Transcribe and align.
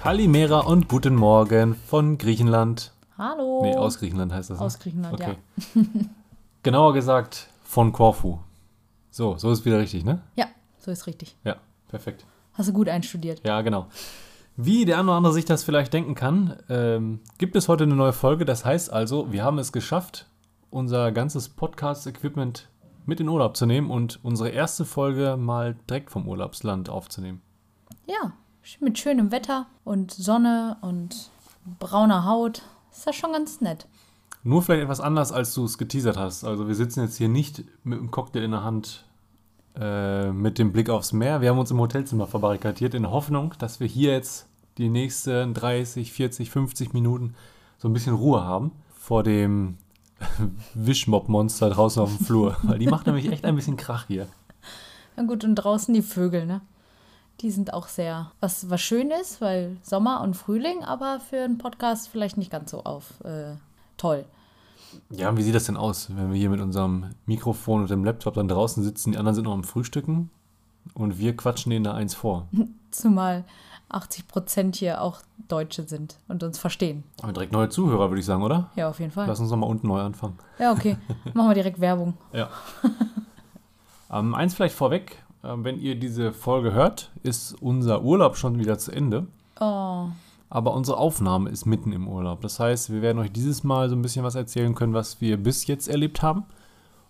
Kalimera 0.00 0.60
und 0.60 0.88
guten 0.88 1.14
Morgen 1.14 1.74
von 1.74 2.16
Griechenland. 2.16 2.94
Hallo. 3.18 3.60
Nee, 3.62 3.76
aus 3.76 3.98
Griechenland 3.98 4.32
heißt 4.32 4.48
das. 4.48 4.58
Ne? 4.58 4.64
Aus 4.64 4.78
Griechenland, 4.78 5.20
okay. 5.20 5.36
Genauer 6.62 6.94
gesagt 6.94 7.48
von 7.64 7.92
Korfu. 7.92 8.38
So, 9.10 9.36
so 9.36 9.50
ist 9.50 9.66
wieder 9.66 9.78
richtig, 9.78 10.06
ne? 10.06 10.22
ja. 10.36 10.46
Ja, 10.46 10.50
so 10.78 10.90
ist 10.90 11.06
richtig. 11.06 11.36
Ja, 11.44 11.56
perfekt. 11.88 12.24
Hast 12.54 12.70
du 12.70 12.72
gut 12.72 12.88
einstudiert. 12.88 13.42
Ja, 13.44 13.60
genau. 13.60 13.88
Wie 14.56 14.86
der 14.86 14.98
eine 14.98 15.08
oder 15.08 15.18
andere 15.18 15.34
sich 15.34 15.44
das 15.44 15.64
vielleicht 15.64 15.92
denken 15.92 16.14
kann, 16.14 16.56
ähm, 16.70 17.20
gibt 17.36 17.54
es 17.54 17.68
heute 17.68 17.84
eine 17.84 17.94
neue 17.94 18.14
Folge. 18.14 18.46
Das 18.46 18.64
heißt 18.64 18.90
also, 18.90 19.30
wir 19.32 19.44
haben 19.44 19.58
es 19.58 19.70
geschafft, 19.70 20.24
unser 20.70 21.12
ganzes 21.12 21.50
Podcast-Equipment 21.50 22.70
mit 23.04 23.20
in 23.20 23.28
Urlaub 23.28 23.54
zu 23.54 23.66
nehmen 23.66 23.90
und 23.90 24.18
unsere 24.22 24.48
erste 24.48 24.86
Folge 24.86 25.36
mal 25.36 25.76
direkt 25.90 26.10
vom 26.10 26.26
Urlaubsland 26.26 26.88
aufzunehmen. 26.88 27.42
Ja, 28.06 28.32
mit 28.80 28.98
schönem 28.98 29.30
Wetter 29.30 29.66
und 29.84 30.10
Sonne 30.10 30.76
und 30.80 31.30
brauner 31.78 32.24
Haut. 32.24 32.62
Ist 32.90 33.06
das 33.06 33.16
schon 33.16 33.32
ganz 33.32 33.60
nett. 33.60 33.86
Nur 34.42 34.62
vielleicht 34.62 34.84
etwas 34.84 35.00
anders, 35.00 35.32
als 35.32 35.54
du 35.54 35.64
es 35.64 35.76
geteasert 35.76 36.16
hast. 36.16 36.44
Also 36.44 36.66
wir 36.66 36.74
sitzen 36.74 37.02
jetzt 37.02 37.16
hier 37.16 37.28
nicht 37.28 37.64
mit 37.84 37.98
einem 37.98 38.10
Cocktail 38.10 38.42
in 38.42 38.52
der 38.52 38.64
Hand 38.64 39.04
äh, 39.78 40.30
mit 40.32 40.58
dem 40.58 40.72
Blick 40.72 40.88
aufs 40.88 41.12
Meer. 41.12 41.40
Wir 41.40 41.50
haben 41.50 41.58
uns 41.58 41.70
im 41.70 41.78
Hotelzimmer 41.78 42.26
verbarrikadiert 42.26 42.94
in 42.94 43.02
der 43.02 43.12
Hoffnung, 43.12 43.54
dass 43.58 43.80
wir 43.80 43.86
hier 43.86 44.12
jetzt 44.12 44.46
die 44.78 44.88
nächsten 44.88 45.52
30, 45.52 46.12
40, 46.12 46.50
50 46.50 46.92
Minuten 46.94 47.34
so 47.78 47.88
ein 47.88 47.92
bisschen 47.92 48.14
Ruhe 48.14 48.42
haben 48.42 48.72
vor 48.94 49.22
dem 49.22 49.76
Wischmob-Monster 50.74 51.70
draußen 51.70 52.02
auf 52.02 52.16
dem 52.16 52.24
Flur. 52.24 52.56
Weil 52.62 52.78
die 52.78 52.86
macht 52.86 53.06
nämlich 53.06 53.30
echt 53.30 53.44
ein 53.44 53.56
bisschen 53.56 53.76
Krach 53.76 54.06
hier. 54.06 54.26
Na 55.16 55.24
gut, 55.24 55.44
und 55.44 55.54
draußen 55.56 55.92
die 55.92 56.02
Vögel, 56.02 56.46
ne? 56.46 56.62
Die 57.40 57.50
sind 57.50 57.72
auch 57.72 57.88
sehr, 57.88 58.32
was, 58.40 58.68
was 58.68 58.80
schön 58.80 59.10
ist, 59.10 59.40
weil 59.40 59.76
Sommer 59.82 60.20
und 60.20 60.36
Frühling, 60.36 60.84
aber 60.84 61.20
für 61.20 61.42
einen 61.42 61.56
Podcast 61.58 62.08
vielleicht 62.08 62.36
nicht 62.36 62.50
ganz 62.50 62.70
so 62.70 62.84
auf 62.84 63.20
äh, 63.24 63.54
toll. 63.96 64.26
Ja, 65.08 65.28
und 65.30 65.36
wie 65.38 65.42
sieht 65.42 65.54
das 65.54 65.64
denn 65.64 65.76
aus, 65.76 66.08
wenn 66.14 66.30
wir 66.32 66.38
hier 66.38 66.50
mit 66.50 66.60
unserem 66.60 67.10
Mikrofon 67.26 67.82
und 67.82 67.90
dem 67.90 68.04
Laptop 68.04 68.34
dann 68.34 68.48
draußen 68.48 68.82
sitzen, 68.82 69.12
die 69.12 69.18
anderen 69.18 69.34
sind 69.34 69.44
noch 69.44 69.52
am 69.52 69.64
Frühstücken 69.64 70.30
und 70.94 71.18
wir 71.18 71.36
quatschen 71.36 71.70
denen 71.70 71.84
da 71.84 71.94
eins 71.94 72.14
vor. 72.14 72.48
Zumal 72.90 73.44
80 73.88 74.28
Prozent 74.28 74.76
hier 74.76 75.00
auch 75.00 75.20
Deutsche 75.48 75.84
sind 75.84 76.16
und 76.28 76.42
uns 76.42 76.58
verstehen. 76.58 77.04
Aber 77.22 77.32
direkt 77.32 77.52
neue 77.52 77.68
Zuhörer, 77.68 78.10
würde 78.10 78.20
ich 78.20 78.26
sagen, 78.26 78.42
oder? 78.42 78.70
Ja, 78.76 78.88
auf 78.88 79.00
jeden 79.00 79.12
Fall. 79.12 79.26
Lass 79.26 79.40
uns 79.40 79.50
nochmal 79.50 79.70
unten 79.70 79.88
neu 79.88 80.00
anfangen. 80.00 80.38
Ja, 80.58 80.72
okay. 80.72 80.96
Machen 81.34 81.48
wir 81.48 81.54
direkt 81.54 81.80
Werbung. 81.80 82.14
Ja. 82.32 82.50
ähm, 84.12 84.34
eins 84.34 84.54
vielleicht 84.54 84.74
vorweg, 84.74 85.22
wenn 85.42 85.80
ihr 85.80 85.94
diese 85.94 86.32
Folge 86.32 86.72
hört, 86.72 87.10
ist 87.22 87.54
unser 87.62 88.02
Urlaub 88.02 88.36
schon 88.36 88.58
wieder 88.58 88.78
zu 88.78 88.92
Ende. 88.92 89.26
Oh, 89.58 90.08
Aber 90.48 90.74
unsere 90.74 90.96
Aufnahme 90.96 91.50
ist 91.50 91.66
mitten 91.66 91.92
im 91.92 92.08
Urlaub. 92.08 92.40
Das 92.40 92.60
heißt, 92.60 92.90
wir 92.90 93.02
werden 93.02 93.18
euch 93.18 93.32
dieses 93.32 93.62
Mal 93.62 93.88
so 93.88 93.96
ein 93.96 94.02
bisschen 94.02 94.24
was 94.24 94.34
erzählen 94.34 94.74
können, 94.74 94.94
was 94.94 95.20
wir 95.20 95.36
bis 95.36 95.66
jetzt 95.66 95.88
erlebt 95.88 96.22
haben. 96.22 96.44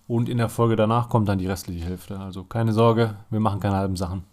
Und 0.06 0.28
in 0.28 0.39
der 0.39 0.48
Folge 0.48 0.75
danach 0.75 1.09
kommt 1.09 1.28
dann 1.28 1.39
die 1.39 1.47
restliche 1.47 1.84
Hälfte. 1.84 2.19
Also 2.19 2.42
keine 2.45 2.72
Sorge, 2.72 3.14
wir 3.31 3.41
machen 3.41 3.61
keine 3.61 3.77
halben 3.77 3.97
Sachen. 3.97 4.25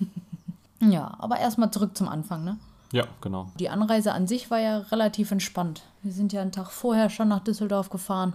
ja, 0.80 1.14
aber 1.18 1.38
erstmal 1.38 1.70
zurück 1.70 1.96
zum 1.96 2.08
Anfang, 2.08 2.44
ne? 2.44 2.56
Ja, 2.92 3.04
genau. 3.20 3.50
Die 3.58 3.68
Anreise 3.68 4.12
an 4.12 4.26
sich 4.26 4.50
war 4.50 4.58
ja 4.58 4.78
relativ 4.90 5.30
entspannt. 5.30 5.82
Wir 6.02 6.12
sind 6.12 6.32
ja 6.32 6.40
einen 6.40 6.52
Tag 6.52 6.70
vorher 6.70 7.10
schon 7.10 7.28
nach 7.28 7.44
Düsseldorf 7.44 7.90
gefahren, 7.90 8.32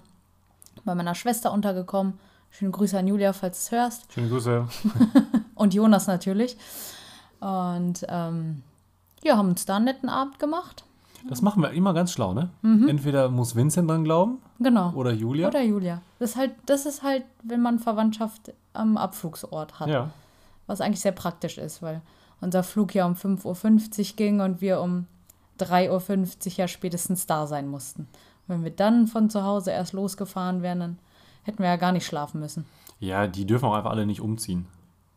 bei 0.86 0.94
meiner 0.94 1.16
Schwester 1.16 1.52
untergekommen. 1.52 2.20
Schöne 2.56 2.70
Grüße 2.70 2.98
an 3.00 3.08
Julia, 3.08 3.34
falls 3.34 3.58
du 3.58 3.76
es 3.76 3.82
hörst. 3.82 4.14
Schöne 4.14 4.30
Grüße. 4.30 4.68
Und 5.56 5.74
Jonas 5.74 6.06
natürlich. 6.06 6.56
Und 7.40 8.06
ähm, 8.08 8.62
ja, 9.24 9.38
haben 9.38 9.50
uns 9.50 9.66
da 9.66 9.78
einen 9.78 9.86
netten 9.86 10.08
Abend 10.08 10.38
gemacht. 10.38 10.84
Das 11.28 11.42
machen 11.42 11.64
wir 11.64 11.72
immer 11.72 11.94
ganz 11.94 12.12
schlau, 12.12 12.34
ne? 12.34 12.50
Entweder 12.62 13.30
muss 13.30 13.56
Vincent 13.56 13.90
dran 13.90 14.04
glauben 14.04 14.40
Genau. 14.60 14.92
oder 14.94 15.12
Julia. 15.12 15.48
Oder 15.48 15.64
Julia. 15.64 16.02
Das 16.20 16.32
ist, 16.32 16.36
halt, 16.36 16.52
das 16.66 16.86
ist 16.86 17.02
halt, 17.02 17.24
wenn 17.44 17.62
man 17.62 17.80
Verwandtschaft 17.80 18.54
am 18.74 18.98
Abflugsort 18.98 19.80
hat. 19.80 19.88
Ja. 19.88 20.12
Was 20.68 20.80
eigentlich 20.82 21.00
sehr 21.00 21.12
praktisch 21.14 21.58
ist, 21.58 21.82
weil 21.82 22.02
unser 22.40 22.62
Flug 22.62 22.94
ja 22.94 23.06
um 23.06 23.14
5.50 23.14 24.12
Uhr 24.12 24.16
ging 24.16 24.42
und 24.42 24.62
wir 24.62 24.80
um 24.82 25.08
3.50 25.60 26.46
Uhr 26.48 26.54
ja 26.58 26.68
spätestens 26.68 27.26
da 27.26 27.48
sein 27.48 27.68
mussten. 27.68 28.08
Wenn 28.48 28.64
wir 28.64 28.72
dann 28.72 29.08
von 29.08 29.30
zu 29.30 29.44
Hause 29.44 29.72
erst 29.72 29.94
losgefahren 29.94 30.62
wären, 30.62 30.80
dann 30.82 31.00
hätten 31.44 31.60
wir 31.60 31.68
ja 31.68 31.76
gar 31.78 31.92
nicht 31.92 32.06
schlafen 32.06 32.40
müssen. 32.40 32.66
Ja, 33.00 33.28
die 33.28 33.46
dürfen 33.46 33.66
auch 33.66 33.74
einfach 33.76 33.92
alle 33.92 34.06
nicht 34.06 34.22
umziehen. 34.22 34.66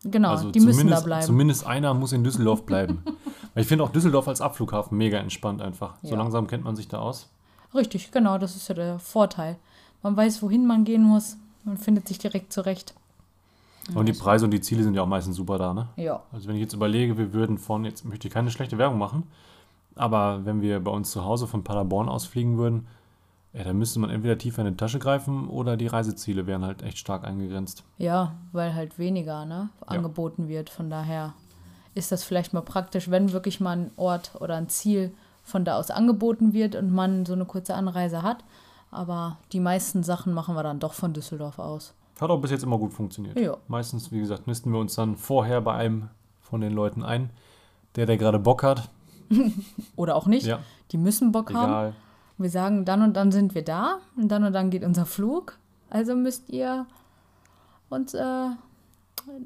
Genau, 0.04 0.30
also 0.30 0.50
die 0.50 0.60
müssen 0.60 0.88
da 0.88 1.00
bleiben. 1.00 1.24
zumindest 1.26 1.66
einer 1.66 1.92
muss 1.94 2.12
in 2.12 2.22
Düsseldorf 2.22 2.64
bleiben. 2.66 3.02
Weil 3.54 3.62
ich 3.62 3.68
finde 3.68 3.82
auch 3.84 3.90
Düsseldorf 3.90 4.28
als 4.28 4.40
Abflughafen 4.40 4.96
mega 4.96 5.18
entspannt 5.18 5.62
einfach. 5.62 5.94
So 6.02 6.10
Ja. 6.10 6.16
langsam 6.16 6.46
kennt 6.46 6.64
man 6.64 6.76
sich 6.76 6.88
da 6.88 6.98
aus. 6.98 7.28
Richtig, 7.74 8.10
genau, 8.12 8.38
das 8.38 8.54
ist 8.56 8.68
ja 8.68 8.74
der 8.74 8.98
Vorteil. 8.98 9.56
Man 10.02 10.16
weiß, 10.16 10.42
wohin 10.42 10.66
man 10.66 10.84
gehen 10.84 11.02
muss. 11.02 11.36
Man 11.64 11.76
findet 11.78 12.06
sich 12.06 12.18
direkt 12.18 12.52
zurecht. 12.52 12.94
Und 13.94 14.06
die 14.06 14.12
Preise 14.12 14.44
und 14.44 14.50
die 14.50 14.60
Ziele 14.60 14.82
sind 14.82 14.94
ja 14.94 15.02
auch 15.02 15.06
meistens 15.06 15.36
super 15.36 15.58
da, 15.58 15.72
ne? 15.72 15.88
Ja, 15.96 16.22
Also 16.32 16.48
wenn 16.48 16.56
ich 16.56 16.60
jetzt 16.60 16.74
überlege, 16.74 17.16
wir 17.18 17.32
würden 17.32 17.56
von, 17.58 17.84
jetzt 17.84 18.04
möchte 18.04 18.28
ich 18.28 18.34
keine 18.34 18.50
schlechte 18.50 18.78
Werbung 18.78 18.98
machen, 18.98 19.24
aber 19.94 20.44
wenn 20.44 20.60
wir 20.60 20.80
bei 20.80 20.90
uns 20.90 21.10
zu 21.10 21.24
Hause 21.24 21.46
von 21.46 21.62
Paderborn 21.64 22.08
aus 22.08 22.26
fliegen 22.26 22.58
würden, 22.58 22.86
ja, 23.56 23.64
dann 23.64 23.78
müsste 23.78 23.98
man 24.00 24.10
entweder 24.10 24.36
tiefer 24.36 24.62
in 24.62 24.68
die 24.68 24.76
Tasche 24.76 24.98
greifen 24.98 25.48
oder 25.48 25.78
die 25.78 25.86
Reiseziele 25.86 26.46
wären 26.46 26.64
halt 26.64 26.82
echt 26.82 26.98
stark 26.98 27.24
eingegrenzt. 27.24 27.84
ja, 27.96 28.34
weil 28.52 28.74
halt 28.74 28.98
weniger 28.98 29.46
ne, 29.46 29.70
angeboten 29.86 30.48
wird. 30.48 30.68
Von 30.68 30.90
daher 30.90 31.32
ist 31.94 32.12
das 32.12 32.22
vielleicht 32.22 32.52
mal 32.52 32.60
praktisch, 32.60 33.10
wenn 33.10 33.32
wirklich 33.32 33.58
mal 33.58 33.76
ein 33.78 33.90
Ort 33.96 34.32
oder 34.40 34.56
ein 34.56 34.68
Ziel 34.68 35.14
von 35.42 35.64
da 35.64 35.78
aus 35.78 35.90
angeboten 35.90 36.52
wird 36.52 36.74
und 36.74 36.92
man 36.92 37.24
so 37.24 37.32
eine 37.32 37.46
kurze 37.46 37.74
Anreise 37.74 38.22
hat. 38.22 38.44
Aber 38.90 39.38
die 39.52 39.60
meisten 39.60 40.02
Sachen 40.02 40.34
machen 40.34 40.54
wir 40.54 40.62
dann 40.62 40.78
doch 40.78 40.92
von 40.92 41.14
Düsseldorf 41.14 41.58
aus. 41.58 41.94
Hat 42.20 42.30
auch 42.30 42.40
bis 42.40 42.50
jetzt 42.50 42.62
immer 42.62 42.78
gut 42.78 42.92
funktioniert. 42.92 43.38
Ja. 43.38 43.56
Meistens, 43.68 44.12
wie 44.12 44.18
gesagt, 44.18 44.46
nisten 44.46 44.70
wir 44.72 44.80
uns 44.80 44.94
dann 44.94 45.16
vorher 45.16 45.62
bei 45.62 45.74
einem 45.74 46.08
von 46.40 46.60
den 46.60 46.72
Leuten 46.72 47.02
ein, 47.02 47.30
der, 47.94 48.04
der 48.04 48.18
gerade 48.18 48.38
Bock 48.38 48.62
hat. 48.62 48.90
Oder 49.96 50.14
auch 50.14 50.26
nicht. 50.26 50.46
Ja, 50.46 50.60
Die 50.92 50.98
müssen 50.98 51.32
Bock 51.32 51.52
haben. 51.54 51.94
Wir 52.38 52.50
sagen, 52.50 52.84
dann 52.84 53.02
und 53.02 53.14
dann 53.14 53.32
sind 53.32 53.54
wir 53.54 53.64
da 53.64 53.98
und 54.16 54.28
dann 54.28 54.44
und 54.44 54.52
dann 54.52 54.70
geht 54.70 54.84
unser 54.84 55.06
Flug. 55.06 55.58
Also 55.88 56.14
müsst 56.14 56.50
ihr 56.50 56.86
uns 57.88 58.14
äh, 58.14 58.48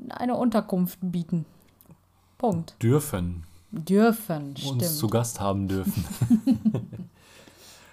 eine 0.08 0.36
Unterkunft 0.36 0.98
bieten. 1.02 1.44
Punkt. 2.38 2.74
Dürfen. 2.82 3.44
Dürfen, 3.70 4.48
uns 4.48 4.60
stimmt. 4.60 4.82
zu 4.82 5.08
Gast 5.08 5.40
haben 5.40 5.68
dürfen. 5.68 6.04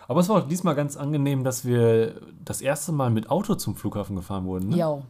Aber 0.07 0.21
es 0.21 0.29
war 0.29 0.41
auch 0.41 0.47
diesmal 0.47 0.73
ganz 0.73 0.95
angenehm, 0.95 1.43
dass 1.43 1.65
wir 1.65 2.21
das 2.43 2.61
erste 2.61 2.91
Mal 2.91 3.09
mit 3.09 3.29
Auto 3.29 3.55
zum 3.55 3.75
Flughafen 3.75 4.15
gefahren 4.15 4.45
wurden. 4.45 4.69
Ne? 4.69 4.77
Ja. 4.77 5.01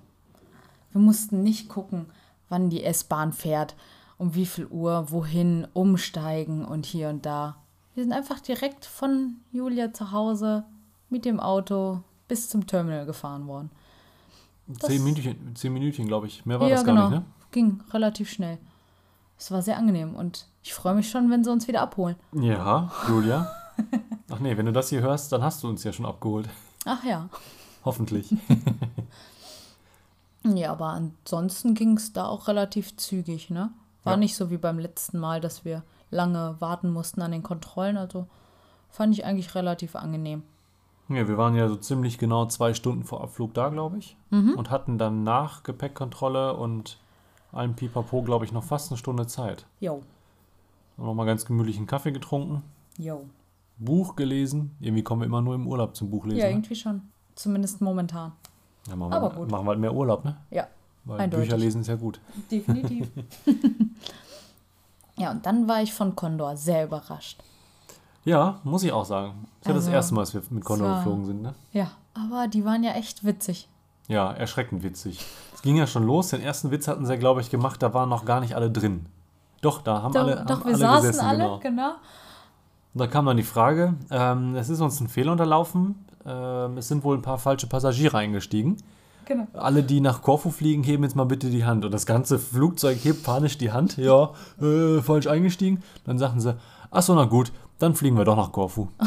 Wir 0.91 1.01
mussten 1.01 1.43
nicht 1.43 1.69
gucken, 1.69 2.07
wann 2.49 2.69
die 2.69 2.83
S-Bahn 2.83 3.31
fährt, 3.31 3.75
um 4.17 4.33
wie 4.33 4.47
viel 4.47 4.65
Uhr, 4.65 5.11
wohin, 5.11 5.67
umsteigen 5.73 6.65
und 6.65 6.85
hier 6.85 7.09
und 7.09 7.25
da. 7.25 7.57
Wir 7.97 8.03
sind 8.03 8.13
einfach 8.13 8.39
direkt 8.39 8.85
von 8.85 9.37
Julia 9.51 9.91
zu 9.91 10.11
Hause 10.11 10.65
mit 11.09 11.25
dem 11.25 11.39
Auto 11.39 12.01
bis 12.27 12.47
zum 12.47 12.67
Terminal 12.67 13.07
gefahren 13.07 13.47
worden. 13.47 13.71
Zehn 14.81 15.03
Minütchen, 15.03 15.55
zehn 15.55 15.73
Minütchen 15.73 16.05
glaube 16.05 16.27
ich. 16.27 16.45
Mehr 16.45 16.59
war 16.59 16.67
ja, 16.67 16.75
das 16.75 16.85
gar 16.85 16.93
genau. 16.93 17.09
nicht, 17.09 17.19
ne? 17.21 17.25
Ging 17.49 17.81
relativ 17.89 18.29
schnell. 18.29 18.59
Es 19.39 19.49
war 19.49 19.63
sehr 19.63 19.77
angenehm 19.79 20.13
und 20.13 20.45
ich 20.61 20.75
freue 20.75 20.93
mich 20.93 21.09
schon, 21.09 21.31
wenn 21.31 21.43
sie 21.43 21.51
uns 21.51 21.67
wieder 21.67 21.81
abholen. 21.81 22.17
Ja, 22.33 22.91
Julia. 23.07 23.51
Ach 24.29 24.41
nee, 24.41 24.55
wenn 24.55 24.67
du 24.67 24.73
das 24.73 24.89
hier 24.89 25.01
hörst, 25.01 25.31
dann 25.31 25.41
hast 25.41 25.63
du 25.63 25.67
uns 25.67 25.83
ja 25.83 25.91
schon 25.91 26.05
abgeholt. 26.05 26.47
Ach 26.85 27.03
ja. 27.03 27.29
Hoffentlich. 27.83 28.29
Ja, 30.43 30.71
aber 30.71 30.89
ansonsten 30.91 31.73
ging 31.73 31.97
es 31.97 32.13
da 32.13 32.25
auch 32.27 32.47
relativ 32.47 32.95
zügig, 32.95 33.49
ne? 33.49 33.69
War 34.05 34.13
Ja. 34.13 34.17
nicht 34.17 34.35
so 34.37 34.49
wie 34.49 34.55
beim 34.55 34.79
letzten 34.79 35.17
Mal, 35.19 35.41
dass 35.41 35.65
wir 35.65 35.83
lange 36.09 36.55
warten 36.59 36.91
mussten 36.91 37.21
an 37.21 37.31
den 37.31 37.43
Kontrollen. 37.43 37.97
Also 37.97 38.27
fand 38.89 39.13
ich 39.13 39.25
eigentlich 39.25 39.55
relativ 39.55 39.95
angenehm. 39.95 40.43
Ja, 41.09 41.27
wir 41.27 41.37
waren 41.37 41.55
ja 41.55 41.69
so 41.69 41.75
ziemlich 41.77 42.17
genau 42.17 42.45
zwei 42.47 42.73
Stunden 42.73 43.03
vor 43.03 43.21
Abflug 43.23 43.53
da, 43.53 43.69
glaube 43.69 43.97
ich. 43.97 44.17
Mhm. 44.29 44.55
Und 44.55 44.69
hatten 44.69 44.97
dann 44.97 45.23
nach 45.23 45.63
Gepäckkontrolle 45.63 46.53
und 46.55 46.99
allem 47.53 47.75
Pipapo, 47.75 48.21
glaube 48.23 48.43
ich, 48.45 48.51
noch 48.51 48.63
fast 48.63 48.91
eine 48.91 48.97
Stunde 48.97 49.25
Zeit. 49.25 49.65
Jo, 49.79 50.01
Und 50.97 51.05
nochmal 51.05 51.25
ganz 51.25 51.45
gemütlichen 51.45 51.87
Kaffee 51.87 52.11
getrunken, 52.11 52.61
jo. 52.97 53.25
Buch 53.77 54.15
gelesen. 54.15 54.75
Irgendwie 54.79 55.03
kommen 55.03 55.21
wir 55.21 55.27
immer 55.27 55.41
nur 55.41 55.55
im 55.55 55.67
Urlaub 55.67 55.95
zum 55.95 56.09
Buchlesen. 56.09 56.39
Ja, 56.39 56.45
ne? 56.45 56.51
irgendwie 56.51 56.75
schon. 56.75 57.01
Zumindest 57.35 57.79
momentan. 57.79 58.33
Ja, 58.89 58.95
machen, 58.95 59.13
Aber 59.13 59.31
wir, 59.31 59.35
gut. 59.37 59.51
machen 59.51 59.65
wir 59.65 59.69
halt 59.69 59.79
mehr 59.79 59.93
Urlaub, 59.93 60.25
ne? 60.25 60.37
Ja, 60.49 60.67
Weil 61.05 61.21
Eindeutig. 61.21 61.47
Bücher 61.49 61.57
lesen 61.57 61.81
ist 61.81 61.87
ja 61.87 61.95
gut. 61.95 62.19
definitiv. 62.51 63.09
ja, 65.17 65.31
und 65.31 65.45
dann 65.45 65.67
war 65.67 65.81
ich 65.81 65.93
von 65.93 66.15
Condor 66.15 66.55
sehr 66.57 66.85
überrascht. 66.85 67.41
Ja, 68.25 68.59
muss 68.63 68.83
ich 68.83 68.91
auch 68.91 69.05
sagen. 69.05 69.47
Das 69.61 69.61
ist 69.61 69.67
ja 69.67 69.73
das 69.73 69.83
Also, 69.85 69.91
erste 69.95 70.13
Mal, 70.15 70.21
dass 70.21 70.33
wir 70.33 70.41
mit 70.49 70.65
Condor 70.65 70.87
war- 70.89 70.97
geflogen 70.97 71.25
sind, 71.25 71.41
ne? 71.41 71.53
Ja, 71.73 71.91
aber 72.13 72.47
die 72.47 72.63
waren 72.65 72.83
ja 72.83 72.91
echt 72.93 73.23
witzig. 73.23 73.67
Ja, 74.07 74.31
erschreckend 74.31 74.83
witzig. 74.83 75.19
Es 75.53 75.61
ging 75.61 75.75
ja 75.77 75.87
schon 75.87 76.03
los. 76.05 76.29
Den 76.29 76.41
ersten 76.41 76.71
Witz 76.71 76.87
hatten 76.87 77.05
sie, 77.05 77.17
glaube 77.17 77.41
ich, 77.41 77.49
gemacht, 77.49 77.81
da 77.83 77.93
waren 77.93 78.09
noch 78.09 78.25
gar 78.25 78.39
nicht 78.39 78.55
alle 78.55 78.69
drin. 78.71 79.05
Doch, 79.61 79.81
da 79.81 80.01
haben 80.01 80.13
Doch, 80.13 80.21
alle, 80.21 80.35
doch 80.45 80.59
haben 80.59 80.65
wir 80.65 80.67
alle 80.67 80.77
saßen 80.77 81.01
gesessen, 81.09 81.25
alle, 81.25 81.37
genau. 81.43 81.59
genau. 81.59 81.89
Und 82.93 83.01
da 83.01 83.07
kam 83.07 83.25
dann 83.25 83.37
die 83.37 83.43
Frage, 83.43 83.95
ähm, 84.11 84.55
es 84.55 84.69
ist 84.69 84.81
uns 84.81 84.99
ein 85.01 85.07
Fehler 85.07 85.31
unterlaufen. 85.33 86.05
Ähm, 86.25 86.77
es 86.77 86.87
sind 86.87 87.03
wohl 87.03 87.15
ein 87.17 87.21
paar 87.21 87.37
falsche 87.37 87.67
Passagiere 87.67 88.17
eingestiegen. 88.17 88.77
Genau. 89.27 89.47
Alle, 89.53 89.83
die 89.83 90.01
nach 90.01 90.21
Korfu 90.21 90.49
fliegen, 90.49 90.83
heben 90.83 91.03
jetzt 91.03 91.15
mal 91.15 91.25
bitte 91.25 91.49
die 91.49 91.65
Hand. 91.65 91.85
Und 91.85 91.91
das 91.91 92.05
ganze 92.05 92.39
Flugzeug 92.39 92.97
hebt 93.03 93.23
panisch 93.23 93.57
die 93.57 93.71
Hand. 93.71 93.97
Ja, 93.97 94.31
äh, 94.61 95.01
falsch 95.01 95.27
eingestiegen. 95.27 95.83
Dann 96.05 96.17
sagten 96.17 96.39
sie, 96.39 96.57
ach 96.89 97.01
so, 97.01 97.13
na 97.13 97.25
gut, 97.25 97.51
dann 97.79 97.95
fliegen 97.95 98.17
wir 98.17 98.25
doch 98.25 98.37
nach 98.37 98.51
Korfu. 98.51 98.87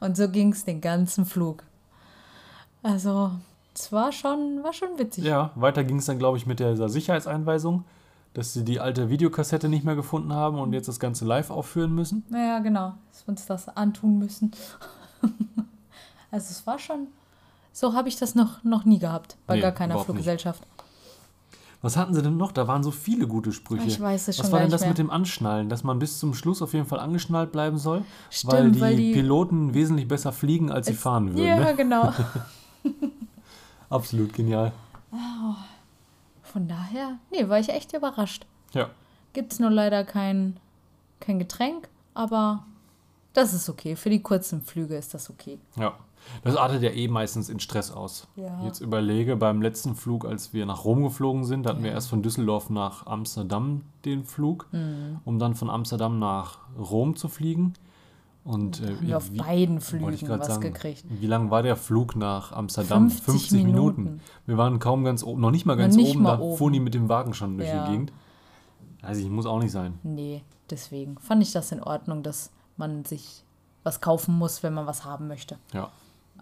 Und 0.00 0.16
so 0.16 0.28
ging 0.28 0.52
es 0.52 0.64
den 0.64 0.80
ganzen 0.80 1.26
Flug. 1.26 1.64
Also, 2.82 3.32
es 3.74 3.92
war 3.92 4.12
schon, 4.12 4.62
war 4.62 4.72
schon 4.72 4.98
witzig. 4.98 5.24
Ja, 5.24 5.50
weiter 5.56 5.84
ging 5.84 5.98
es 5.98 6.06
dann, 6.06 6.18
glaube 6.18 6.38
ich, 6.38 6.46
mit 6.46 6.60
dieser 6.60 6.88
Sicherheitseinweisung, 6.88 7.84
dass 8.34 8.52
sie 8.52 8.64
die 8.64 8.80
alte 8.80 9.10
Videokassette 9.10 9.68
nicht 9.68 9.84
mehr 9.84 9.96
gefunden 9.96 10.32
haben 10.32 10.58
und 10.58 10.72
jetzt 10.72 10.88
das 10.88 11.00
Ganze 11.00 11.24
live 11.24 11.50
aufführen 11.50 11.94
müssen. 11.94 12.24
Naja, 12.28 12.60
genau, 12.60 12.94
dass 13.10 13.26
wir 13.26 13.30
uns 13.30 13.46
das 13.46 13.68
antun 13.76 14.18
müssen. 14.18 14.52
also 16.30 16.50
es 16.50 16.66
war 16.66 16.78
schon, 16.78 17.08
so 17.78 17.92
habe 17.94 18.08
ich 18.08 18.16
das 18.16 18.34
noch, 18.34 18.62
noch 18.64 18.84
nie 18.84 18.98
gehabt, 18.98 19.36
bei 19.46 19.56
Nee, 19.56 19.60
gar 19.62 19.72
keiner 19.72 19.94
überhaupt 19.94 20.08
nicht. 20.08 20.16
Fluggesellschaft. 20.16 20.62
Was 21.80 21.96
hatten 21.96 22.12
sie 22.12 22.22
denn 22.22 22.36
noch? 22.36 22.50
Da 22.50 22.66
waren 22.66 22.82
so 22.82 22.90
viele 22.90 23.28
gute 23.28 23.52
Sprüche. 23.52 23.86
Ich 23.86 24.00
weiß 24.00 24.26
es 24.26 24.38
Was 24.38 24.46
schon 24.46 24.52
war 24.52 24.58
gar 24.58 24.66
denn 24.66 24.72
das 24.72 24.80
mehr. 24.80 24.88
mit 24.90 24.98
dem 24.98 25.10
Anschnallen? 25.10 25.68
Dass 25.68 25.84
man 25.84 26.00
bis 26.00 26.18
zum 26.18 26.34
Schluss 26.34 26.60
auf 26.60 26.72
jeden 26.74 26.86
Fall 26.86 26.98
angeschnallt 26.98 27.52
bleiben 27.52 27.78
soll? 27.78 28.02
Stimmt, 28.30 28.52
weil, 28.52 28.70
die 28.72 28.80
weil 28.80 28.96
die- 28.96 29.12
Piloten 29.12 29.74
wesentlich 29.74 30.08
besser 30.08 30.32
fliegen, 30.32 30.72
als 30.72 30.88
sie 30.88 30.94
fahren 30.94 31.34
würden. 31.34 31.46
Ja, 31.46 31.56
Ne? 31.60 31.76
genau. 31.76 32.12
Absolut 33.90 34.32
genial. 34.32 34.72
Von 36.42 36.66
daher, 36.68 37.18
nee, 37.30 37.48
war 37.48 37.58
ich 37.60 37.68
echt 37.68 37.92
überrascht. 37.92 38.44
Ja. 38.74 38.90
Gibt 39.32 39.52
es 39.52 39.60
nur 39.60 39.70
leider 39.70 40.02
kein, 40.04 40.56
kein 41.20 41.38
Getränk, 41.38 41.88
aber 42.14 42.64
das 43.34 43.52
ist 43.54 43.68
okay. 43.68 43.94
Für 43.96 44.10
die 44.10 44.20
kurzen 44.22 44.62
Flüge 44.62 44.96
ist 44.96 45.14
das 45.14 45.30
okay. 45.30 45.58
Ja. 45.76 45.94
Das 46.44 46.56
artet 46.56 46.82
ja 46.82 46.90
eh 46.90 47.08
meistens 47.08 47.48
in 47.48 47.58
Stress 47.60 47.90
aus. 47.90 48.28
Ja. 48.36 48.62
Jetzt 48.64 48.80
überlege, 48.80 49.36
beim 49.36 49.62
letzten 49.62 49.94
Flug, 49.94 50.24
als 50.24 50.52
wir 50.52 50.66
nach 50.66 50.84
Rom 50.84 51.02
geflogen 51.02 51.44
sind, 51.44 51.66
hatten 51.66 51.82
wir 51.82 51.90
erst 51.92 52.08
von 52.08 52.22
Düsseldorf 52.22 52.70
nach 52.70 53.06
Amsterdam 53.06 53.82
den 54.04 54.24
Flug, 54.24 54.66
Mhm. 54.72 55.18
um 55.24 55.38
dann 55.38 55.54
von 55.54 55.70
Amsterdam 55.70 56.18
nach 56.18 56.58
Rom 56.78 57.16
zu 57.16 57.28
fliegen. 57.28 57.74
Und 58.44 58.80
äh, 58.82 59.00
wir 59.02 59.16
auf 59.18 59.30
wie- 59.32 59.36
beiden 59.38 59.78
ich 59.78 59.84
Flügen 59.84 60.16
grad 60.26 60.40
was 60.40 60.46
sagen, 60.46 60.60
gekriegt. 60.62 61.04
Wie 61.08 61.26
lang 61.26 61.50
war 61.50 61.62
der 61.62 61.76
Flug 61.76 62.16
nach 62.16 62.52
Amsterdam? 62.52 63.10
50 63.10 63.64
Minuten. 63.64 64.20
Wir 64.46 64.56
waren 64.56 64.78
kaum 64.78 65.04
ganz 65.04 65.22
oben, 65.22 65.40
noch 65.40 65.50
nicht 65.50 65.66
mal 65.66 65.76
ganz 65.76 65.96
nicht 65.96 66.14
oben, 66.14 66.22
mal 66.22 66.36
da 66.36 66.42
oben. 66.42 66.56
fuhren 66.56 66.72
die 66.72 66.80
mit 66.80 66.94
dem 66.94 67.08
Wagen 67.10 67.34
schon 67.34 67.58
durch 67.58 67.68
Ja. 67.68 67.84
die 67.84 67.90
Gegend. 67.92 68.12
Also 69.02 69.20
ich 69.20 69.28
muss 69.28 69.44
auch 69.46 69.58
nicht 69.60 69.72
sein. 69.72 69.98
Nee, 70.02 70.42
deswegen 70.70 71.18
fand 71.18 71.42
ich 71.42 71.52
das 71.52 71.72
in 71.72 71.82
Ordnung, 71.82 72.22
dass 72.22 72.50
man 72.76 73.04
sich 73.04 73.44
was 73.82 74.00
kaufen 74.00 74.36
muss, 74.38 74.62
wenn 74.62 74.72
man 74.74 74.86
was 74.86 75.04
haben 75.04 75.28
möchte. 75.28 75.58
Ja. 75.72 75.90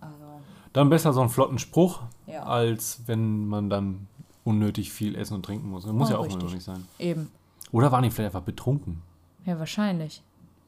Also, 0.06 0.24
Dann 0.72 0.88
besser 0.90 1.12
so 1.12 1.20
einen 1.20 1.30
flotten 1.30 1.58
Spruch, 1.58 2.00
Ja. 2.26 2.42
als 2.44 3.02
wenn 3.06 3.46
man 3.46 3.70
dann 3.70 4.06
unnötig 4.44 4.92
viel 4.92 5.14
essen 5.16 5.34
und 5.34 5.44
trinken 5.44 5.68
muss. 5.70 5.84
Das 5.84 5.92
muss 5.92 6.08
Oh, 6.08 6.12
ja 6.12 6.18
auch 6.18 6.24
richtig. 6.26 6.52
nicht 6.52 6.62
sein. 6.64 6.84
eben. 6.98 7.30
Oder 7.72 7.90
waren 7.92 8.02
die 8.04 8.10
vielleicht 8.10 8.34
einfach 8.34 8.46
betrunken? 8.46 9.02
Ja, 9.44 9.58
wahrscheinlich. 9.58 10.22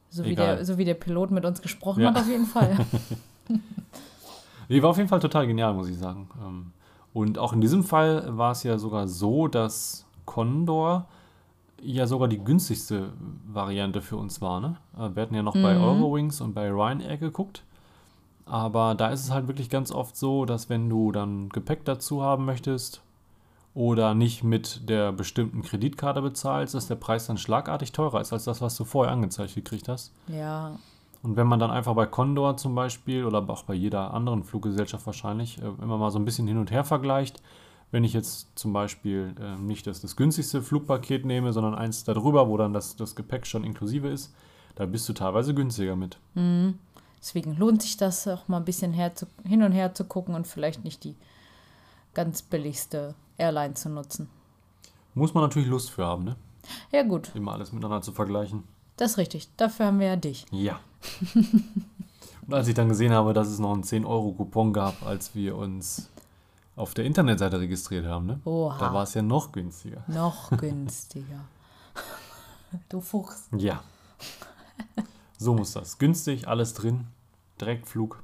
So 0.09 0.25
wie, 0.25 0.35
der, 0.35 0.65
so 0.65 0.77
wie 0.77 0.85
der 0.85 0.95
Pilot 0.95 1.31
mit 1.31 1.45
uns 1.45 1.61
gesprochen 1.61 2.01
Ja. 2.01 2.09
hat, 2.09 2.17
auf 2.17 2.27
jeden 2.27 2.45
Fall. 2.47 2.77
Die 4.69 4.83
war 4.83 4.89
auf 4.91 4.97
jeden 4.97 5.09
Fall 5.09 5.19
total 5.19 5.47
genial, 5.47 5.73
muss 5.73 5.89
ich 5.89 5.97
sagen. 5.97 6.29
Ähm, 6.41 6.71
Und 7.13 7.39
auch 7.39 7.53
in 7.53 7.61
diesem 7.61 7.83
Fall 7.83 8.37
war 8.37 8.51
es 8.51 8.61
ja 8.63 8.77
sogar 8.77 9.07
so, 9.07 9.47
dass 9.47 10.05
Condor 10.25 11.07
ja 11.81 12.05
sogar 12.05 12.27
die 12.27 12.37
günstigste 12.37 13.13
Variante 13.47 14.01
für 14.01 14.15
uns 14.17 14.41
war. 14.41 14.59
Ne? 14.59 14.77
Äh, 14.95 15.15
Wir 15.15 15.23
hatten 15.23 15.33
ja 15.33 15.41
noch 15.41 15.53
bei 15.55 15.73
Mhm. 15.75 15.81
Eurowings 15.83 16.39
und 16.41 16.53
bei 16.53 16.69
Ryanair 16.69 17.17
geguckt. 17.17 17.63
Aber 18.49 18.95
da 18.95 19.09
ist 19.09 19.21
es 19.21 19.31
halt 19.31 19.47
wirklich 19.47 19.69
ganz 19.69 19.91
oft 19.91 20.17
so, 20.17 20.45
dass 20.45 20.69
wenn 20.69 20.89
du 20.89 21.11
dann 21.11 21.49
Gepäck 21.49 21.85
dazu 21.85 22.23
haben 22.23 22.45
möchtest 22.45 23.01
oder 23.75 24.15
nicht 24.15 24.43
mit 24.43 24.89
der 24.89 25.11
bestimmten 25.11 25.61
Kreditkarte 25.61 26.21
bezahlst, 26.21 26.73
dass 26.73 26.87
der 26.87 26.95
Preis 26.95 27.27
dann 27.27 27.37
schlagartig 27.37 27.91
teurer 27.91 28.19
ist 28.21 28.33
als 28.33 28.45
das, 28.45 28.59
was 28.59 28.75
du 28.75 28.85
vorher 28.85 29.13
angezeigt 29.13 29.53
gekriegt 29.53 29.87
hast. 29.87 30.11
ja, 30.27 30.77
Und 31.21 31.35
wenn 31.35 31.45
man 31.45 31.59
dann 31.59 31.69
einfach 31.69 31.93
bei 31.93 32.07
Condor 32.07 32.57
zum 32.57 32.73
Beispiel 32.73 33.23
oder 33.25 33.47
auch 33.47 33.63
bei 33.63 33.75
jeder 33.75 34.13
anderen 34.13 34.43
Fluggesellschaft 34.43 35.05
wahrscheinlich 35.05 35.61
äh, 35.61 35.67
immer 35.83 35.97
mal 35.97 36.09
so 36.09 36.17
ein 36.17 36.25
bisschen 36.25 36.47
hin 36.47 36.57
und 36.57 36.71
her 36.71 36.83
vergleicht, 36.83 37.43
wenn 37.91 38.03
ich 38.03 38.13
jetzt 38.13 38.57
zum 38.57 38.73
Beispiel 38.73 39.35
äh, 39.39 39.59
nicht 39.61 39.85
das, 39.85 40.01
das 40.01 40.15
günstigste 40.15 40.63
Flugpaket 40.63 41.25
nehme, 41.25 41.53
sondern 41.53 41.75
eins 41.75 42.03
darüber, 42.03 42.47
wo 42.47 42.57
dann 42.57 42.73
das, 42.73 42.95
das 42.95 43.15
Gepäck 43.15 43.45
schon 43.45 43.63
inklusive 43.63 44.07
ist, 44.07 44.33
da 44.75 44.85
bist 44.85 45.07
du 45.07 45.13
teilweise 45.13 45.53
günstiger 45.53 45.95
mit. 45.95 46.17
Deswegen 47.21 47.55
lohnt 47.57 47.81
sich 47.81 47.97
das 47.97 48.27
auch 48.27 48.47
mal 48.47 48.57
ein 48.57 48.65
bisschen 48.65 48.93
her 48.93 49.15
zu, 49.15 49.27
hin 49.45 49.63
und 49.63 49.71
her 49.71 49.93
zu 49.93 50.03
gucken 50.05 50.35
und 50.35 50.47
vielleicht 50.47 50.83
nicht 50.83 51.03
die 51.03 51.15
ganz 52.13 52.41
billigste 52.41 53.15
Airline 53.37 53.73
zu 53.75 53.89
nutzen. 53.89 54.29
Muss 55.13 55.33
man 55.33 55.43
natürlich 55.43 55.67
Lust 55.69 55.89
für 55.89 56.05
haben, 56.05 56.23
ne? 56.23 56.35
Ja, 56.91 57.03
gut, 57.03 57.31
Immer 57.33 57.53
alles 57.53 57.71
miteinander 57.71 58.01
zu 58.01 58.11
vergleichen. 58.11 58.63
das 58.97 59.11
ist 59.11 59.17
richtig. 59.17 59.49
Dafür 59.57 59.87
haben 59.87 59.99
wir 59.99 60.07
ja 60.07 60.15
dich. 60.15 60.45
Ja. 60.51 60.79
und 62.45 62.53
als 62.53 62.67
ich 62.67 62.73
dann 62.75 62.89
gesehen 62.89 63.11
habe, 63.13 63.33
dass 63.33 63.47
es 63.47 63.59
noch 63.59 63.73
einen 63.73 63.83
10-Euro-Coupon 63.83 64.73
gab, 64.73 65.03
als 65.05 65.33
wir 65.33 65.55
uns 65.55 66.09
auf 66.75 66.93
der 66.93 67.05
Internetseite 67.05 67.59
registriert 67.59 68.05
haben, 68.05 68.25
ne? 68.25 68.39
Oha. 68.45 68.77
Da 68.77 68.93
war 68.93 69.03
es 69.03 69.13
ja 69.13 69.21
noch 69.21 69.51
günstiger. 69.51 70.03
Noch 70.07 70.49
günstiger. 70.51 71.45
du 72.89 73.01
Fuchs. 73.01 73.49
Ja. 73.57 73.83
So 75.41 75.55
muss 75.55 75.71
das. 75.73 75.97
Günstig, 75.97 76.47
alles 76.47 76.73
drin. 76.73 77.07
Direktflug. 77.61 78.21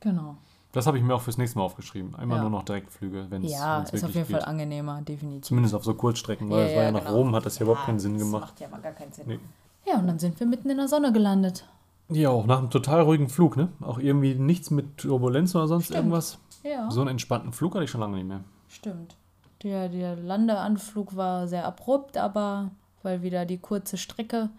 Genau. 0.00 0.36
Das 0.72 0.86
habe 0.86 0.98
ich 0.98 1.04
mir 1.04 1.14
auch 1.14 1.20
fürs 1.22 1.38
nächste 1.38 1.58
Mal 1.58 1.64
aufgeschrieben. 1.64 2.14
Einmal 2.16 2.38
Ja. 2.38 2.42
nur 2.42 2.50
noch 2.50 2.62
Direktflüge, 2.64 3.26
wenn 3.30 3.44
es 3.44 3.52
Ja, 3.52 3.78
wenn's 3.78 3.90
ist 3.90 4.02
auf 4.04 4.08
wirklich 4.10 4.16
jeden 4.16 4.30
Fall 4.30 4.40
geht. 4.40 4.48
angenehmer, 4.48 5.02
definitiv. 5.02 5.42
Zumindest 5.44 5.74
auf 5.74 5.84
so 5.84 5.94
Kurzstrecken, 5.94 6.48
weil 6.50 6.66
es 6.68 6.76
war 6.76 6.82
ja 6.84 6.90
nach 6.92 7.00
genau. 7.04 7.14
Rom, 7.16 7.34
hat 7.34 7.46
das 7.46 7.58
ja 7.58 7.62
überhaupt 7.64 7.82
Ja, 7.82 7.86
keinen 7.86 8.00
Sinn 8.00 8.14
das 8.14 8.22
gemacht. 8.22 8.40
Macht 8.42 8.60
ja 8.60 8.68
mal 8.68 8.80
gar 8.80 8.92
keinen 8.92 9.12
Sinn. 9.12 9.24
Nee. 9.28 9.40
Ja, 9.86 9.98
und 9.98 10.06
dann 10.06 10.18
sind 10.18 10.38
wir 10.40 10.46
mitten 10.46 10.70
in 10.70 10.76
der 10.78 10.88
Sonne 10.88 11.12
gelandet. 11.12 11.64
Ja, 12.08 12.30
auch 12.30 12.46
nach 12.46 12.58
einem 12.58 12.70
total 12.70 13.00
ruhigen 13.02 13.28
Flug, 13.28 13.56
ne? 13.56 13.68
Auch 13.80 13.98
irgendwie 13.98 14.34
nichts 14.34 14.70
mit 14.70 14.98
Turbulenz 14.98 15.54
oder 15.54 15.68
sonst 15.68 15.84
Stimmt. 15.86 15.96
irgendwas. 15.98 16.38
Ja, 16.62 16.90
So 16.90 17.00
einen 17.00 17.10
entspannten 17.10 17.52
Flug 17.52 17.74
hatte 17.74 17.84
ich 17.84 17.90
schon 17.90 18.00
lange 18.00 18.16
nicht 18.16 18.26
mehr. 18.28 18.40
stimmt. 18.68 19.16
Der, 19.62 19.88
der 19.88 20.16
Landeanflug 20.16 21.16
war 21.16 21.48
sehr 21.48 21.64
abrupt, 21.64 22.18
aber 22.18 22.70
weil 23.02 23.22
wieder 23.22 23.46
die 23.46 23.56
kurze 23.58 23.96
Strecke 23.96 24.50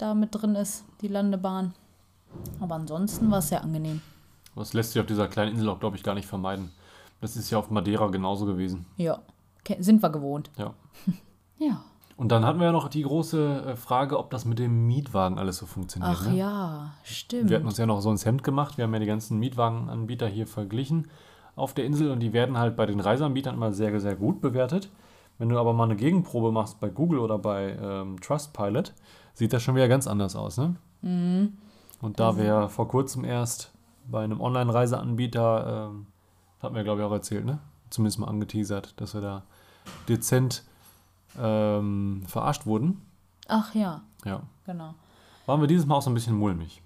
da 0.00 0.14
mit 0.14 0.30
drin 0.32 0.54
ist, 0.54 0.84
die 1.00 1.08
Landebahn. 1.08 1.74
Aber 2.60 2.74
ansonsten 2.76 3.30
war 3.30 3.38
es 3.38 3.48
sehr 3.48 3.62
angenehm. 3.62 4.00
Das 4.56 4.72
lässt 4.72 4.92
sich 4.92 5.00
auf 5.00 5.06
dieser 5.06 5.28
kleinen 5.28 5.52
Insel 5.52 5.68
auch, 5.68 5.80
glaube 5.80 5.96
ich, 5.96 6.02
gar 6.02 6.14
nicht 6.14 6.26
vermeiden. 6.26 6.70
Das 7.20 7.36
ist 7.36 7.50
ja 7.50 7.58
auf 7.58 7.70
Madeira 7.70 8.08
genauso 8.08 8.46
gewesen. 8.46 8.86
Ja, 8.96 9.20
sind 9.78 10.02
wir 10.02 10.10
gewohnt. 10.10 10.50
Ja. 10.56 10.74
Ja. 11.62 11.82
Und 12.16 12.32
dann 12.32 12.46
hatten 12.46 12.58
wir 12.58 12.66
ja 12.66 12.72
noch 12.72 12.88
die 12.88 13.02
große 13.02 13.64
äh, 13.66 13.76
Frage, 13.76 14.18
ob 14.18 14.30
das 14.30 14.46
mit 14.46 14.58
dem 14.58 14.86
Mietwagen 14.86 15.38
alles 15.38 15.58
so 15.58 15.66
funktioniert. 15.66 16.16
Ach 16.18 16.26
ne? 16.26 16.36
ja, 16.36 16.90
stimmt. 17.02 17.50
Wir 17.50 17.56
hatten 17.56 17.66
uns 17.66 17.76
ja 17.76 17.84
noch 17.84 18.00
so 18.00 18.10
ins 18.10 18.24
Hemd 18.24 18.42
gemacht. 18.44 18.78
Wir 18.78 18.84
haben 18.84 18.94
ja 18.94 18.98
die 19.00 19.06
ganzen 19.06 19.38
Mietwagenanbieter 19.38 20.26
hier 20.26 20.46
verglichen 20.46 21.08
auf 21.56 21.74
der 21.74 21.84
Insel 21.84 22.10
und 22.10 22.20
die 22.20 22.32
werden 22.32 22.58
halt 22.58 22.76
bei 22.76 22.86
den 22.86 23.00
Reiseanbietern 23.00 23.54
immer 23.54 23.72
sehr, 23.72 23.98
sehr 24.00 24.16
gut 24.16 24.40
bewertet. 24.40 24.90
Wenn 25.38 25.48
du 25.48 25.58
aber 25.58 25.72
mal 25.72 25.84
eine 25.84 25.96
Gegenprobe 25.96 26.52
machst 26.52 26.80
bei 26.80 26.88
Google 26.88 27.18
oder 27.18 27.38
bei 27.38 27.76
ähm, 27.80 28.20
Trustpilot, 28.20 28.92
sieht 29.34 29.52
das 29.52 29.62
schon 29.62 29.74
wieder 29.74 29.88
ganz 29.88 30.06
anders 30.06 30.36
aus. 30.36 30.56
Ne? 30.58 30.76
Mhm. 31.02 31.56
Und 32.00 32.18
da 32.20 32.36
wir 32.36 32.68
vor 32.68 32.88
kurzem 32.88 33.24
erst 33.24 33.72
bei 34.10 34.24
einem 34.24 34.40
Online-Reiseanbieter, 34.40 35.88
ähm, 35.90 36.06
hatten 36.62 36.74
wir 36.74 36.84
glaube 36.84 37.00
ich 37.02 37.06
auch 37.06 37.12
erzählt, 37.12 37.44
ne? 37.44 37.58
zumindest 37.90 38.18
mal 38.18 38.28
angeteasert, 38.28 38.94
dass 39.00 39.14
wir 39.14 39.20
da 39.20 39.42
dezent 40.08 40.64
ähm, 41.40 42.22
verarscht 42.26 42.66
wurden. 42.66 43.00
Ach 43.48 43.74
ja, 43.74 44.02
Ja. 44.24 44.42
genau. 44.66 44.94
Waren 45.46 45.60
wir 45.60 45.66
dieses 45.66 45.86
Mal 45.86 45.96
auch 45.96 46.02
so 46.02 46.10
ein 46.10 46.14
bisschen 46.14 46.36
mulmig. 46.36 46.82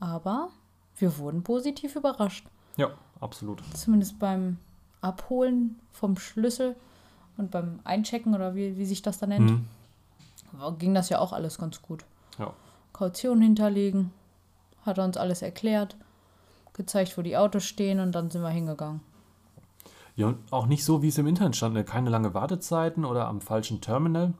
Aber 0.00 0.48
wir 0.96 1.16
wurden 1.18 1.42
positiv 1.42 1.96
überrascht. 1.96 2.46
Ja, 2.76 2.88
absolut. 3.20 3.62
Zumindest 3.74 4.18
beim 4.18 4.58
Abholen 5.00 5.78
vom 5.92 6.16
Schlüssel 6.16 6.76
und 7.36 7.50
beim 7.50 7.80
Einchecken 7.84 8.34
oder 8.34 8.54
wie, 8.54 8.76
wie 8.78 8.84
sich 8.86 9.02
das 9.02 9.18
da 9.18 9.26
nennt, 9.26 9.50
Mhm. 9.50 9.66
Ging 10.78 10.94
das 10.94 11.08
ja 11.08 11.18
auch 11.18 11.32
alles 11.32 11.58
ganz 11.58 11.82
gut. 11.82 12.04
Ja. 12.38 12.52
Kaution 12.92 13.40
hinterlegen, 13.40 14.12
hat 14.84 14.98
er 14.98 15.04
uns 15.04 15.16
alles 15.16 15.42
erklärt, 15.42 15.96
gezeigt, 16.72 17.16
wo 17.16 17.22
die 17.22 17.36
Autos 17.36 17.64
stehen 17.64 18.00
und 18.00 18.12
dann 18.12 18.30
sind 18.30 18.42
wir 18.42 18.50
hingegangen. 18.50 19.00
Ja, 20.14 20.26
und 20.26 20.38
auch 20.50 20.66
nicht 20.66 20.84
so, 20.84 21.02
wie 21.02 21.08
es 21.08 21.18
im 21.18 21.26
Internet 21.26 21.56
stand, 21.56 21.74
ne? 21.74 21.84
keine 21.84 22.10
lange 22.10 22.34
Wartezeiten 22.34 23.04
oder 23.04 23.28
am 23.28 23.40
falschen 23.40 23.80
Terminal. 23.80 24.34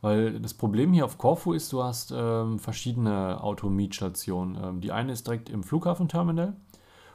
Weil 0.00 0.38
das 0.38 0.54
Problem 0.54 0.92
hier 0.92 1.04
auf 1.04 1.18
Korfu 1.18 1.52
ist, 1.52 1.72
du 1.72 1.82
hast 1.82 2.12
ähm, 2.16 2.60
verschiedene 2.60 3.42
Automietstationen. 3.42 4.56
Ähm, 4.62 4.80
die 4.80 4.92
eine 4.92 5.12
ist 5.12 5.26
direkt 5.26 5.48
im 5.48 5.64
Flughafenterminal 5.64 6.54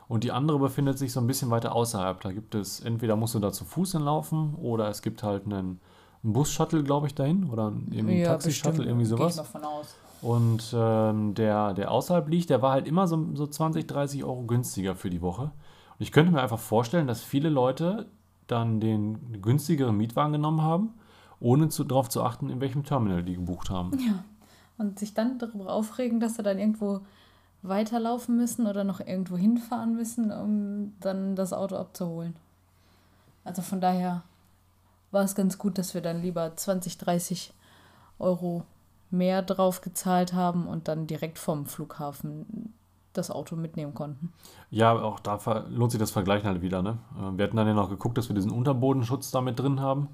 und 0.09 0.25
die 0.25 0.33
andere 0.33 0.59
befindet 0.59 1.00
sich 1.00 1.13
so 1.13 1.21
ein 1.21 1.27
bisschen 1.27 1.50
weiter 1.50 1.73
außerhalb. 1.73 2.19
Da 2.21 2.33
gibt 2.33 2.55
es, 2.55 2.81
entweder 2.81 3.15
musst 3.15 3.35
du 3.35 3.39
da 3.39 3.53
zu 3.53 3.63
Fuß 3.63 3.93
hinlaufen 3.93 4.55
oder 4.55 4.89
es 4.89 5.01
gibt 5.01 5.23
halt 5.23 5.45
einen 5.45 5.79
ein 6.23 6.33
Bus-Shuttle, 6.33 6.83
glaube 6.83 7.07
ich, 7.07 7.15
dahin. 7.15 7.49
Oder 7.49 7.73
irgendwie 7.91 8.15
ein 8.15 8.19
Ja, 8.21 8.27
Taxi-Shuttle, 8.29 8.71
bestimmt. 8.71 8.87
irgendwie 8.87 9.07
Gehe 9.09 9.17
sowas. 9.17 9.31
ich 9.33 9.37
mal 9.37 9.43
von 9.43 9.63
aus. 9.63 9.95
Und 10.21 10.73
ähm, 10.77 11.33
der, 11.33 11.73
der 11.73 11.91
außerhalb 11.91 12.29
liegt, 12.29 12.49
der 12.49 12.61
war 12.61 12.71
halt 12.71 12.87
immer 12.87 13.07
so, 13.07 13.35
so 13.35 13.45
20, 13.45 13.85
30 13.87 14.23
Euro 14.23 14.43
günstiger 14.43 14.95
für 14.95 15.09
die 15.09 15.21
Woche. 15.21 15.43
Und 15.43 15.99
ich 15.99 16.11
könnte 16.13 16.31
mir 16.31 16.41
einfach 16.41 16.59
vorstellen, 16.59 17.07
dass 17.07 17.21
viele 17.21 17.49
Leute 17.49 18.07
dann 18.47 18.79
den 18.79 19.41
günstigeren 19.41 19.97
Mietwagen 19.97 20.31
genommen 20.33 20.61
haben, 20.61 20.93
ohne 21.41 21.67
zu, 21.69 21.83
darauf 21.83 22.07
zu 22.09 22.23
achten, 22.23 22.49
in 22.49 22.61
welchem 22.61 22.83
Terminal 22.85 23.23
die 23.23 23.35
gebucht 23.35 23.69
haben. 23.69 23.91
Und 24.77 24.97
sich 24.99 25.13
dann 25.13 25.39
darüber 25.39 25.71
aufregen, 25.73 26.19
dass 26.21 26.35
sie 26.35 26.43
dann 26.43 26.57
irgendwo 26.57 27.01
weiterlaufen 27.61 28.35
müssen 28.37 28.65
oder 28.67 28.83
noch 28.83 28.99
irgendwo 29.01 29.37
hinfahren 29.37 29.95
müssen, 29.95 30.31
um 30.31 30.93
dann 30.99 31.35
das 31.35 31.51
Auto 31.53 31.75
abzuholen. 31.75 32.35
Also 33.43 33.61
von 33.61 33.81
daher 33.81 34.23
war 35.13 35.24
es 35.24 35.36
ganz 35.36 35.58
gut, 35.58 35.77
dass 35.77 35.93
wir 35.93 36.01
dann 36.01 36.22
lieber 36.22 36.55
20, 36.55 36.98
30 36.98 37.53
Euro 38.20 38.63
mehr 39.12 39.41
drauf 39.41 39.82
gezahlt 39.82 40.34
haben 40.34 40.67
und 40.67 40.88
dann 40.88 41.08
direkt 41.08 41.38
vom 41.38 41.65
Flughafen 41.65 42.74
das 43.13 43.29
Auto 43.29 43.55
mitnehmen 43.55 43.93
konnten. 43.93 44.34
Ja, 44.72 44.93
auch 44.93 45.20
da 45.20 45.38
lohnt 45.70 45.91
sich 45.91 46.00
das 46.00 46.10
Vergleichen 46.10 46.48
halt 46.48 46.63
wieder. 46.63 46.82
Ne? 46.82 46.98
Äh, 47.15 47.38
Wir 47.38 47.46
hatten 47.46 47.58
dann 47.58 47.67
ja 47.67 47.74
noch 47.74 47.89
geguckt, 47.89 48.17
dass 48.17 48.27
wir 48.27 48.36
diesen 48.36 48.51
Unterbodenschutz 48.51 49.29
da 49.29 49.41
mit 49.41 49.60
drin 49.60 49.79
haben. 49.79 50.08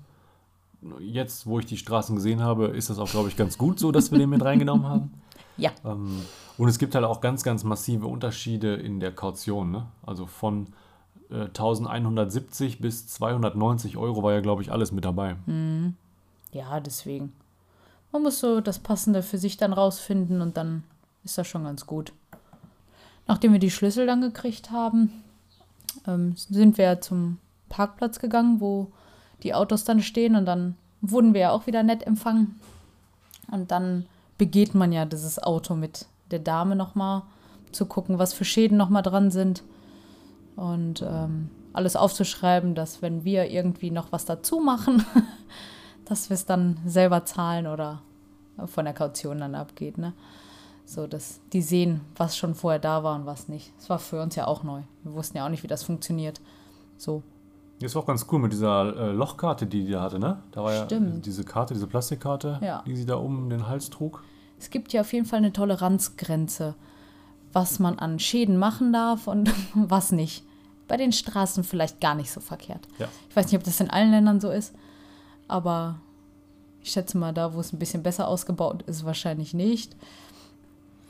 Jetzt, 0.99 1.47
wo 1.47 1.59
ich 1.59 1.65
die 1.65 1.77
Straßen 1.77 2.15
gesehen 2.15 2.41
habe, 2.41 2.67
ist 2.67 2.89
das 2.89 2.99
auch, 2.99 3.09
glaube 3.09 3.29
ich, 3.29 3.37
ganz 3.37 3.57
gut 3.57 3.79
so, 3.79 3.91
dass 3.91 4.11
wir 4.11 4.19
den 4.19 4.29
mit 4.29 4.43
reingenommen 4.43 4.87
haben. 4.87 5.13
Ja. 5.57 5.71
Ähm, 5.83 6.21
und 6.57 6.69
es 6.69 6.79
gibt 6.79 6.95
halt 6.95 7.03
auch 7.03 7.19
ganz, 7.19 7.43
ganz 7.43 7.65
massive 7.65 8.07
Unterschiede 8.07 8.75
in 8.75 9.01
der 9.01 9.11
Kaution. 9.11 9.71
Ne? 9.71 9.87
Also 10.05 10.25
von 10.25 10.67
äh, 11.31 11.45
1170 11.45 12.79
bis 12.79 13.07
290 13.07 13.97
Euro 13.97 14.23
war 14.23 14.33
ja, 14.33 14.41
glaube 14.41 14.61
ich, 14.61 14.71
alles 14.71 14.91
mit 14.91 15.05
dabei. 15.05 15.35
Ja, 16.51 16.79
deswegen. 16.79 17.33
Man 18.11 18.23
muss 18.23 18.39
so 18.39 18.61
das 18.61 18.79
Passende 18.79 19.21
für 19.21 19.37
sich 19.37 19.57
dann 19.57 19.73
rausfinden 19.73 20.41
und 20.41 20.57
dann 20.57 20.83
ist 21.23 21.37
das 21.37 21.47
schon 21.47 21.63
ganz 21.63 21.85
gut. 21.85 22.11
Nachdem 23.27 23.53
wir 23.53 23.59
die 23.59 23.69
Schlüssel 23.69 24.07
dann 24.07 24.21
gekriegt 24.21 24.71
haben, 24.71 25.23
ähm, 26.07 26.35
sind 26.35 26.77
wir 26.77 27.01
zum 27.01 27.37
Parkplatz 27.69 28.19
gegangen, 28.19 28.59
wo 28.59 28.91
die 29.43 29.53
Autos 29.53 29.83
dann 29.83 30.01
stehen 30.01 30.35
und 30.35 30.45
dann 30.45 30.75
wurden 31.01 31.33
wir 31.33 31.41
ja 31.41 31.51
auch 31.51 31.67
wieder 31.67 31.83
nett 31.83 32.05
empfangen. 32.05 32.59
Und 33.51 33.71
dann 33.71 34.05
begeht 34.37 34.73
man 34.73 34.91
ja 34.91 35.05
dieses 35.05 35.41
Auto 35.41 35.75
mit 35.75 36.07
der 36.31 36.39
Dame 36.39 36.75
nochmal, 36.75 37.23
zu 37.71 37.85
gucken, 37.85 38.17
was 38.17 38.33
für 38.33 38.45
Schäden 38.45 38.77
nochmal 38.77 39.03
dran 39.03 39.29
sind 39.29 39.61
und 40.59 41.01
ähm, 41.01 41.49
alles 41.73 41.95
aufzuschreiben, 41.95 42.75
dass 42.75 43.01
wenn 43.01 43.23
wir 43.23 43.49
irgendwie 43.49 43.91
noch 43.91 44.11
was 44.11 44.25
dazu 44.25 44.59
machen, 44.59 45.05
dass 46.05 46.29
wir 46.29 46.35
es 46.35 46.45
dann 46.45 46.77
selber 46.85 47.25
zahlen 47.25 47.67
oder 47.67 48.01
von 48.65 48.85
der 48.85 48.93
Kaution 48.93 49.39
dann 49.39 49.55
abgeht, 49.55 49.97
ne? 49.97 50.13
So, 50.85 51.05
dass 51.05 51.39
die 51.53 51.61
sehen, 51.61 52.01
was 52.17 52.35
schon 52.35 52.55
vorher 52.55 52.79
da 52.79 53.03
war 53.03 53.15
und 53.15 53.27
was 53.27 53.47
nicht. 53.47 53.71
Das 53.77 53.89
war 53.91 53.99
für 53.99 54.21
uns 54.21 54.35
ja 54.35 54.47
auch 54.47 54.63
neu. 54.63 54.81
Wir 55.03 55.13
wussten 55.13 55.37
ja 55.37 55.45
auch 55.45 55.49
nicht, 55.49 55.61
wie 55.61 55.67
das 55.67 55.83
funktioniert. 55.83 56.41
So, 56.97 57.21
Das 57.79 57.93
war 57.93 58.01
auch 58.01 58.07
ganz 58.07 58.25
cool 58.31 58.39
mit 58.39 58.51
dieser 58.51 58.95
äh, 58.97 59.11
Lochkarte, 59.11 59.67
die 59.67 59.85
die 59.85 59.91
da 59.91 60.01
hatte, 60.01 60.17
ne? 60.19 60.41
Da 60.51 60.63
war 60.63 60.73
ja 60.73 60.85
Stimmt. 60.85 61.25
diese 61.27 61.43
Karte, 61.43 61.75
diese 61.75 61.85
Plastikkarte, 61.87 62.57
Ja. 62.61 62.83
die 62.87 62.95
sie 62.95 63.05
da 63.05 63.15
um 63.15 63.49
den 63.51 63.67
Hals 63.67 63.89
trug. 63.91 64.23
es 64.59 64.71
gibt 64.71 64.91
ja 64.91 65.01
auf 65.01 65.13
jeden 65.13 65.25
Fall 65.27 65.37
eine 65.37 65.53
Toleranzgrenze, 65.53 66.73
was 67.53 67.77
man 67.79 67.99
an 67.99 68.17
Schäden 68.19 68.57
machen 68.57 68.91
darf 68.91 69.27
und 69.27 69.51
was 69.75 70.11
nicht. 70.11 70.43
Bei 70.89 70.97
den 70.97 71.13
Straßen 71.13 71.63
vielleicht 71.63 72.01
gar 72.01 72.15
nicht 72.15 72.31
so 72.31 72.41
verkehrt. 72.41 72.85
Ja. 72.97 73.07
Ich 73.29 73.35
weiß 73.35 73.45
nicht, 73.45 73.55
ob 73.55 73.63
das 73.63 73.79
in 73.79 73.89
allen 73.89 74.11
Ländern 74.11 74.41
so 74.41 74.49
ist, 74.49 74.73
aber 75.47 75.95
ich 76.81 76.91
schätze 76.91 77.17
mal, 77.17 77.33
da, 77.33 77.53
wo 77.53 77.59
es 77.61 77.71
ein 77.71 77.79
bisschen 77.79 78.03
besser 78.03 78.27
ausgebaut 78.27 78.81
ist, 78.83 79.05
wahrscheinlich 79.05 79.53
nicht. 79.53 79.95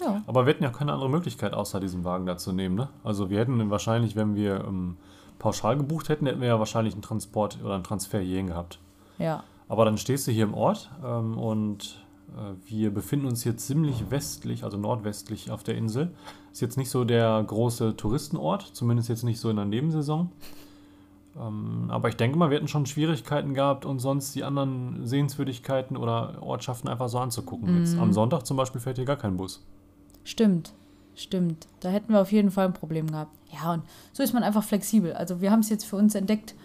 Ja, 0.02 0.22
Aber 0.28 0.46
wir 0.46 0.54
hätten 0.54 0.64
ja 0.64 0.70
keine 0.70 0.94
andere 0.94 1.10
Möglichkeit, 1.10 1.54
außer 1.54 1.80
diesen 1.80 2.04
Wagen 2.06 2.26
da 2.26 2.38
zu 2.38 2.54
nehmen, 2.54 2.76
ne? 2.76 2.90
Also 3.04 3.30
wir 3.30 3.40
hätten 3.40 3.70
wahrscheinlich, 3.70 4.16
wenn 4.16 4.36
wir 4.36 4.64
ähm, 4.66 4.98
pauschal 5.40 5.76
gebucht 5.76 6.08
hätten, 6.10 6.26
hätten 6.26 6.40
wir 6.42 6.48
ja 6.48 6.60
wahrscheinlich 6.60 6.94
einen 6.94 7.02
Transport 7.02 7.58
oder 7.64 7.76
einen 7.76 7.84
Transfer 7.84 8.20
hierhin 8.20 8.48
gehabt. 8.48 8.80
ja, 9.18 9.44
Aber 9.68 9.86
dann 9.86 9.98
stehst 9.98 10.26
du 10.28 10.32
hier 10.32 10.46
im 10.46 10.54
Ort 10.54 10.90
ähm, 11.04 11.38
und 11.38 12.02
wir 12.66 12.94
befinden 12.94 13.28
uns 13.28 13.44
hier 13.44 13.58
ziemlich 13.58 14.10
westlich, 14.12 14.64
also 14.64 14.78
nordwestlich 14.78 15.52
auf 15.52 15.64
der 15.64 15.76
Insel. 15.76 16.12
Ist 16.52 16.62
jetzt 16.62 16.78
nicht 16.78 16.90
so 16.90 17.04
der 17.04 17.44
große 17.46 17.96
Touristenort, 17.96 18.62
zumindest 18.74 19.10
jetzt 19.10 19.24
nicht 19.24 19.40
so 19.40 19.50
in 19.50 19.56
der 19.56 19.66
Nebensaison. 19.66 20.32
Ähm, 21.40 21.86
aber 21.90 22.10
ich 22.10 22.16
denke 22.16 22.38
mal, 22.38 22.50
wir 22.50 22.58
hätten 22.58 22.68
schon 22.68 22.86
Schwierigkeiten 22.86 23.54
gehabt, 23.54 23.86
uns 23.86 24.02
sonst 24.02 24.36
die 24.36 24.44
anderen 24.44 25.06
Sehenswürdigkeiten 25.06 25.96
oder 25.98 26.42
Ortschaften 26.42 26.88
einfach 26.88 27.10
so 27.10 27.20
anzugucken. 27.20 27.80
Jetzt 27.80 27.98
am 27.98 28.14
Sonntag 28.14 28.46
zum 28.46 28.58
Beispiel 28.58 28.82
fährt 28.82 28.98
hier 28.98 29.06
gar 29.06 29.18
kein 29.18 29.38
Bus. 29.38 29.64
stimmt. 30.24 30.74
Stimmt. 31.16 31.68
Da 31.82 31.90
hätten 31.90 32.14
wir 32.14 32.22
auf 32.22 32.32
jeden 32.32 32.50
Fall 32.50 32.66
ein 32.66 32.74
Problem 32.74 33.08
gehabt. 33.08 33.36
Ja, 33.52 33.74
und 33.74 33.84
so 34.14 34.24
ist 34.24 34.34
man 34.34 34.42
einfach 34.42 34.64
flexibel. 34.64 35.12
Also 35.12 35.42
wir 35.42 35.52
haben 35.52 35.60
es 35.60 35.70
jetzt 35.70 35.84
für 35.84 35.98
uns 35.98 36.16
entdeckt, 36.16 36.56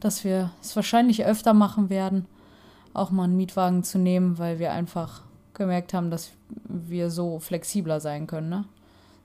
dass 0.00 0.24
wir 0.24 0.52
es 0.62 0.74
wahrscheinlich 0.74 1.26
öfter 1.26 1.52
machen 1.52 1.90
werden, 1.90 2.24
auch 2.92 3.10
mal 3.10 3.24
einen 3.24 3.36
Mietwagen 3.36 3.84
zu 3.84 3.98
nehmen, 3.98 4.38
weil 4.38 4.58
wir 4.58 4.72
einfach 4.72 5.22
gemerkt 5.54 5.94
haben, 5.94 6.10
dass 6.10 6.32
wir 6.64 7.10
so 7.10 7.38
flexibler 7.38 8.00
sein 8.00 8.26
können. 8.26 8.48
Ne? 8.48 8.64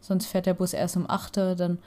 Sonst 0.01 0.27
fährt 0.27 0.45
der 0.45 0.53
Bus 0.53 0.73
erst 0.73 0.97
um 0.97 1.09
8 1.09 1.37
Uhr, 1.37 1.55
dann 1.55 1.79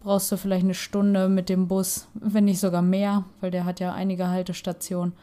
brauchst 0.00 0.30
du 0.30 0.36
vielleicht 0.36 0.64
eine 0.64 0.74
Stunde 0.74 1.28
mit 1.28 1.48
dem 1.48 1.68
Bus, 1.68 2.08
wenn 2.14 2.44
nicht 2.44 2.60
sogar 2.60 2.82
mehr, 2.82 3.24
weil 3.40 3.50
der 3.50 3.64
hat 3.64 3.80
ja 3.80 3.92
einige 3.92 4.28
Haltestationen. 4.28 5.14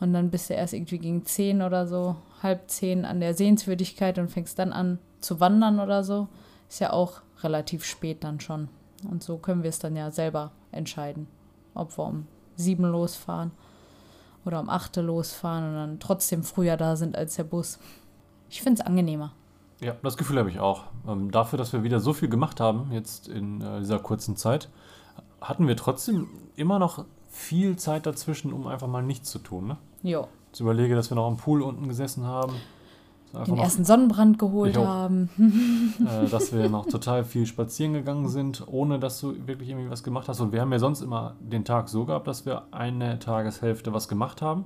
Und 0.00 0.12
dann 0.12 0.30
bist 0.30 0.50
du 0.50 0.54
erst 0.54 0.74
irgendwie 0.74 0.98
gegen 0.98 1.24
10 1.24 1.62
oder 1.62 1.86
so, 1.86 2.16
halb 2.42 2.68
10 2.68 3.04
an 3.04 3.20
der 3.20 3.34
Sehenswürdigkeit 3.34 4.18
und 4.18 4.28
fängst 4.30 4.58
dann 4.58 4.72
an 4.72 4.98
zu 5.20 5.40
wandern 5.40 5.78
oder 5.80 6.04
so. 6.04 6.28
Ist 6.68 6.80
ja 6.80 6.92
auch 6.92 7.22
relativ 7.42 7.84
spät 7.84 8.24
dann 8.24 8.40
schon. 8.40 8.68
Und 9.08 9.22
so 9.22 9.38
können 9.38 9.62
wir 9.62 9.70
es 9.70 9.78
dann 9.78 9.96
ja 9.96 10.10
selber 10.10 10.50
entscheiden, 10.72 11.28
ob 11.74 11.96
wir 11.96 12.04
um 12.04 12.26
7 12.56 12.84
losfahren 12.84 13.52
oder 14.44 14.60
um 14.60 14.68
8 14.68 14.96
losfahren 14.96 15.68
und 15.68 15.74
dann 15.74 16.00
trotzdem 16.00 16.42
früher 16.42 16.76
da 16.76 16.96
sind 16.96 17.16
als 17.16 17.36
der 17.36 17.44
Bus. 17.44 17.78
Ich 18.48 18.62
finde 18.62 18.80
es 18.80 18.86
angenehmer. 18.86 19.32
Ja, 19.80 19.96
das 20.02 20.16
Gefühl 20.16 20.38
habe 20.38 20.50
ich 20.50 20.60
auch. 20.60 20.84
Ähm, 21.06 21.30
dafür, 21.30 21.58
dass 21.58 21.72
wir 21.72 21.82
wieder 21.82 22.00
so 22.00 22.12
viel 22.12 22.28
gemacht 22.28 22.60
haben, 22.60 22.90
jetzt 22.92 23.28
in 23.28 23.60
äh, 23.60 23.80
dieser 23.80 23.98
kurzen 23.98 24.36
Zeit, 24.36 24.68
hatten 25.40 25.66
wir 25.66 25.76
trotzdem 25.76 26.28
immer 26.56 26.78
noch 26.78 27.04
viel 27.28 27.76
Zeit 27.76 28.06
dazwischen, 28.06 28.52
um 28.52 28.66
einfach 28.66 28.86
mal 28.86 29.02
nichts 29.02 29.30
zu 29.30 29.38
tun. 29.38 29.66
Ne? 29.66 29.76
Jo, 30.02 30.28
Jetzt 30.54 30.60
überlege, 30.60 30.94
dass 30.94 31.10
wir 31.10 31.16
noch 31.16 31.26
am 31.26 31.36
Pool 31.36 31.62
unten 31.62 31.88
gesessen 31.88 32.26
haben. 32.26 32.54
Wir 33.34 33.44
den 33.44 33.52
Einfach 33.52 33.64
ersten 33.64 33.84
Sonnenbrand 33.84 34.38
geholt 34.38 34.76
haben. 34.76 35.28
äh, 36.06 36.28
dass 36.28 36.52
wir 36.52 36.68
noch 36.68 36.86
total 36.86 37.24
viel 37.24 37.46
spazieren 37.46 37.92
gegangen 37.92 38.28
sind, 38.28 38.64
ohne 38.66 38.98
dass 38.98 39.20
du 39.20 39.34
wirklich 39.46 39.68
irgendwie 39.70 39.90
was 39.90 40.02
gemacht 40.02 40.28
hast. 40.28 40.40
Und 40.40 40.52
wir 40.52 40.60
haben 40.60 40.72
ja 40.72 40.78
sonst 40.78 41.00
immer 41.00 41.34
den 41.40 41.64
Tag 41.64 41.88
so 41.88 42.04
gehabt, 42.04 42.26
dass 42.26 42.46
wir 42.46 42.62
eine 42.70 43.18
Tageshälfte 43.18 43.92
was 43.92 44.08
gemacht 44.08 44.40
haben 44.42 44.64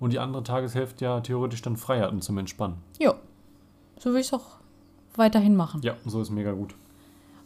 und 0.00 0.12
die 0.12 0.18
andere 0.18 0.42
Tageshälfte 0.42 1.04
ja 1.04 1.20
theoretisch 1.20 1.62
dann 1.62 1.76
frei 1.76 2.00
hatten 2.00 2.20
zum 2.20 2.38
Entspannen. 2.38 2.76
Jo, 2.98 3.14
so 3.98 4.12
will 4.12 4.20
ich 4.20 4.26
es 4.26 4.32
auch 4.32 4.58
weiterhin 5.14 5.56
machen. 5.56 5.80
Ja, 5.82 5.94
so 6.04 6.20
ist 6.20 6.30
mega 6.30 6.52
gut. 6.52 6.74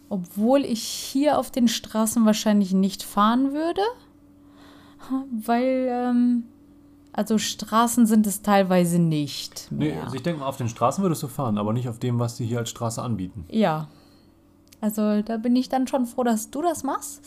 Obwohl 0.09 0.65
ich 0.65 0.83
hier 0.83 1.39
auf 1.39 1.51
den 1.51 1.69
Straßen 1.69 2.27
wahrscheinlich 2.27 2.73
nicht 2.73 3.03
fahren 3.03 3.53
würde, 3.53 3.83
weil, 5.47 5.89
ähm, 5.89 6.45
also 7.13 7.39
Straßen 7.39 8.07
sind 8.07 8.27
es 8.27 8.43
teilweise 8.43 8.99
nicht 8.99 9.67
Nee, 9.71 9.93
mehr. 9.93 10.05
also 10.05 10.15
ich 10.17 10.23
denke 10.23 10.41
mal, 10.41 10.47
auf 10.47 10.57
den 10.57 10.69
Straßen 10.69 11.03
würdest 11.03 11.23
du 11.23 11.29
fahren, 11.29 11.59
aber 11.59 11.73
nicht 11.73 11.89
auf 11.89 11.99
dem, 11.99 12.19
was 12.19 12.37
die 12.37 12.47
hier 12.47 12.59
als 12.59 12.71
Straße 12.71 13.03
anbieten. 13.03 13.45
ja, 13.49 13.89
also 14.83 15.21
da 15.21 15.37
bin 15.37 15.55
ich 15.57 15.69
dann 15.69 15.87
schon 15.87 16.07
froh, 16.07 16.25
dass 16.25 16.51
du 16.51 16.63
das 16.63 16.85
machst, 16.85 17.21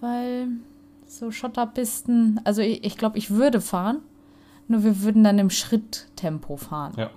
weil 0.00 0.48
so 1.06 1.30
Schotterpisten, 1.30 2.40
also 2.44 2.62
ich, 2.62 2.82
ich 2.84 2.96
glaube, 2.96 3.18
ich 3.18 3.30
würde 3.30 3.60
fahren, 3.60 3.98
nur 4.66 4.82
wir 4.84 5.02
würden 5.02 5.22
dann 5.24 5.38
im 5.38 5.50
Schritttempo 5.50 6.56
fahren. 6.56 6.94
Ja. 6.96 7.10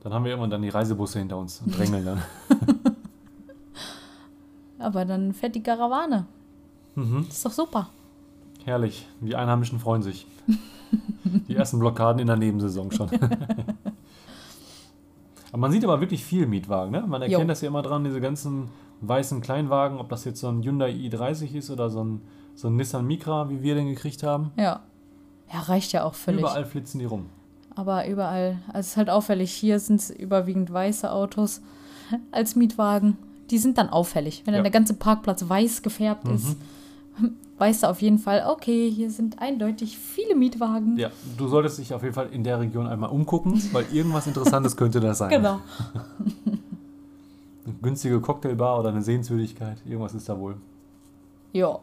Dann 0.00 0.12
haben 0.14 0.24
wir 0.24 0.30
irgendwann 0.32 0.50
dann 0.50 0.62
die 0.62 0.68
Reisebusse 0.70 1.20
hinter 1.20 1.36
uns 1.38 1.60
und 1.64 1.78
drängeln 1.78 2.04
dann. 2.04 2.22
Aber 4.78 5.04
dann 5.04 5.32
fährt 5.32 5.54
die 5.54 5.62
Karawane. 5.62 6.26
mhm. 6.96 7.26
Ist 7.28 7.44
doch 7.46 7.52
super. 7.52 7.88
Herrlich. 8.64 9.06
Die 9.20 9.34
Einheimischen 9.36 9.78
freuen 9.78 10.02
sich. 10.02 10.26
Die 11.48 11.56
ersten 11.56 11.78
Blockaden 11.78 12.20
in 12.20 12.26
der 12.26 12.36
Nebensaison 12.36 12.90
schon. 12.92 13.08
aber 15.50 15.58
man 15.58 15.72
sieht 15.72 15.84
aber 15.84 16.00
wirklich 16.00 16.24
viel 16.24 16.46
Mietwagen, 16.46 16.92
ne? 16.92 17.02
Man 17.06 17.22
erkennt 17.22 17.42
Jo. 17.42 17.46
das 17.48 17.60
ja 17.62 17.68
immer 17.68 17.82
dran, 17.82 18.04
diese 18.04 18.20
ganzen 18.20 18.68
weißen 19.00 19.40
Kleinwagen, 19.40 19.98
ob 19.98 20.08
das 20.08 20.24
jetzt 20.24 20.40
so 20.40 20.48
ein 20.48 20.62
Hyundai 20.62 20.90
i30 20.92 21.54
ist 21.54 21.70
oder 21.70 21.90
so 21.90 22.04
ein, 22.04 22.20
so 22.54 22.68
ein 22.68 22.76
Nissan 22.76 23.06
Micra, 23.06 23.48
wie 23.50 23.62
wir 23.62 23.74
den 23.74 23.88
gekriegt 23.88 24.22
haben. 24.22 24.52
Ja. 24.56 24.80
Ja, 25.52 25.60
reicht 25.60 25.92
ja 25.92 26.04
auch 26.04 26.14
völlig. 26.14 26.40
Überall 26.40 26.64
flitzen 26.64 26.98
die 26.98 27.04
rum. 27.04 27.26
Aber 27.74 28.06
überall. 28.08 28.58
Also 28.68 28.80
es 28.80 28.86
ist 28.88 28.96
halt 28.96 29.10
auffällig. 29.10 29.52
Hier 29.52 29.78
sind 29.80 29.96
es 30.00 30.10
überwiegend 30.10 30.72
weiße 30.72 31.10
Autos 31.10 31.60
als 32.30 32.54
Mietwagen. 32.56 33.16
Die 33.50 33.58
sind 33.58 33.76
dann 33.76 33.88
auffällig. 33.90 34.42
Wenn 34.44 34.54
Ja. 34.54 34.58
dann 34.58 34.64
der 34.64 34.70
ganze 34.72 34.94
Parkplatz 34.94 35.46
weiß 35.48 35.82
gefärbt 35.82 36.26
ist, 36.28 36.56
weißt 37.58 37.82
du 37.82 37.88
auf 37.88 38.02
jeden 38.02 38.18
Fall, 38.18 38.44
okay, 38.48 38.90
hier 38.90 39.10
sind 39.10 39.40
eindeutig 39.40 39.96
viele 39.98 40.34
Mietwagen. 40.34 40.96
Ja, 40.98 41.10
du 41.36 41.48
solltest 41.48 41.78
dich 41.78 41.94
auf 41.94 42.02
jeden 42.02 42.14
Fall 42.14 42.28
in 42.32 42.44
der 42.44 42.60
Region 42.60 42.86
einmal 42.86 43.10
umgucken, 43.10 43.62
weil 43.72 43.86
irgendwas 43.92 44.26
Interessantes 44.26 44.76
könnte 44.76 45.00
das 45.00 45.18
sein. 45.18 45.30
Genau. 45.30 45.60
Eine 47.64 47.74
günstige 47.80 48.20
Cocktailbar 48.20 48.80
oder 48.80 48.88
eine 48.88 49.02
Sehenswürdigkeit, 49.02 49.78
irgendwas 49.86 50.14
ist 50.14 50.28
da 50.28 50.36
wohl. 50.36 50.56
Ja. 51.52 51.78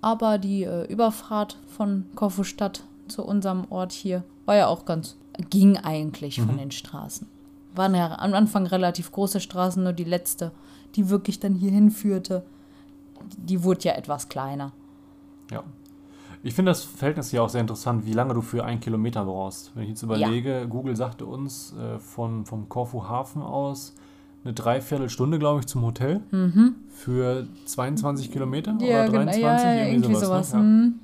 Aber 0.00 0.38
die 0.38 0.64
äh, 0.64 0.90
Überfahrt 0.92 1.56
von 1.68 2.04
Korfustadt 2.16 2.82
zu 3.06 3.24
unserem 3.24 3.66
Ort 3.70 3.92
hier 3.92 4.24
war 4.44 4.56
ja 4.56 4.66
auch 4.66 4.84
ganz, 4.84 5.16
ging 5.50 5.78
eigentlich 5.78 6.40
von 6.40 6.58
den 6.58 6.70
Straßen. 6.70 7.28
Waren 7.74 7.94
ja 7.94 8.18
am 8.18 8.34
Anfang 8.34 8.66
relativ 8.66 9.12
große 9.12 9.40
Straßen, 9.40 9.82
nur 9.82 9.92
die 9.92 10.04
letzte, 10.04 10.50
die 10.96 11.08
wirklich 11.08 11.40
dann 11.40 11.54
hier 11.54 11.70
hinführte, 11.70 12.42
die 13.36 13.62
wurde 13.62 13.80
ja 13.84 13.92
etwas 13.92 14.28
kleiner. 14.28 14.72
Ja. 15.50 15.62
Ich 16.44 16.54
finde 16.54 16.70
das 16.70 16.82
Verhältnis 16.82 17.30
hier 17.30 17.42
auch 17.42 17.48
sehr 17.48 17.60
interessant, 17.60 18.04
wie 18.04 18.12
lange 18.12 18.34
du 18.34 18.42
für 18.42 18.64
einen 18.64 18.80
Kilometer 18.80 19.24
brauchst. 19.24 19.70
Wenn 19.74 19.84
ich 19.84 19.90
jetzt 19.90 20.02
überlege, 20.02 20.66
Google 20.68 20.96
sagte 20.96 21.24
uns 21.24 21.74
äh, 21.74 21.98
von, 21.98 22.44
vom 22.46 22.68
Korfu 22.68 23.04
Hafen 23.08 23.42
aus 23.42 23.94
eine 24.44 24.52
Dreiviertelstunde, 24.52 25.38
glaube 25.38 25.60
ich, 25.60 25.66
zum 25.66 25.82
Hotel 25.82 26.20
für 26.88 27.46
22 27.64 28.32
Kilometer 28.32 28.74
oder 28.74 29.06
genau. 29.06 29.22
23, 29.24 29.42
ja, 29.42 29.74
ja, 29.74 29.86
irgendwie 29.86 30.14
sowas. 30.16 30.52
Ne? 30.52 30.60
hm. 30.60 31.00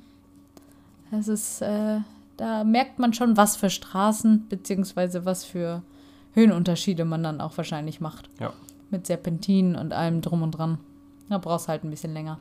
Das 1.11 1.27
ist, 1.27 1.61
äh, 1.61 1.99
da 2.37 2.63
merkt 2.65 2.99
man 2.99 3.13
schon, 3.13 3.37
was 3.37 3.55
für 3.55 3.69
Straßen, 3.69 4.47
beziehungsweise 4.49 5.25
was 5.25 5.45
für 5.45 5.81
Höhenunterschiede 6.33 7.05
man 7.05 7.23
dann 7.23 7.41
auch 7.41 7.55
wahrscheinlich 7.57 8.01
macht. 8.01 8.29
Ja. 8.39 8.47
ja. 8.47 8.53
Mit 8.91 9.07
Serpentinen 9.07 9.75
und 9.75 9.93
allem 9.93 10.21
drum 10.21 10.41
und 10.41 10.51
dran. 10.51 10.79
Da 11.29 11.37
brauchst 11.37 11.67
du 11.67 11.69
halt 11.69 11.83
ein 11.83 11.89
bisschen 11.89 12.13
länger. 12.13 12.39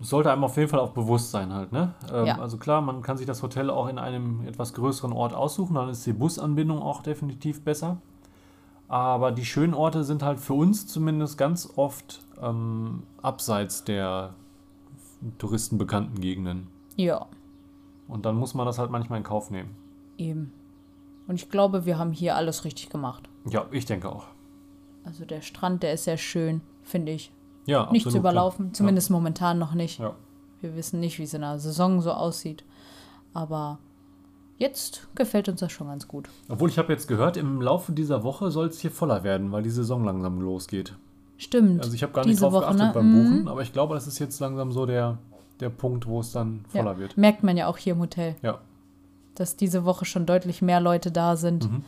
Es 0.00 0.10
sollte 0.10 0.30
einem 0.30 0.44
auf 0.44 0.56
jeden 0.56 0.68
Fall 0.68 0.78
auch 0.78 0.92
bewusst 0.92 1.32
sein 1.32 1.52
halt, 1.52 1.72
ne? 1.72 1.92
Ähm, 2.12 2.26
Ja. 2.26 2.38
Also 2.38 2.56
klar, 2.56 2.80
man 2.80 3.02
kann 3.02 3.16
sich 3.16 3.26
das 3.26 3.42
Hotel 3.42 3.68
auch 3.68 3.88
in 3.88 3.98
einem 3.98 4.46
etwas 4.46 4.72
größeren 4.74 5.12
Ort 5.12 5.34
aussuchen, 5.34 5.74
dann 5.74 5.88
ist 5.88 6.06
die 6.06 6.12
Busanbindung 6.12 6.80
auch 6.80 7.02
definitiv 7.02 7.62
besser. 7.64 7.98
Aber 8.86 9.32
die 9.32 9.44
schönen 9.44 9.74
Orte 9.74 10.04
sind 10.04 10.22
halt 10.22 10.38
für 10.40 10.54
uns 10.54 10.86
zumindest 10.86 11.36
ganz 11.36 11.68
oft 11.76 12.22
ähm, 12.40 13.02
abseits 13.22 13.84
der 13.84 14.34
touristenbekannten 15.38 16.20
Gegenden. 16.20 16.68
Ja, 16.96 17.26
Und 18.08 18.24
dann 18.24 18.36
muss 18.36 18.54
man 18.54 18.66
das 18.66 18.78
halt 18.78 18.90
manchmal 18.90 19.18
in 19.18 19.24
Kauf 19.24 19.50
nehmen. 19.50 19.74
eben. 20.16 20.52
Und 21.26 21.34
ich 21.34 21.50
glaube, 21.50 21.84
wir 21.84 21.98
haben 21.98 22.12
hier 22.12 22.36
alles 22.36 22.64
richtig 22.64 22.88
gemacht. 22.88 23.28
Ja, 23.50 23.66
ich 23.70 23.84
denke 23.84 24.10
auch. 24.10 24.24
Also 25.04 25.26
der 25.26 25.42
Strand, 25.42 25.82
der 25.82 25.92
ist 25.92 26.04
sehr 26.04 26.16
schön, 26.16 26.62
finde 26.82 27.12
ich. 27.12 27.30
Ja, 27.68 27.90
Nicht 27.92 28.02
zu 28.02 28.08
absolut, 28.08 28.22
überlaufen, 28.22 28.66
klar. 28.66 28.72
zumindest 28.74 29.10
momentan 29.10 29.58
noch 29.58 29.74
nicht. 29.74 29.98
Ja. 30.00 30.14
Wir 30.60 30.74
wissen 30.74 31.00
nicht, 31.00 31.18
wie 31.18 31.24
es 31.24 31.34
in 31.34 31.42
der 31.42 31.58
Saison 31.58 32.00
so 32.00 32.12
aussieht. 32.12 32.64
Aber 33.34 33.78
jetzt 34.56 35.06
gefällt 35.14 35.48
uns 35.48 35.60
das 35.60 35.70
schon 35.70 35.86
ganz 35.86 36.08
gut. 36.08 36.28
Obwohl 36.48 36.68
ich 36.70 36.78
habe 36.78 36.92
jetzt 36.92 37.06
gehört, 37.06 37.36
im 37.36 37.60
Laufe 37.60 37.92
dieser 37.92 38.22
Woche 38.24 38.50
soll 38.50 38.66
es 38.68 38.80
hier 38.80 38.90
voller 38.90 39.22
werden, 39.22 39.52
weil 39.52 39.62
die 39.62 39.70
Saison 39.70 40.04
langsam 40.04 40.40
losgeht. 40.40 40.96
Stimmt. 41.36 41.82
Also 41.82 41.94
ich 41.94 42.02
habe 42.02 42.12
gar 42.12 42.24
nicht 42.26 42.40
drauf 42.40 42.52
Woche, 42.52 42.62
geachtet 42.62 42.80
ne? 42.86 42.90
beim 42.94 43.12
Mhm. 43.12 43.22
Buchen, 43.22 43.48
aber 43.48 43.62
ich 43.62 43.72
glaube, 43.72 43.94
das 43.94 44.06
ist 44.08 44.18
jetzt 44.18 44.40
langsam 44.40 44.72
so 44.72 44.86
der, 44.86 45.18
der 45.60 45.68
Punkt, 45.68 46.06
wo 46.06 46.20
es 46.20 46.32
dann 46.32 46.64
voller 46.68 46.92
ja. 46.94 46.98
wird. 46.98 47.16
Merkt 47.16 47.44
man 47.44 47.56
ja 47.56 47.68
auch 47.68 47.76
hier 47.76 47.92
im 47.92 48.00
Hotel, 48.00 48.34
Ja. 48.42 48.58
dass 49.36 49.54
diese 49.56 49.84
Woche 49.84 50.04
schon 50.04 50.26
deutlich 50.26 50.62
mehr 50.62 50.80
Leute 50.80 51.12
da 51.12 51.36
sind. 51.36 51.70
Mhm. 51.70 51.84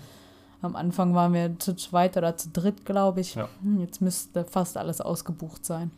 Am 0.63 0.77
Anfang 0.77 1.15
waren 1.15 1.33
wir 1.33 1.59
zu 1.59 1.75
zweit 1.75 2.17
oder 2.17 2.37
zu 2.37 2.51
dritt, 2.51 2.85
glaube 2.85 3.21
ich. 3.21 3.35
Ja. 3.35 3.49
Hm, 3.63 3.81
Jetzt 3.81 4.01
müsste 4.03 4.45
fast 4.45 4.77
alles 4.77 5.01
ausgebucht 5.01 5.65
sein. 5.65 5.91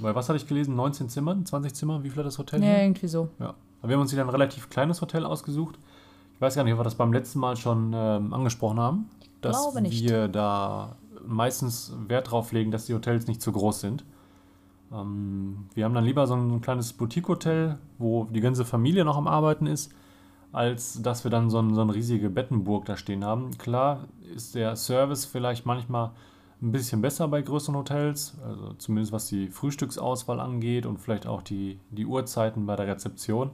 Weil 0.00 0.14
was 0.14 0.28
hatte 0.28 0.36
ich 0.36 0.46
gelesen? 0.46 0.74
19 0.76 1.08
Zimmern, 1.08 1.46
20 1.46 1.74
Zimmer? 1.74 2.02
Wie 2.02 2.10
viel 2.10 2.18
hat 2.18 2.26
das 2.26 2.38
Hotel 2.38 2.60
Ja, 2.62 2.68
hier? 2.70 2.82
irgendwie 2.82 3.08
so. 3.08 3.28
Ja. 3.38 3.54
Aber 3.80 3.88
wir 3.88 3.94
haben 3.96 4.02
uns 4.02 4.12
wieder 4.12 4.22
ein 4.22 4.28
relativ 4.28 4.68
kleines 4.70 5.00
Hotel 5.00 5.24
ausgesucht. 5.24 5.78
Ich 6.34 6.40
weiß 6.40 6.54
gar 6.56 6.64
nicht, 6.64 6.72
ob 6.72 6.80
wir 6.80 6.84
das 6.84 6.94
beim 6.96 7.12
letzten 7.12 7.38
Mal 7.38 7.56
schon 7.56 7.92
ähm, 7.94 8.32
angesprochen 8.34 8.80
haben. 8.80 9.08
Dass 9.40 9.60
glaube 9.62 9.82
nicht. 9.82 10.02
wir 10.02 10.28
da 10.28 10.96
meistens 11.26 11.92
Wert 12.08 12.30
drauf 12.30 12.52
legen, 12.52 12.70
dass 12.70 12.86
die 12.86 12.94
Hotels 12.94 13.26
nicht 13.26 13.40
zu 13.42 13.52
groß 13.52 13.80
sind. 13.80 14.04
Ähm, 14.92 15.66
wir 15.74 15.84
haben 15.84 15.94
dann 15.94 16.04
lieber 16.04 16.26
so 16.26 16.34
ein 16.34 16.60
kleines 16.60 16.92
Boutique-Hotel, 16.92 17.78
wo 17.98 18.24
die 18.24 18.40
ganze 18.40 18.64
Familie 18.64 19.04
noch 19.04 19.16
am 19.16 19.26
Arbeiten 19.26 19.66
ist, 19.66 19.92
als 20.52 21.00
dass 21.02 21.24
wir 21.24 21.30
dann 21.30 21.50
so, 21.50 21.58
ein, 21.58 21.74
so 21.74 21.80
eine 21.80 21.94
riesige 21.94 22.30
Bettenburg 22.30 22.84
da 22.84 22.96
stehen 22.96 23.24
haben. 23.24 23.56
Klar 23.58 24.06
ist 24.34 24.54
der 24.54 24.76
Service 24.76 25.24
vielleicht 25.24 25.66
manchmal 25.66 26.10
ein 26.60 26.70
bisschen 26.70 27.02
besser 27.02 27.26
bei 27.26 27.42
größeren 27.42 27.74
Hotels, 27.74 28.34
also 28.46 28.74
zumindest 28.74 29.12
was 29.12 29.26
die 29.26 29.48
Frühstücksauswahl 29.48 30.38
angeht 30.38 30.86
und 30.86 30.98
vielleicht 30.98 31.26
auch 31.26 31.42
die, 31.42 31.80
die 31.90 32.06
Uhrzeiten 32.06 32.66
bei 32.66 32.76
der 32.76 32.86
Rezeption. 32.86 33.50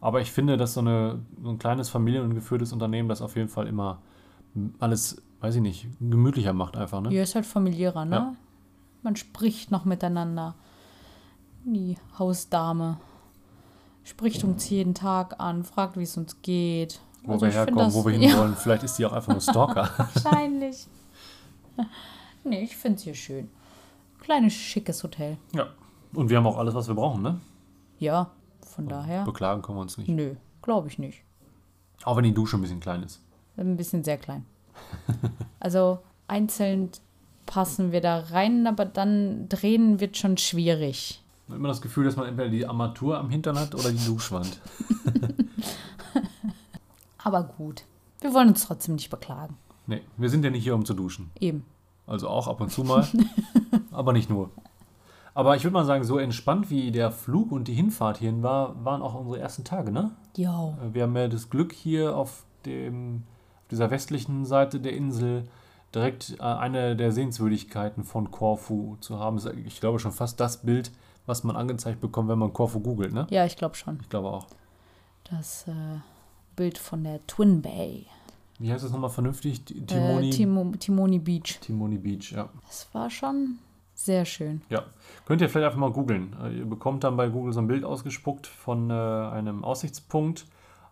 Aber 0.00 0.20
ich 0.20 0.32
finde, 0.32 0.56
dass 0.56 0.74
so, 0.74 0.80
eine, 0.80 1.20
so 1.42 1.50
ein 1.50 1.58
kleines 1.58 1.90
familiengeführtes 1.90 2.72
Unternehmen 2.72 3.08
das 3.08 3.20
auf 3.20 3.36
jeden 3.36 3.48
Fall 3.48 3.66
immer 3.66 4.00
alles, 4.78 5.22
weiß 5.40 5.56
ich 5.56 5.62
nicht, 5.62 5.88
gemütlicher 6.00 6.52
macht 6.52 6.76
einfach. 6.76 7.00
Ne? 7.00 7.10
Hier 7.10 7.22
ist 7.22 7.34
halt 7.34 7.46
familiärer, 7.46 8.04
ne? 8.04 8.16
Ja. 8.16 8.34
Man 9.02 9.16
spricht 9.16 9.70
noch 9.70 9.84
miteinander. 9.84 10.54
Die 11.64 11.96
Hausdame 12.18 12.98
spricht 14.04 14.44
uns 14.44 14.68
jeden 14.68 14.94
Tag 14.94 15.40
an, 15.40 15.64
fragt, 15.64 15.96
wie 15.96 16.02
es 16.02 16.16
uns 16.16 16.40
geht. 16.42 17.00
Wo 17.24 17.32
Also 17.34 17.46
wir 17.46 17.52
herkommen, 17.52 17.78
das- 17.86 17.94
wo 17.94 18.04
wir 18.04 18.12
Ja, 18.18 18.30
hinwollen. 18.30 18.56
Vielleicht 18.56 18.82
ist 18.82 18.98
die 18.98 19.06
auch 19.06 19.12
einfach 19.12 19.32
nur 19.32 19.40
Stalker. 19.40 19.88
wahrscheinlich. 19.96 20.86
nee, 22.44 22.62
ich 22.62 22.76
finde 22.76 22.96
es 22.96 23.02
hier 23.04 23.14
schön. 23.14 23.48
Kleines, 24.20 24.52
schickes 24.54 25.02
Hotel. 25.02 25.36
ja. 25.54 25.66
Und 26.14 26.28
wir 26.28 26.36
haben 26.36 26.46
auch 26.46 26.58
alles, 26.58 26.74
was 26.74 26.88
wir 26.88 26.94
brauchen, 26.94 27.22
ne? 27.22 27.40
Ja, 27.98 28.30
von 28.60 28.86
daher. 28.86 29.24
Beklagen 29.24 29.62
können 29.62 29.78
wir 29.78 29.82
uns 29.82 29.96
nicht. 29.96 30.08
Nö, 30.10 30.34
glaube 30.60 30.88
ich 30.88 30.98
nicht. 30.98 31.22
Auch 32.04 32.16
wenn 32.18 32.24
die 32.24 32.34
Dusche 32.34 32.58
ein 32.58 32.60
bisschen 32.60 32.80
klein 32.80 33.02
ist. 33.02 33.22
Ein 33.56 33.78
bisschen 33.78 34.04
sehr 34.04 34.18
klein. 34.18 34.44
Also 35.58 36.00
einzeln 36.28 36.90
passen 37.46 37.92
wir 37.92 38.02
da 38.02 38.18
rein, 38.30 38.66
aber 38.66 38.84
dann 38.84 39.48
drehen 39.48 40.00
wird 40.00 40.18
schon 40.18 40.36
schwierig. 40.36 41.21
Man 41.52 41.56
hat 41.56 41.58
immer 41.58 41.68
das 41.68 41.82
Gefühl, 41.82 42.06
dass 42.06 42.16
man 42.16 42.26
entweder 42.26 42.48
die 42.48 42.66
Armatur 42.66 43.18
am 43.18 43.28
Hintern 43.28 43.58
hat 43.58 43.74
oder 43.74 43.92
die 43.92 44.02
Duschwand. 44.06 44.58
Aber 47.18 47.42
gut. 47.42 47.84
Wir 48.22 48.32
wollen 48.32 48.48
uns 48.48 48.66
trotzdem 48.66 48.94
nicht 48.94 49.10
beklagen. 49.10 49.58
Nee, 49.86 50.00
wir 50.16 50.30
sind 50.30 50.46
ja 50.46 50.50
nicht 50.50 50.62
hier, 50.62 50.74
um 50.74 50.86
zu 50.86 50.94
duschen. 50.94 51.30
Eben. 51.38 51.64
Also 52.06 52.28
auch 52.28 52.48
ab 52.48 52.62
und 52.62 52.72
zu 52.72 52.84
mal. 52.84 53.06
aber 53.90 54.14
nicht 54.14 54.30
nur. 54.30 54.50
Aber 55.34 55.54
ich 55.54 55.64
würde 55.64 55.74
mal 55.74 55.84
sagen, 55.84 56.04
so 56.04 56.18
entspannt 56.18 56.70
wie 56.70 56.90
der 56.90 57.10
Flug 57.10 57.52
und 57.52 57.68
die 57.68 57.74
Hinfahrt 57.74 58.18
hierhin 58.18 58.42
war, 58.42 58.82
waren 58.84 59.02
auch 59.02 59.14
unsere 59.14 59.38
ersten 59.38 59.64
Tage, 59.64 59.92
ne? 59.92 60.12
Jo. 60.36 60.76
Äh, 60.82 60.94
Wir 60.94 61.02
haben 61.02 61.16
ja 61.16 61.28
das 61.28 61.50
Glück 61.50 61.72
hier 61.72 62.16
auf, 62.16 62.44
dem, 62.64 63.24
auf 63.60 63.68
dieser 63.70 63.90
westlichen 63.90 64.46
Seite 64.46 64.80
der 64.80 64.94
Insel 64.94 65.44
direkt 65.94 66.36
äh, 66.38 66.42
eine 66.42 66.96
der 66.96 67.12
Sehenswürdigkeiten 67.12 68.04
von 68.04 68.30
Korfu 68.30 68.96
zu 69.00 69.18
haben. 69.18 69.38
Ich 69.66 69.80
glaube 69.80 69.98
schon 69.98 70.12
fast 70.12 70.40
das 70.40 70.62
Bild, 70.62 70.92
was 71.26 71.44
man 71.44 71.56
angezeigt 71.56 72.00
bekommt, 72.00 72.28
wenn 72.28 72.38
man 72.38 72.52
Korfu 72.52 72.80
googelt, 72.80 73.12
ne? 73.12 73.26
Ja, 73.30 73.44
ich 73.46 73.56
glaube 73.56 73.74
schon. 73.76 73.98
Ich 74.02 74.08
glaube 74.08 74.28
auch. 74.28 74.46
Das 75.30 75.66
äh, 75.68 75.72
Bild 76.56 76.78
von 76.78 77.04
der 77.04 77.26
Twin 77.26 77.62
Bay. 77.62 78.06
Wie 78.58 78.70
heißt 78.72 78.84
das 78.84 78.92
nochmal 78.92 79.10
vernünftig? 79.10 79.64
Ti- 79.64 79.80
Timoni, 79.86 80.28
Äh, 80.28 80.30
Timo, 80.30 80.72
Timoni 80.78 81.18
Beach. 81.18 81.58
Timoni 81.60 81.98
Beach, 81.98 82.32
ja. 82.32 82.48
Das 82.66 82.88
war 82.92 83.08
schon 83.10 83.58
sehr 83.94 84.24
schön. 84.24 84.62
Ja, 84.68 84.84
könnt 85.26 85.40
ihr 85.40 85.48
vielleicht 85.48 85.66
einfach 85.66 85.78
mal 85.78 85.92
googeln. 85.92 86.34
Äh, 86.42 86.58
Ihr 86.58 86.64
bekommt 86.66 87.04
dann 87.04 87.16
bei 87.16 87.28
Google 87.28 87.52
so 87.52 87.60
ein 87.60 87.66
Bild 87.68 87.84
ausgespuckt 87.84 88.46
von 88.46 88.90
äh, 88.90 88.92
einem 88.94 89.64
Aussichtspunkt, 89.64 90.46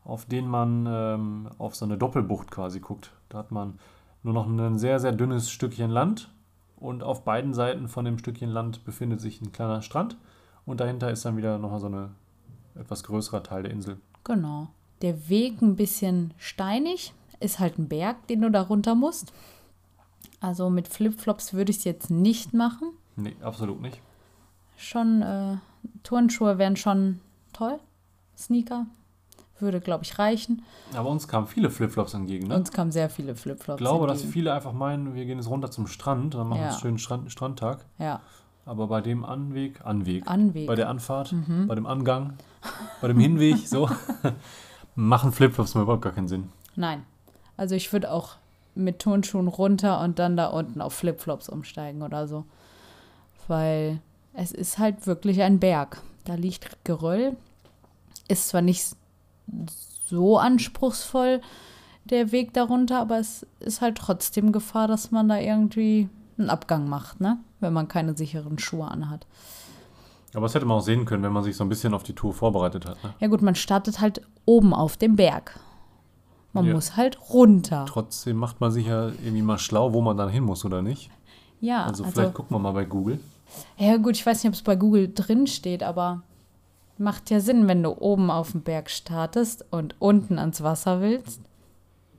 auf 0.04 0.24
den 0.26 0.46
man 0.48 0.86
ähm, 0.88 1.48
auf 1.58 1.74
so 1.76 1.84
eine 1.84 1.98
Doppelbucht 1.98 2.50
quasi 2.50 2.80
guckt. 2.80 3.12
Da 3.28 3.38
hat 3.38 3.50
man 3.52 3.78
nur 4.22 4.34
noch 4.34 4.46
ein 4.46 4.78
sehr, 4.78 4.98
sehr 5.00 5.12
dünnes 5.12 5.50
Stückchen 5.50 5.90
Land 5.90 6.30
und 6.80 7.02
auf 7.02 7.24
beiden 7.24 7.54
Seiten 7.54 7.88
von 7.88 8.04
dem 8.04 8.18
Stückchen 8.18 8.50
Land 8.50 8.84
befindet 8.84 9.20
sich 9.20 9.40
ein 9.40 9.52
kleiner 9.52 9.82
Strand 9.82 10.16
und 10.66 10.80
dahinter 10.80 11.10
ist 11.10 11.24
dann 11.24 11.36
wieder 11.36 11.58
nochmal 11.58 11.80
so 11.80 11.86
eine 11.86 12.10
etwas 12.74 13.04
größerer 13.04 13.42
Teil 13.42 13.62
der 13.62 13.72
Insel. 13.72 14.00
Genau. 14.24 14.68
Der 15.02 15.28
Weg 15.28 15.62
ein 15.62 15.76
bisschen 15.76 16.34
steinig, 16.36 17.12
ist 17.38 17.58
halt 17.58 17.78
ein 17.78 17.88
Berg, 17.88 18.26
den 18.26 18.42
du 18.42 18.50
da 18.50 18.62
runter 18.62 18.94
musst. 18.94 19.32
Also 20.40 20.70
mit 20.70 20.88
Flipflops 20.88 21.54
würde 21.54 21.70
ich 21.70 21.78
es 21.78 21.84
jetzt 21.84 22.10
nicht 22.10 22.54
machen. 22.54 22.92
Nee, 23.16 23.36
absolut 23.42 23.80
nicht. 23.80 24.00
Schon, 24.76 25.22
äh, 25.22 25.56
Turnschuhe 26.02 26.58
wären 26.58 26.76
schon 26.76 27.20
toll. 27.52 27.78
Sneaker 28.36 28.86
würde, 29.62 29.80
glaube 29.80 30.04
ich, 30.04 30.18
reichen. 30.18 30.62
Aber 30.94 31.08
uns 31.10 31.28
kamen 31.28 31.46
viele 31.46 31.70
Flipflops 31.70 32.14
entgegen, 32.14 32.48
ne? 32.48 32.56
Uns 32.56 32.70
kamen 32.72 32.92
sehr 32.92 33.10
viele 33.10 33.34
Flipflops. 33.34 33.80
Ich 33.80 33.84
glaube, 33.86 34.06
dass 34.06 34.18
entgegen. 34.18 34.32
viele 34.32 34.52
einfach 34.54 34.72
meinen, 34.72 35.14
wir 35.14 35.24
gehen 35.24 35.38
jetzt 35.38 35.48
runter 35.48 35.70
zum 35.70 35.86
Strand, 35.86 36.34
dann 36.34 36.48
machen 36.48 36.58
wir 36.60 36.66
Ja. 36.66 36.70
einen 36.72 36.80
schönen 36.80 36.98
Strand, 36.98 37.30
Strandtag. 37.32 37.84
Ja, 37.98 38.20
Aber 38.66 38.86
bei 38.86 39.00
dem 39.00 39.24
Anweg, 39.24 39.84
Anweg, 39.84 40.26
Anweg. 40.26 40.66
bei 40.66 40.74
der 40.74 40.88
Anfahrt, 40.88 41.34
bei 41.66 41.74
dem 41.74 41.86
Angang, 41.86 42.34
bei 43.00 43.08
dem 43.08 43.18
Hinweg, 43.18 43.66
so, 43.66 43.88
machen 44.94 45.32
Flipflops 45.32 45.74
mir 45.74 45.82
überhaupt 45.82 46.02
gar 46.02 46.12
keinen 46.12 46.28
Sinn. 46.28 46.50
Nein. 46.76 47.04
Also 47.56 47.74
ich 47.74 47.92
würde 47.92 48.10
auch 48.12 48.36
mit 48.74 49.00
Turnschuhen 49.00 49.48
runter 49.48 50.00
und 50.00 50.18
dann 50.18 50.36
da 50.36 50.46
unten 50.46 50.80
auf 50.80 50.94
Flipflops 50.94 51.48
umsteigen 51.48 52.02
oder 52.02 52.26
so. 52.28 52.44
Weil 53.48 54.00
es 54.32 54.52
ist 54.52 54.78
halt 54.78 55.06
wirklich 55.06 55.42
ein 55.42 55.58
Berg. 55.58 56.00
Da 56.24 56.34
liegt 56.34 56.84
Geröll. 56.84 57.36
Ist 58.28 58.48
zwar 58.48 58.62
nicht 58.62 58.94
so 60.06 60.38
anspruchsvoll, 60.38 61.40
der 62.04 62.32
Weg 62.32 62.52
darunter, 62.54 62.98
aber 63.00 63.18
es 63.18 63.46
ist 63.60 63.80
halt 63.80 63.96
trotzdem 63.98 64.52
Gefahr, 64.52 64.88
dass 64.88 65.10
man 65.10 65.28
da 65.28 65.38
irgendwie 65.38 66.08
einen 66.38 66.50
Abgang 66.50 66.88
macht, 66.88 67.20
ne? 67.20 67.38
Wenn 67.60 67.72
man 67.72 67.88
keine 67.88 68.16
sicheren 68.16 68.58
Schuhe 68.58 68.88
anhat. 68.88 69.26
Aber 70.32 70.42
das 70.46 70.54
hätte 70.54 70.64
man 70.64 70.78
auch 70.78 70.82
sehen 70.82 71.04
können, 71.04 71.22
wenn 71.22 71.32
man 71.32 71.42
sich 71.44 71.56
so 71.56 71.64
ein 71.64 71.68
bisschen 71.68 71.92
auf 71.92 72.02
die 72.02 72.14
Tour 72.14 72.32
vorbereitet 72.32 72.86
hat. 72.86 73.02
Ne? 73.04 73.12
Ja 73.20 73.28
gut, 73.28 73.42
man 73.42 73.54
startet 73.54 74.00
halt 74.00 74.22
oben 74.46 74.72
auf 74.72 74.96
dem 74.96 75.16
Berg. 75.16 75.58
Man 76.52 76.64
Ja. 76.66 76.74
muss 76.74 76.96
halt 76.96 77.18
runter. 77.30 77.84
Trotzdem 77.88 78.36
macht 78.36 78.60
man 78.60 78.70
sich 78.72 78.86
ja 78.86 79.08
irgendwie 79.08 79.42
mal 79.42 79.58
schlau, 79.58 79.92
wo 79.92 80.00
man 80.00 80.16
dann 80.16 80.28
hin 80.30 80.44
muss 80.44 80.64
oder 80.64 80.82
nicht. 80.82 81.10
Ja, 81.60 81.84
Also, 81.84 82.04
also, 82.04 82.14
vielleicht 82.14 82.34
gucken 82.34 82.54
wir 82.56 82.60
mal 82.60 82.72
bei 82.72 82.84
Google. 82.84 83.20
ja 83.76 83.96
gut, 83.98 84.16
ich 84.16 84.24
weiß 84.24 84.42
nicht, 84.42 84.48
ob 84.48 84.54
es 84.54 84.62
bei 84.62 84.76
Google 84.76 85.12
drin 85.14 85.46
steht, 85.46 85.82
aber 85.82 86.22
macht 87.00 87.30
ja 87.30 87.40
Sinn, 87.40 87.66
wenn 87.68 87.82
du 87.82 87.90
oben 87.90 88.30
auf 88.30 88.52
dem 88.52 88.62
Berg 88.62 88.90
startest 88.90 89.64
und 89.70 89.94
unten 89.98 90.38
ans 90.38 90.62
Wasser 90.62 91.00
willst, 91.00 91.40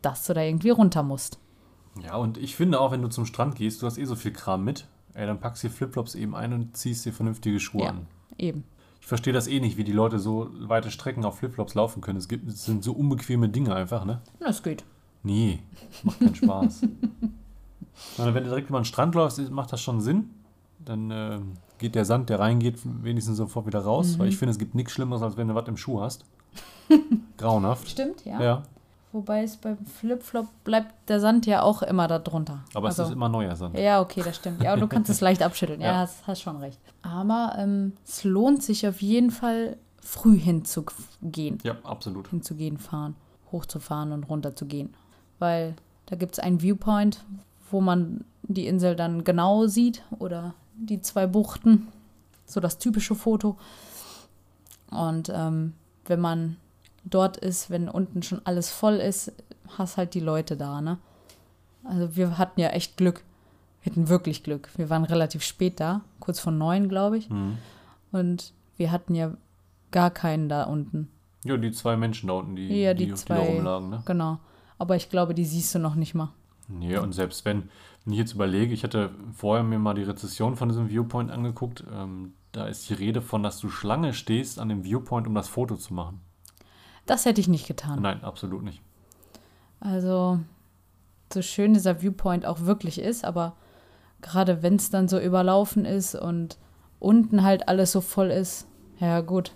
dass 0.01 0.25
du 0.25 0.33
da 0.33 0.41
irgendwie 0.41 0.71
runter 0.71 1.03
musst. 1.03 1.39
Ja, 2.03 2.15
und 2.15 2.37
ich 2.37 2.55
finde 2.55 2.79
auch, 2.79 2.91
wenn 2.91 3.01
du 3.01 3.07
zum 3.09 3.25
Strand 3.25 3.55
gehst, 3.55 3.81
du 3.81 3.85
hast 3.85 3.97
eh 3.97 4.05
so 4.05 4.15
viel 4.15 4.31
Kram 4.33 4.63
mit. 4.63 4.87
Ey, 5.13 5.27
dann 5.27 5.39
packst 5.39 5.63
du 5.63 5.67
dir 5.67 5.73
Flipflops 5.73 6.15
eben 6.15 6.35
ein 6.35 6.53
und 6.53 6.75
ziehst 6.77 7.05
dir 7.05 7.13
vernünftige 7.13 7.59
Schuhe 7.59 7.83
Ja. 7.83 7.89
an. 7.89 8.07
Eben. 8.37 8.63
Ich 9.01 9.07
verstehe 9.07 9.33
das 9.33 9.47
eh 9.47 9.59
nicht, 9.59 9.77
wie 9.77 9.83
die 9.83 9.91
Leute 9.91 10.19
so 10.19 10.49
weite 10.59 10.89
Strecken 10.91 11.25
auf 11.25 11.39
Flipflops 11.39 11.73
laufen 11.75 12.01
können. 12.01 12.17
Es, 12.17 12.27
gibt, 12.27 12.47
es 12.47 12.65
sind 12.65 12.83
so 12.83 12.93
unbequeme 12.93 13.49
Dinge 13.49 13.75
einfach, 13.75 14.05
ne? 14.05 14.21
Das 14.39 14.63
geht. 14.63 14.83
Nee, 15.23 15.59
macht 16.03 16.19
keinen 16.19 16.35
Spaß. 16.35 16.81
Sondern 18.15 18.35
wenn 18.35 18.43
du 18.43 18.49
direkt 18.49 18.69
über 18.69 18.79
den 18.79 18.85
Strand 18.85 19.15
läufst, 19.15 19.39
macht 19.51 19.73
das 19.73 19.81
schon 19.81 20.01
Sinn. 20.01 20.29
Dann 20.79 21.11
ähm, 21.11 21.53
geht 21.81 21.95
der 21.95 22.05
Sand, 22.05 22.29
der 22.29 22.39
reingeht, 22.39 22.79
wenigstens 23.03 23.35
sofort 23.37 23.65
wieder 23.65 23.79
raus. 23.79 24.17
Weil 24.17 24.29
ich 24.29 24.37
finde, 24.37 24.51
es 24.51 24.57
gibt 24.59 24.75
nichts 24.75 24.93
Schlimmeres, 24.93 25.21
als 25.21 25.35
wenn 25.35 25.49
du 25.49 25.55
was 25.55 25.67
im 25.67 25.75
Schuh 25.75 25.99
hast. 25.99 26.23
Grauenhaft. 27.37 27.89
Stimmt, 27.89 28.23
ja. 28.25 28.41
Ja, 28.41 28.63
Wobei 29.13 29.43
es 29.43 29.57
beim 29.57 29.77
Flipflop 29.85 30.47
bleibt 30.63 31.09
der 31.09 31.19
Sand 31.19 31.45
ja 31.45 31.63
auch 31.63 31.81
immer 31.81 32.07
da 32.07 32.17
drunter. 32.17 32.63
aber 32.73 32.87
es 32.87 32.97
ist 32.97 33.11
immer 33.11 33.27
neuer 33.27 33.57
Sand. 33.57 33.77
Ja, 33.77 33.99
okay, 33.99 34.21
das 34.23 34.37
stimmt. 34.37 34.63
Ja, 34.63 34.73
und 34.73 34.79
du 34.79 34.87
kannst 34.87 35.09
es 35.09 35.19
leicht 35.27 35.43
abschütteln. 35.43 35.81
Ja, 35.81 35.87
Ja. 35.91 35.97
hast, 35.97 36.25
hast 36.27 36.41
schon 36.41 36.55
recht. 36.57 36.79
Aber 37.01 37.55
ähm, 37.57 37.91
es 38.07 38.23
lohnt 38.23 38.63
sich 38.63 38.87
auf 38.87 39.01
jeden 39.01 39.31
Fall, 39.31 39.75
früh 40.01 40.37
hinzugehen. 40.37 41.57
Ja, 41.63 41.75
absolut. 41.83 42.29
Hinzugehen, 42.29 42.77
fahren, 42.77 43.15
hochzufahren 43.51 44.13
und 44.13 44.23
runter 44.29 44.55
zu 44.55 44.65
gehen. 44.65 44.93
Weil 45.39 45.75
da 46.05 46.15
gibt 46.15 46.33
es 46.33 46.39
einen 46.39 46.61
Viewpoint, 46.61 47.25
wo 47.69 47.81
man 47.81 48.23
die 48.43 48.65
Insel 48.67 48.95
dann 48.95 49.23
genau 49.25 49.67
sieht 49.67 50.03
oder 50.19 50.53
die 50.75 51.01
zwei 51.01 51.27
Buchten. 51.27 51.87
So 52.45 52.59
das 52.59 52.77
typische 52.77 53.15
Foto. 53.15 53.57
Und 54.89 55.31
ähm, 55.33 55.73
wenn 56.05 56.19
man 56.19 56.57
dort 57.05 57.37
ist, 57.37 57.69
wenn 57.69 57.87
unten 57.89 58.23
schon 58.23 58.41
alles 58.45 58.69
voll 58.69 58.95
ist, 58.95 59.31
hast 59.77 59.97
halt 59.97 60.13
die 60.13 60.19
Leute 60.19 60.57
da, 60.57 60.81
ne? 60.81 60.97
Also 61.83 62.15
wir 62.15 62.37
hatten 62.37 62.59
ja 62.59 62.69
echt 62.69 62.97
Glück. 62.97 63.23
Wir 63.81 63.91
hatten 63.91 64.09
wirklich 64.09 64.43
Glück. 64.43 64.69
Wir 64.77 64.89
waren 64.89 65.03
relativ 65.05 65.43
spät 65.43 65.79
da, 65.79 66.01
kurz 66.19 66.39
vor 66.39 66.51
neun, 66.51 66.89
glaube 66.89 67.17
ich. 67.17 67.29
Mhm. 67.29 67.57
Und 68.11 68.53
wir 68.77 68.91
hatten 68.91 69.15
ja 69.15 69.31
gar 69.89 70.11
keinen 70.11 70.47
da 70.49 70.63
unten. 70.65 71.07
Ja, 71.43 71.57
die 71.57 71.71
zwei 71.71 71.95
Menschen 71.97 72.27
da 72.27 72.33
unten, 72.33 72.55
die, 72.55 72.67
Ja, 72.81 72.93
die 72.93 73.05
die, 73.05 73.11
die, 73.11 73.15
zwei- 73.15 73.35
da 73.35 73.41
rumlagen, 73.41 73.89
ne? 73.89 74.03
Genau. 74.05 74.37
Aber 74.77 74.95
ich 74.95 75.09
glaube, 75.09 75.33
die 75.33 75.45
siehst 75.45 75.73
du 75.73 75.79
noch 75.79 75.95
nicht 75.95 76.13
mal. 76.13 76.29
Nee, 76.67 76.97
und 76.97 77.13
selbst 77.13 77.45
wenn, 77.45 77.69
wenn 78.05 78.13
ich 78.13 78.19
jetzt 78.19 78.33
überlege, 78.33 78.73
ich 78.73 78.83
hatte 78.83 79.11
vorher 79.33 79.63
mir 79.63 79.79
mal 79.79 79.93
die 79.93 80.03
Rezession 80.03 80.55
von 80.55 80.69
diesem 80.69 80.89
Viewpoint 80.89 81.31
angeguckt, 81.31 81.83
ähm, 81.93 82.33
da 82.51 82.67
ist 82.67 82.89
die 82.89 82.93
Rede 82.93 83.21
von, 83.21 83.43
dass 83.43 83.59
du 83.59 83.69
Schlange 83.69 84.13
stehst 84.13 84.59
an 84.59 84.69
dem 84.69 84.83
Viewpoint, 84.83 85.27
um 85.27 85.35
das 85.35 85.47
Foto 85.47 85.75
zu 85.75 85.93
machen. 85.93 86.21
Das 87.05 87.25
hätte 87.25 87.41
ich 87.41 87.47
nicht 87.47 87.67
getan. 87.67 88.01
Nein, 88.01 88.23
absolut 88.23 88.63
nicht. 88.63 88.81
Also, 89.79 90.39
so 91.33 91.41
schön 91.41 91.73
dieser 91.73 92.01
Viewpoint 92.01 92.45
auch 92.45 92.61
wirklich 92.61 92.99
ist, 92.99 93.23
aber 93.23 93.55
gerade 94.21 94.61
wenn 94.61 94.75
es 94.75 94.89
dann 94.89 95.07
so 95.07 95.19
überlaufen 95.19 95.85
ist 95.85 96.15
und 96.15 96.57
unten 96.99 97.43
halt 97.43 97.67
alles 97.67 97.91
so 97.91 98.01
voll 98.01 98.31
ist, 98.31 98.67
ja 98.99 99.21
gut. 99.21 99.53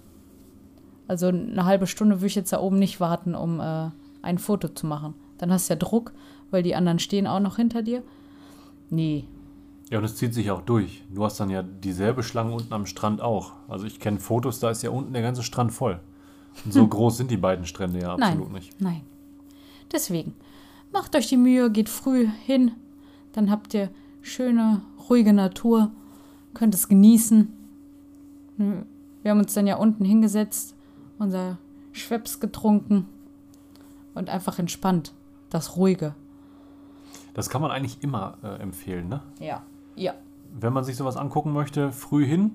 Also 1.07 1.27
eine 1.27 1.65
halbe 1.65 1.85
Stunde 1.85 2.17
würde 2.17 2.27
ich 2.27 2.35
jetzt 2.35 2.51
da 2.51 2.59
oben 2.59 2.79
nicht 2.79 2.99
warten, 2.99 3.35
um 3.35 3.59
äh, 3.59 3.91
ein 4.23 4.39
Foto 4.39 4.69
zu 4.69 4.87
machen. 4.87 5.13
Dann 5.37 5.51
hast 5.51 5.69
du 5.69 5.73
ja 5.73 5.79
Druck, 5.79 6.13
weil 6.49 6.63
die 6.63 6.75
anderen 6.75 6.97
stehen 6.97 7.27
auch 7.27 7.39
noch 7.39 7.57
hinter 7.57 7.83
dir. 7.83 8.01
Nee, 8.89 9.25
Ja, 9.89 9.99
und 9.99 10.03
es 10.05 10.15
zieht 10.15 10.33
sich 10.33 10.49
auch 10.51 10.61
durch. 10.61 11.03
Du 11.13 11.23
hast 11.23 11.39
dann 11.39 11.49
ja 11.49 11.61
dieselbe 11.61 12.23
Schlange 12.23 12.53
unten 12.53 12.73
am 12.73 12.85
Strand 12.85 13.21
auch. 13.21 13.53
Also 13.67 13.85
ich 13.85 13.99
kenne 13.99 14.19
Fotos, 14.19 14.59
da 14.59 14.69
ist 14.71 14.81
ja 14.83 14.89
unten 14.89 15.13
der 15.13 15.21
ganze 15.21 15.43
Strand 15.43 15.71
voll. 15.73 15.99
Und 16.63 16.73
so 16.73 16.87
groß 16.87 17.17
sind 17.17 17.29
die 17.31 17.37
beiden 17.37 17.65
Strände 17.65 17.99
ja 18.01 18.13
absolut 18.13 18.45
Nein. 18.45 18.53
nicht. 18.53 18.81
Nein. 18.81 19.01
Deswegen, 19.91 20.33
macht 20.91 21.15
euch 21.15 21.27
die 21.27 21.37
Mühe, 21.37 21.69
geht 21.71 21.89
früh 21.89 22.27
hin, 22.45 22.71
dann 23.33 23.51
habt 23.51 23.73
ihr 23.73 23.89
schöne, 24.21 24.81
ruhige 25.09 25.33
Natur, 25.33 25.91
könnt 26.53 26.73
es 26.73 26.87
genießen. 26.87 27.53
Wir 28.57 29.31
haben 29.31 29.39
uns 29.39 29.53
dann 29.53 29.67
ja 29.67 29.75
unten 29.75 30.05
hingesetzt, 30.05 30.75
unser 31.19 31.57
Schweppes 31.91 32.39
getrunken 32.39 33.07
und 34.13 34.29
einfach 34.29 34.57
entspannt. 34.59 35.13
Das 35.49 35.75
Ruhige. 35.77 36.15
Das 37.35 37.49
kann 37.49 37.61
man 37.61 37.69
eigentlich 37.69 38.01
immer 38.01 38.37
äh, 38.43 38.61
empfehlen, 38.61 39.09
ne? 39.09 39.21
Ja. 39.39 39.61
Ja. 39.95 40.13
Wenn 40.57 40.73
man 40.73 40.83
sich 40.83 40.95
sowas 40.95 41.17
angucken 41.17 41.51
möchte, 41.51 41.91
früh 41.91 42.25
hin. 42.25 42.51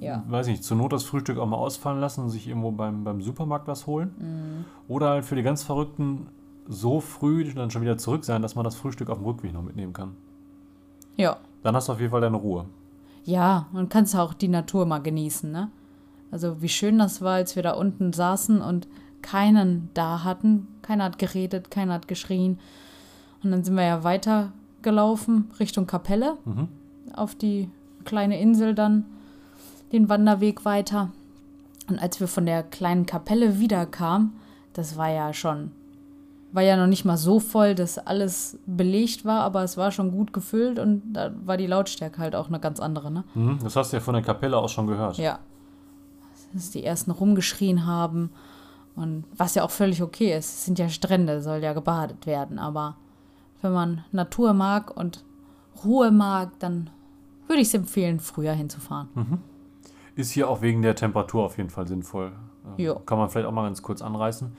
Ja. 0.00 0.22
Weiß 0.28 0.46
nicht, 0.46 0.62
zur 0.62 0.76
Not 0.76 0.92
das 0.92 1.02
Frühstück 1.02 1.38
auch 1.38 1.46
mal 1.46 1.56
ausfallen 1.56 2.00
lassen 2.00 2.22
und 2.22 2.30
sich 2.30 2.46
irgendwo 2.46 2.70
beim, 2.70 3.02
beim 3.02 3.20
Supermarkt 3.20 3.66
was 3.66 3.88
holen. 3.88 4.14
Mhm. 4.16 4.64
Oder 4.86 5.10
halt 5.10 5.24
für 5.24 5.34
die 5.34 5.42
ganz 5.42 5.64
Verrückten 5.64 6.28
so 6.68 7.00
früh 7.00 7.52
dann 7.52 7.72
schon 7.72 7.82
wieder 7.82 7.98
zurück 7.98 8.24
sein, 8.24 8.42
dass 8.42 8.54
man 8.54 8.64
das 8.64 8.76
Frühstück 8.76 9.10
auf 9.10 9.18
dem 9.18 9.26
Rückweg 9.26 9.52
noch 9.52 9.62
mitnehmen 9.62 9.92
kann. 9.92 10.14
Ja. 11.16 11.38
Dann 11.64 11.74
hast 11.74 11.88
du 11.88 11.92
auf 11.92 12.00
jeden 12.00 12.12
Fall 12.12 12.20
deine 12.20 12.36
Ruhe. 12.36 12.66
Ja, 13.24 13.66
und 13.72 13.90
kannst 13.90 14.14
auch 14.14 14.34
die 14.34 14.48
Natur 14.48 14.86
mal 14.86 15.00
genießen, 15.00 15.50
ne? 15.50 15.70
Also 16.30 16.62
wie 16.62 16.68
schön 16.68 16.98
das 16.98 17.20
war, 17.20 17.34
als 17.34 17.56
wir 17.56 17.62
da 17.64 17.72
unten 17.72 18.12
saßen 18.12 18.62
und 18.62 18.86
keinen 19.20 19.90
da 19.94 20.22
hatten. 20.22 20.68
Keiner 20.80 21.04
hat 21.04 21.18
geredet, 21.18 21.70
keiner 21.70 21.94
hat 21.94 22.08
geschrien. 22.08 22.58
Und 23.42 23.50
dann 23.50 23.64
sind 23.64 23.74
wir 23.74 23.84
ja 23.84 24.04
weitergelaufen 24.04 25.50
Richtung 25.58 25.86
Kapelle 25.86 26.36
Mhm. 26.44 26.68
auf 27.14 27.34
die 27.34 27.68
kleine 28.04 28.40
Insel 28.40 28.74
dann, 28.74 29.04
den 29.92 30.08
Wanderweg 30.08 30.64
weiter. 30.64 31.10
Und 31.88 31.98
als 32.00 32.20
wir 32.20 32.28
von 32.28 32.46
der 32.46 32.62
kleinen 32.62 33.06
Kapelle 33.06 33.58
wiederkamen, 33.58 34.32
das 34.72 34.96
war 34.96 35.10
ja 35.10 35.32
schon, 35.34 35.70
war 36.52 36.62
ja 36.62 36.76
noch 36.76 36.86
nicht 36.86 37.04
mal 37.04 37.16
so 37.16 37.40
voll, 37.40 37.74
dass 37.74 37.98
alles 37.98 38.58
belegt 38.66 39.24
war, 39.24 39.40
aber 39.42 39.62
es 39.62 39.76
war 39.76 39.90
schon 39.90 40.10
gut 40.12 40.32
gefüllt 40.32 40.78
und 40.78 41.02
da 41.12 41.32
war 41.44 41.56
die 41.56 41.66
Lautstärke 41.66 42.18
halt 42.18 42.34
auch 42.34 42.48
eine 42.48 42.60
ganz 42.60 42.80
andere, 42.80 43.10
ne? 43.10 43.24
Mhm. 43.34 43.58
Das 43.62 43.76
hast 43.76 43.92
du 43.92 43.96
ja 43.96 44.00
von 44.00 44.14
der 44.14 44.22
Kapelle 44.22 44.56
aus 44.56 44.72
schon 44.72 44.86
gehört. 44.86 45.18
Ja. 45.18 45.38
Dass 46.52 46.70
die 46.70 46.84
ersten 46.84 47.10
rumgeschrien 47.10 47.86
haben. 47.86 48.30
Und 48.94 49.24
was 49.36 49.54
ja 49.54 49.64
auch 49.64 49.70
völlig 49.70 50.02
okay 50.02 50.36
ist. 50.36 50.52
Es 50.54 50.64
sind 50.66 50.78
ja 50.78 50.88
Strände, 50.90 51.40
soll 51.40 51.62
ja 51.62 51.72
gebadet 51.72 52.26
werden. 52.26 52.58
Aber 52.58 52.96
wenn 53.62 53.72
man 53.72 54.04
Natur 54.12 54.52
mag 54.52 54.94
und 54.96 55.24
Ruhe 55.84 56.10
mag, 56.10 56.58
dann 56.58 56.90
würde 57.48 57.60
ich 57.62 57.68
es 57.68 57.74
empfehlen, 57.74 58.20
früher 58.20 58.52
hinzufahren. 58.52 59.08
Ist 60.14 60.30
hier 60.32 60.48
auch 60.48 60.60
wegen 60.62 60.82
der 60.82 60.94
Temperatur 60.94 61.44
auf 61.44 61.56
jeden 61.56 61.70
Fall 61.70 61.86
sinnvoll. 61.88 62.32
Äh, 62.78 62.82
Jo. 62.82 62.98
Kann 63.00 63.18
man 63.18 63.30
vielleicht 63.30 63.46
auch 63.46 63.52
mal 63.52 63.64
ganz 63.64 63.82
kurz 63.82 64.02
anreißen. 64.02 64.52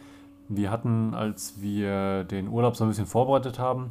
Wir 0.49 0.71
hatten, 0.71 1.13
als 1.13 1.61
wir 1.61 2.23
den 2.25 2.47
Urlaub 2.49 2.75
so 2.75 2.83
ein 2.83 2.89
bisschen 2.89 3.05
vorbereitet 3.05 3.59
haben, 3.59 3.89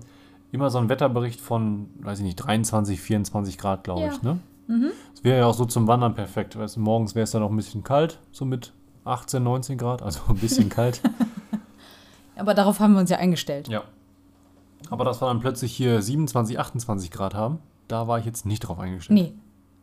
immer 0.51 0.69
so 0.71 0.79
einen 0.79 0.89
Wetterbericht 0.89 1.41
von, 1.41 1.89
weiß 2.01 2.19
ich 2.19 2.25
nicht, 2.25 2.37
23, 2.37 3.01
24 3.01 3.57
Grad, 3.59 3.85
glaube 3.85 4.03
Ja. 4.03 4.13
ich. 4.13 4.23
Ne? 4.23 4.39
Das 5.15 5.25
wäre 5.25 5.39
ja 5.41 5.47
auch 5.47 5.55
so 5.55 5.65
zum 5.65 5.87
Wandern 5.87 6.15
perfekt. 6.15 6.59
Weißt, 6.59 6.77
morgens 6.79 7.15
wäre 7.15 7.25
es 7.25 7.31
dann 7.31 7.43
auch 7.43 7.51
ein 7.51 7.57
bisschen 7.57 7.83
kalt, 7.85 8.19
so 8.33 8.45
mit 8.45 8.73
18, 9.05 9.43
19 9.43 9.79
Grad, 9.79 10.03
also 10.03 10.21
ein 10.29 10.37
bisschen 10.37 10.69
kalt. 10.69 11.01
Aber 12.37 12.55
darauf 12.55 12.81
haben 12.81 12.95
wir 12.95 13.01
uns 13.01 13.11
ja 13.11 13.19
eingestellt. 13.19 13.69
Ja. 13.69 13.83
Aber 14.91 15.05
dass 15.05 15.21
wir 15.23 15.27
dann 15.29 15.41
plötzlich 15.41 15.75
hier 15.75 16.03
27, 16.03 16.59
28 16.59 17.11
Grad 17.11 17.35
haben, 17.35 17.59
da 17.89 18.09
war 18.09 18.19
ich 18.19 18.25
jetzt 18.27 18.47
nicht 18.47 18.61
drauf 18.61 18.79
eingestellt. 18.79 19.19
Nee. 19.21 19.35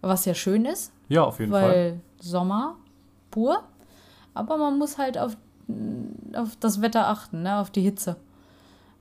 Was 0.02 0.24
ja 0.26 0.34
schön 0.34 0.66
ist, 0.66 0.92
Ja, 1.10 1.24
auf 1.24 1.40
jeden 1.40 1.52
Fall. 1.52 1.70
weil 1.70 2.00
Sommer 2.22 2.76
pur. 3.32 3.64
Aber 4.34 4.58
man 4.58 4.78
muss 4.78 4.98
halt 4.98 5.18
auf, 5.18 5.36
auf 6.34 6.56
das 6.60 6.82
Wetter 6.82 7.08
achten, 7.08 7.44
ne? 7.44 7.58
auf 7.60 7.70
die 7.70 7.82
Hitze. 7.82 8.16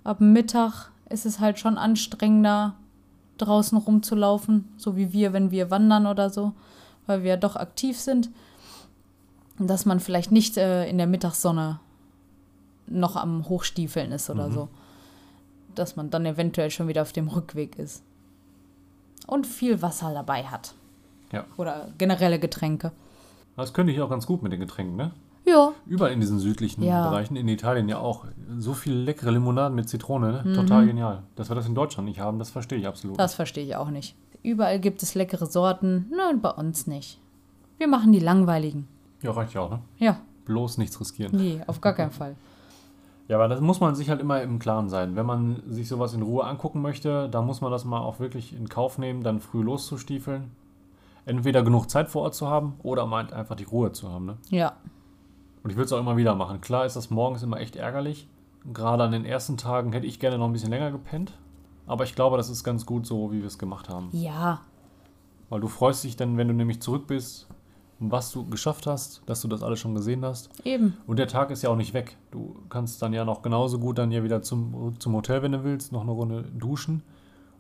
Ab 0.03 0.21
Mittag 0.21 0.91
ist 1.09 1.25
es 1.27 1.39
halt 1.39 1.59
schon 1.61 1.79
anstrengender, 1.79 2.75
draußen 3.39 3.79
rumzulaufen, 3.79 4.73
so 4.77 4.97
wie 4.97 5.13
wir, 5.13 5.33
wenn 5.33 5.51
wir 5.53 5.71
wandern 5.71 6.07
oder 6.07 6.31
so, 6.31 6.53
weil 7.07 7.23
wir 7.23 7.31
ja 7.31 7.37
doch 7.37 7.55
aktiv 7.55 7.99
sind. 7.99 8.31
Dass 9.61 9.87
man 9.87 10.01
vielleicht 10.01 10.33
nicht 10.33 10.57
äh, 10.57 10.89
in 10.89 10.99
der 10.99 11.07
Mittagssonne 11.07 11.79
noch 12.89 13.17
am 13.17 13.49
Hochstiefeln 13.49 14.11
ist 14.13 14.31
oder 14.31 14.49
Mhm. 14.49 14.53
so. 14.53 14.69
Dass 15.79 15.97
man 15.97 16.11
dann 16.11 16.27
eventuell 16.27 16.71
schon 16.71 16.89
wieder 16.89 17.03
auf 17.03 17.13
dem 17.13 17.29
Rückweg 17.29 17.79
ist. 17.79 18.03
Und 19.27 19.47
viel 19.47 19.83
Wasser 19.83 20.13
dabei 20.13 20.45
hat. 20.45 20.75
Ja. 21.33 21.45
Oder 21.57 21.89
generelle 21.99 22.39
Getränke. 22.39 22.93
Das 23.57 23.73
könnte 23.75 23.93
ich 23.93 24.01
auch 24.01 24.09
ganz 24.11 24.27
gut 24.27 24.43
mit 24.43 24.53
den 24.53 24.61
Getränken, 24.61 24.97
ne? 24.97 25.11
Ja, 25.47 25.73
Überall 25.87 26.13
in 26.13 26.21
diesen 26.21 26.39
südlichen 26.41 26.83
Ja. 26.83 27.09
Bereichen, 27.09 27.35
in 27.37 27.49
Italien 27.49 27.89
ja 27.89 27.99
auch. 27.99 28.27
So 28.59 28.75
viele 28.75 28.97
leckere 28.97 29.31
Limonaden 29.31 29.75
mit 29.75 29.89
Zitrone, 29.89 30.43
Mhm. 30.45 30.51
ne? 30.53 30.57
Total 30.57 30.87
genial. 30.87 31.23
Dass 31.37 31.49
wir 31.51 31.55
das 31.57 31.67
in 31.67 31.75
Deutschland 31.75 32.09
nicht 32.09 32.21
haben, 32.21 32.39
das 32.39 32.51
verstehe 32.51 32.79
ich 32.79 32.87
absolut. 32.87 33.19
das 33.19 33.35
verstehe 33.35 33.65
ich 33.65 33.75
auch 33.77 33.89
nicht. 33.91 34.15
Überall 34.43 34.79
gibt 34.79 35.03
es 35.03 35.15
leckere 35.15 35.47
Sorten, 35.47 36.07
nein, 36.15 36.41
bei 36.41 36.51
uns 36.51 36.87
nicht. 36.87 37.19
Wir 37.79 37.89
machen 37.89 38.13
die 38.13 38.21
langweiligen. 38.21 38.87
Ja, 39.23 39.31
reicht 39.33 39.55
ja 39.55 39.63
auch, 39.63 39.71
ne? 39.71 39.81
Ja, 39.99 40.21
Bloß 40.45 40.79
nichts 40.79 41.01
riskieren. 41.01 41.35
nee, 41.37 41.61
auf 41.67 41.81
gar 41.81 41.93
keinen 41.95 42.11
Fall. 42.13 42.37
Ja, 43.29 43.37
aber 43.37 43.49
das 43.49 43.61
muss 43.61 43.81
man 43.81 43.95
sich 43.95 44.09
halt 44.09 44.21
immer 44.21 44.43
im 44.43 44.59
Klaren 44.59 44.89
sein. 44.89 45.15
Wenn 45.15 45.27
man 45.27 45.63
sich 45.67 45.87
sowas 45.87 46.15
in 46.15 46.23
Ruhe 46.23 46.45
angucken 46.45 46.81
möchte, 46.81 47.29
dann 47.29 47.45
muss 47.47 47.61
man 47.61 47.71
das 47.71 47.85
mal 47.85 48.01
auch 48.01 48.19
wirklich 48.21 48.55
in 48.57 48.69
Kauf 48.69 48.97
nehmen, 48.99 49.23
dann 49.23 49.41
früh 49.41 49.63
loszustiefeln. 49.63 50.51
Entweder 51.27 51.63
genug 51.63 51.91
Zeit 51.91 52.09
vor 52.09 52.23
Ort 52.23 52.35
zu 52.35 52.49
haben 52.49 52.75
oder 52.83 53.05
meint 53.07 53.35
einfach 53.35 53.55
die 53.55 53.65
Ruhe 53.65 53.93
zu 53.93 54.11
haben. 54.11 54.25
Ne? 54.25 54.39
Ja, 54.49 54.73
Und 55.63 55.71
ich 55.71 55.77
würde 55.77 55.85
es 55.85 55.93
auch 55.93 56.01
immer 56.01 56.17
wieder 56.17 56.35
machen. 56.35 56.63
Klar 56.63 56.87
ist 56.87 56.97
das 56.97 57.11
morgens 57.11 57.43
immer 57.43 57.59
echt 57.61 57.77
ärgerlich. 57.77 58.27
Gerade 58.73 59.05
an 59.05 59.13
den 59.13 59.27
ersten 59.27 59.59
Tagen 59.59 59.93
hätte 59.93 60.07
ich 60.07 60.21
gerne 60.21 60.39
noch 60.39 60.47
ein 60.47 60.53
bisschen 60.53 60.71
länger 60.71 60.91
gepennt. 60.91 61.33
Aber 61.87 62.05
ich 62.05 62.15
glaube, 62.15 62.39
das 62.39 62.49
ist 62.49 62.65
ganz 62.65 62.87
gut 62.87 63.07
so, 63.07 63.31
wie 63.31 63.41
wir 63.41 63.47
es 63.47 63.59
gemacht 63.59 63.91
haben. 63.91 64.09
ja, 64.13 64.61
Weil 65.51 65.61
du 65.61 65.69
freust 65.69 66.05
dich 66.05 66.17
dann, 66.17 66.37
wenn 66.39 66.49
du 66.49 66.55
nämlich 66.55 66.81
zurück 66.81 67.07
bist, 67.07 67.47
was 68.01 68.31
du 68.31 68.49
geschafft 68.49 68.87
hast, 68.87 69.23
dass 69.27 69.41
du 69.41 69.49
das 69.49 69.63
alles 69.63 69.81
schon 69.81 69.95
gesehen 69.95 70.25
hast. 70.25 70.51
eben. 70.65 70.97
Und 71.07 71.19
der 71.19 71.27
Tag 71.27 71.51
ist 71.51 71.63
ja 71.63 71.71
auch 71.71 71.77
nicht 71.77 71.95
weg. 71.95 72.17
Du 72.31 72.57
kannst 72.69 73.03
dann 73.03 73.13
ja 73.13 73.25
noch 73.25 73.43
genauso 73.43 73.79
gut 73.79 73.99
dann 73.99 74.13
ja 74.13 74.23
wieder 74.23 74.43
zum, 74.43 74.95
zum 74.99 75.15
Hotel, 75.15 75.43
wenn 75.43 75.53
du 75.53 75.65
willst, 75.65 75.93
noch 75.93 76.03
eine 76.03 76.13
Runde 76.13 76.43
duschen 76.57 77.03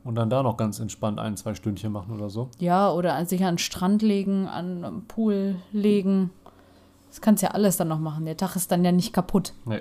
und 0.04 0.14
dann 0.14 0.30
da 0.30 0.42
noch 0.42 0.56
ganz 0.56 0.78
entspannt 0.78 1.18
ein, 1.18 1.36
zwei 1.36 1.54
Stündchen 1.54 1.92
machen 1.92 2.14
oder 2.14 2.30
so. 2.30 2.50
Ja, 2.58 2.92
oder 2.92 3.24
sich 3.26 3.44
an 3.44 3.54
den 3.54 3.58
Strand 3.58 4.02
legen, 4.02 4.46
an 4.46 4.82
den 4.82 5.04
Pool 5.06 5.56
legen. 5.72 6.30
Das 7.08 7.20
kannst 7.20 7.42
ja 7.42 7.50
alles 7.50 7.76
dann 7.76 7.88
noch 7.88 7.98
machen. 7.98 8.24
Der 8.24 8.36
Tag 8.36 8.54
ist 8.54 8.70
dann 8.70 8.84
ja 8.84 8.92
nicht 8.92 9.12
kaputt. 9.12 9.54
Nee. 9.64 9.80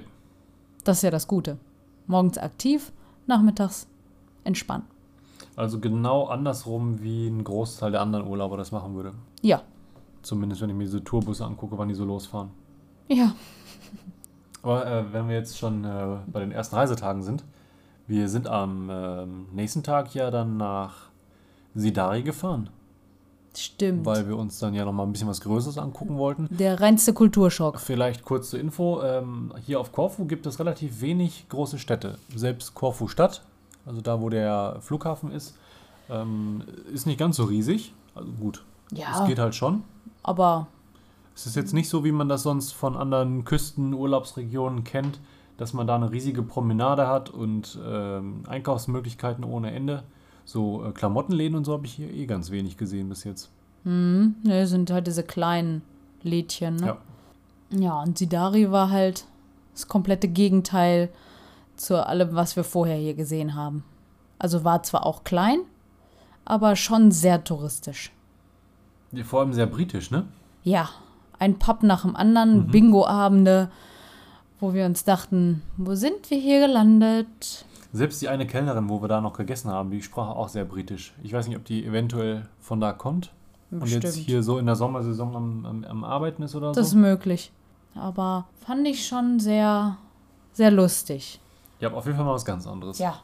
Das 0.83 0.97
ist 0.97 1.03
ja 1.03 1.11
das 1.11 1.27
Gute. 1.27 1.57
Morgens 2.07 2.37
aktiv, 2.37 2.91
nachmittags 3.27 3.87
entspannen. 4.43 4.87
Also 5.55 5.79
genau 5.79 6.25
andersrum, 6.25 7.01
wie 7.01 7.27
ein 7.27 7.43
Großteil 7.43 7.91
der 7.91 8.01
anderen 8.01 8.27
Urlauber 8.27 8.57
das 8.57 8.71
machen 8.71 8.95
würde. 8.95 9.13
Ja, 9.41 9.61
Zumindest 10.27 10.61
wenn 10.61 10.69
ich 10.69 10.75
mir 10.75 10.83
diese 10.83 11.03
Tourbusse 11.03 11.45
angucke, 11.45 11.77
wann 11.77 11.87
die 11.87 11.95
so 11.95 12.03
losfahren. 12.05 12.49
ja, 13.07 13.33
Aber 14.61 14.85
äh, 14.85 15.13
wenn 15.13 15.29
wir 15.29 15.35
jetzt 15.35 15.57
schon 15.57 15.85
äh, 15.85 16.17
bei 16.27 16.41
den 16.41 16.51
ersten 16.51 16.75
Reisetagen 16.75 17.23
sind, 17.23 17.45
wir 18.05 18.27
sind 18.27 18.47
am 18.47 18.89
ähm, 18.91 19.45
nächsten 19.53 19.83
Tag 19.83 20.13
ja 20.13 20.29
dann 20.29 20.57
nach 20.57 21.09
Sidari 21.73 22.23
gefahren, 22.23 22.69
stimmt. 23.55 24.05
weil 24.05 24.27
wir 24.27 24.35
uns 24.35 24.59
dann 24.59 24.73
ja 24.73 24.83
noch 24.83 24.91
mal 24.91 25.03
ein 25.03 25.13
bisschen 25.13 25.29
was 25.29 25.39
Größeres 25.39 25.77
angucken 25.77 26.17
wollten. 26.17 26.49
Der 26.49 26.81
reinste 26.81 27.13
Kulturschock. 27.13 27.79
Vielleicht 27.79 28.25
kurz 28.25 28.49
zur 28.49 28.59
Info: 28.59 29.01
ähm, 29.01 29.53
Hier 29.65 29.79
auf 29.79 29.93
Korfu 29.93 30.25
gibt 30.25 30.45
es 30.45 30.59
relativ 30.59 30.99
wenig 30.99 31.47
große 31.47 31.79
Städte. 31.79 32.17
Selbst 32.35 32.73
Korfu 32.73 33.07
Stadt, 33.07 33.43
also 33.85 34.01
da, 34.01 34.19
wo 34.19 34.29
der 34.29 34.79
Flughafen 34.81 35.31
ist, 35.31 35.55
ähm, 36.09 36.63
ist 36.93 37.05
nicht 37.05 37.19
ganz 37.19 37.37
so 37.37 37.45
riesig. 37.45 37.93
Also 38.15 38.31
gut, 38.31 38.65
Ja, 38.91 39.21
es 39.21 39.27
geht 39.27 39.39
halt 39.39 39.55
schon. 39.55 39.83
Aber 40.27 40.67
Es 41.35 41.45
ist 41.45 41.55
jetzt 41.55 41.73
nicht 41.73 41.89
so, 41.89 42.03
wie 42.03 42.11
man 42.11 42.29
das 42.29 42.43
sonst 42.43 42.73
von 42.73 42.95
anderen 42.97 43.45
Küsten, 43.45 43.93
Urlaubsregionen 43.93 44.83
kennt, 44.83 45.19
dass 45.57 45.73
man 45.73 45.87
da 45.87 45.95
eine 45.95 46.11
riesige 46.11 46.43
Promenade 46.43 47.07
hat 47.07 47.29
und 47.29 47.77
ähm, 47.85 48.43
Einkaufsmöglichkeiten 48.47 49.43
ohne 49.43 49.71
Ende. 49.71 50.03
So 50.45 50.83
äh, 50.85 50.91
Klamottenläden 50.91 51.57
und 51.57 51.65
so 51.65 51.73
habe 51.73 51.85
ich 51.85 51.93
hier 51.93 52.11
eh 52.11 52.25
ganz 52.25 52.51
wenig 52.51 52.77
gesehen 52.77 53.09
bis 53.09 53.23
jetzt. 53.23 53.49
hm, 53.83 54.35
ne, 54.43 54.67
sind 54.67 54.91
halt 54.91 55.07
diese 55.07 55.23
kleinen 55.23 55.81
Lädchen. 56.23 56.77
Ne? 56.77 56.97
Ja. 57.71 57.79
ja, 57.79 58.01
und 58.01 58.17
Sidari 58.17 58.71
war 58.71 58.89
halt 58.89 59.25
das 59.73 59.87
komplette 59.87 60.27
Gegenteil 60.27 61.09
zu 61.75 62.05
allem, 62.05 62.33
was 62.33 62.55
wir 62.55 62.63
vorher 62.63 62.97
hier 62.97 63.13
gesehen 63.13 63.55
haben. 63.55 63.83
Also 64.39 64.63
war 64.63 64.83
zwar 64.83 65.05
auch 65.05 65.23
klein, 65.23 65.59
aber 66.45 66.75
schon 66.75 67.11
sehr 67.11 67.43
touristisch. 67.43 68.11
Ja, 69.11 69.23
Vor 69.23 69.39
allem 69.41 69.53
sehr 69.53 69.65
britisch, 69.67 70.11
ne? 70.11 70.25
Ja, 70.63 70.89
ein 71.39 71.59
Pub 71.59 71.83
nach 71.83 72.01
dem 72.03 72.15
anderen, 72.15 72.67
Mhm. 72.67 72.71
Bingo-Abende, 72.71 73.69
wo 74.59 74.73
wir 74.73 74.85
uns 74.85 75.03
dachten, 75.03 75.61
wo 75.77 75.95
sind 75.95 76.29
wir 76.29 76.37
hier 76.39 76.59
gelandet? 76.67 77.65
Selbst 77.93 78.21
die 78.21 78.27
eine 78.27 78.45
Kellnerin, 78.45 78.89
wo 78.89 79.01
wir 79.01 79.07
da 79.07 79.21
noch 79.21 79.33
gegessen 79.33 79.71
haben, 79.71 79.91
die 79.91 80.01
sprach 80.01 80.29
auch 80.29 80.49
sehr 80.49 80.65
britisch. 80.65 81.13
Ich 81.23 81.31
weiß 81.33 81.47
nicht, 81.47 81.57
ob 81.57 81.63
die 81.65 81.85
eventuell 81.85 82.47
von 82.59 82.79
da 82.81 82.91
kommt 82.91 83.31
und 83.71 83.87
jetzt 83.87 84.15
hier 84.15 84.43
so 84.43 84.57
in 84.57 84.65
der 84.65 84.75
Sommersaison 84.75 85.35
am, 85.35 85.65
am, 85.65 85.83
am 85.85 86.03
Arbeiten 86.03 86.41
ist 86.43 86.55
oder 86.55 86.71
Das 86.73 86.87
ist 86.87 86.91
so. 86.93 86.97
möglich. 86.97 87.51
Aber 87.95 88.45
fand 88.65 88.87
ich 88.87 89.07
schon 89.07 89.39
sehr, 89.39 89.97
sehr 90.53 90.69
lustig. 90.71 91.39
Ja, 91.79 91.87
aber 91.89 91.97
auf 91.97 92.05
jeden 92.05 92.17
Fall 92.17 92.25
mal 92.25 92.33
was 92.33 92.45
ganz 92.45 92.67
anderes. 92.67 92.99
Ja. 92.99 93.15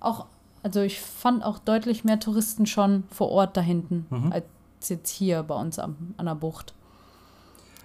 Auch, 0.00 0.26
also 0.62 0.80
ich 0.80 1.00
fand 1.00 1.42
auch 1.44 1.58
deutlich 1.58 2.04
mehr 2.04 2.20
Touristen 2.20 2.66
schon 2.66 3.04
vor 3.10 3.30
Ort 3.30 3.56
da 3.56 3.60
hinten, 3.60 4.06
Mhm. 4.10 4.32
als 4.32 4.44
jetzt 4.88 5.08
hier 5.10 5.42
bei 5.42 5.54
uns 5.54 5.78
am, 5.78 6.14
an 6.16 6.26
der 6.26 6.34
Bucht. 6.34 6.74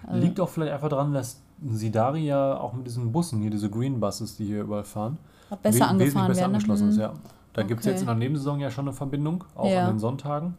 Also, 0.08 0.20
Liegt 0.22 0.40
auch 0.40 0.50
vielleicht 0.50 0.72
einfach 0.74 0.90
daran, 0.90 1.14
dass 1.14 1.42
Sidari 1.66 2.26
ja 2.26 2.58
auch 2.58 2.74
mit 2.74 2.86
diesen 2.88 3.12
Bussen, 3.12 3.42
hier 3.42 3.52
diese 3.52 3.70
Green 3.70 4.00
Buses, 4.00 4.38
die 4.38 4.46
hier 4.46 4.62
überall 4.62 4.84
fahren, 4.86 5.18
besser 5.62 5.90
we- 5.94 6.00
wesentlich 6.00 6.14
besser 6.14 6.28
werden. 6.42 6.44
angeschlossen 6.56 6.90
ist, 6.90 6.96
Mhm. 6.96 7.02
ja. 7.02 7.14
Da 7.54 7.64
gibt 7.64 7.82
es 7.82 7.86
jetzt 7.88 7.96
Okay. 7.96 8.02
in 8.02 8.08
der 8.08 8.16
Nebensaison 8.16 8.60
ja 8.60 8.72
schon 8.72 8.88
eine 8.88 8.94
Verbindung, 8.96 9.44
auch 9.56 9.66
Ja. 9.70 9.86
an 9.88 9.96
den 9.96 10.00
Sonntagen. 10.00 10.58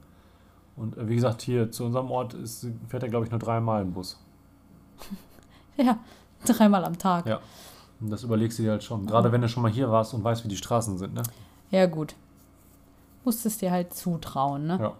Und 0.76 0.96
äh, 0.98 1.08
wie 1.08 1.14
gesagt, 1.14 1.40
hier 1.42 1.70
zu 1.70 1.84
unserem 1.84 2.10
Ort 2.10 2.34
ist, 2.34 2.66
fährt 2.88 3.02
er, 3.02 3.08
glaube 3.08 3.24
ich, 3.24 3.30
nur 3.30 3.40
dreimal 3.40 3.80
ein 3.82 3.92
Bus. 3.92 4.18
Ja, 5.76 5.98
dreimal 6.44 6.84
am 6.84 6.98
Tag. 6.98 7.24
Ja. 7.26 7.40
Und 8.00 8.10
das 8.10 8.22
überlegst 8.22 8.58
du 8.58 8.62
dir 8.64 8.72
halt 8.72 8.84
schon. 8.84 9.06
Gerade 9.06 9.32
wenn 9.32 9.40
du 9.40 9.48
schon 9.48 9.62
mal 9.62 9.70
hier 9.72 9.90
warst 9.90 10.12
und 10.12 10.22
weißt, 10.22 10.44
wie 10.44 10.48
die 10.48 10.56
Straßen 10.56 10.98
sind, 10.98 11.14
ne? 11.14 11.22
Ja, 11.70 11.86
gut. 11.86 12.14
Musstest 13.24 13.62
dir 13.62 13.70
halt 13.70 13.94
zutrauen, 13.94 14.66
ne? 14.66 14.78
Ja. 14.80 14.92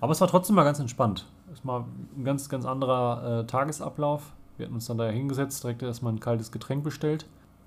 Aber 0.00 0.12
es 0.12 0.20
war 0.20 0.28
trotzdem 0.28 0.56
mal 0.56 0.64
ganz 0.64 0.78
entspannt. 0.78 1.26
Es 1.52 1.64
war 1.66 1.86
ein 2.16 2.24
ganz, 2.24 2.48
ganz 2.48 2.64
anderer 2.64 3.40
äh, 3.40 3.46
Tagesablauf. 3.46 4.32
Wir 4.56 4.66
hatten 4.66 4.74
uns 4.74 4.86
dann 4.86 4.98
da 4.98 5.08
hingesetzt, 5.08 5.62
direkt 5.64 5.82
erstmal 5.82 6.12
ein 6.12 6.20
kaltes 6.20 6.52
Getränk 6.52 6.84
bestellt 6.84 7.26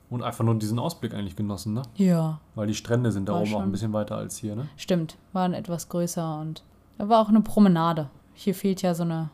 und 0.10 0.24
einfach 0.24 0.44
nur 0.44 0.56
diesen 0.56 0.80
Ausblick 0.80 1.14
eigentlich 1.14 1.36
genossen, 1.36 1.74
ne? 1.74 1.82
Ja, 1.96 2.40
Weil 2.56 2.68
die 2.68 2.76
Strände 2.76 3.12
sind 3.12 3.28
da 3.28 3.34
War 3.34 3.42
oben 3.42 3.50
auch 3.50 3.54
schon. 3.60 3.64
ein 3.64 3.72
bisschen 3.72 3.94
weiter 3.94 4.16
als 4.16 4.38
hier, 4.38 4.56
ne? 4.56 4.68
stimmt. 4.78 5.18
Waren 5.34 5.54
etwas 5.54 5.90
größer 5.90 6.40
und 6.40 6.64
da 6.98 7.10
war 7.10 7.22
auch 7.22 7.30
eine 7.30 7.42
Promenade. 7.42 8.10
Hier 8.34 8.54
fehlt 8.54 8.82
ja 8.84 8.94
so 8.94 9.04
eine 9.04 9.30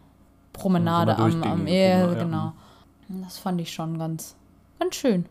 Promenade 0.54 1.16
So 1.18 1.24
eine 1.24 1.46
am, 1.46 1.52
am 1.62 1.68
ja, 1.68 1.74
ja. 1.76 2.14
genau. 2.14 2.54
Das 3.10 3.38
fand 3.38 3.60
ich 3.60 3.74
schon 3.74 3.98
ganz, 4.00 4.36
ganz 4.80 4.96
schön. 4.96 5.26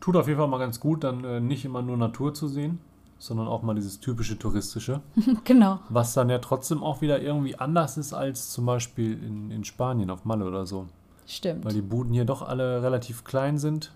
Tut 0.00 0.14
auf 0.14 0.28
jeden 0.28 0.38
Fall 0.38 0.48
mal 0.48 0.58
ganz 0.58 0.78
gut, 0.78 1.02
dann 1.02 1.24
äh, 1.24 1.40
nicht 1.40 1.64
immer 1.64 1.82
nur 1.82 1.96
Natur 1.96 2.32
zu 2.32 2.46
sehen, 2.46 2.78
sondern 3.18 3.48
auch 3.48 3.62
mal 3.62 3.74
dieses 3.74 4.00
typische 4.00 4.38
touristische, 4.38 5.00
genau. 5.44 5.78
was 5.88 6.14
dann 6.14 6.28
ja 6.28 6.38
trotzdem 6.38 6.82
auch 6.82 7.00
wieder 7.00 7.20
irgendwie 7.20 7.56
anders 7.58 7.96
ist 7.96 8.12
als 8.12 8.50
zum 8.52 8.66
Beispiel 8.66 9.12
in, 9.22 9.50
in 9.50 9.64
Spanien 9.64 10.10
auf 10.10 10.24
Malle 10.24 10.44
oder 10.44 10.66
so. 10.66 10.86
Stimmt. 11.26 11.64
Weil 11.64 11.72
die 11.72 11.82
Buden 11.82 12.12
hier 12.12 12.24
doch 12.24 12.42
alle 12.42 12.82
relativ 12.82 13.24
klein 13.24 13.58
sind. 13.58 13.92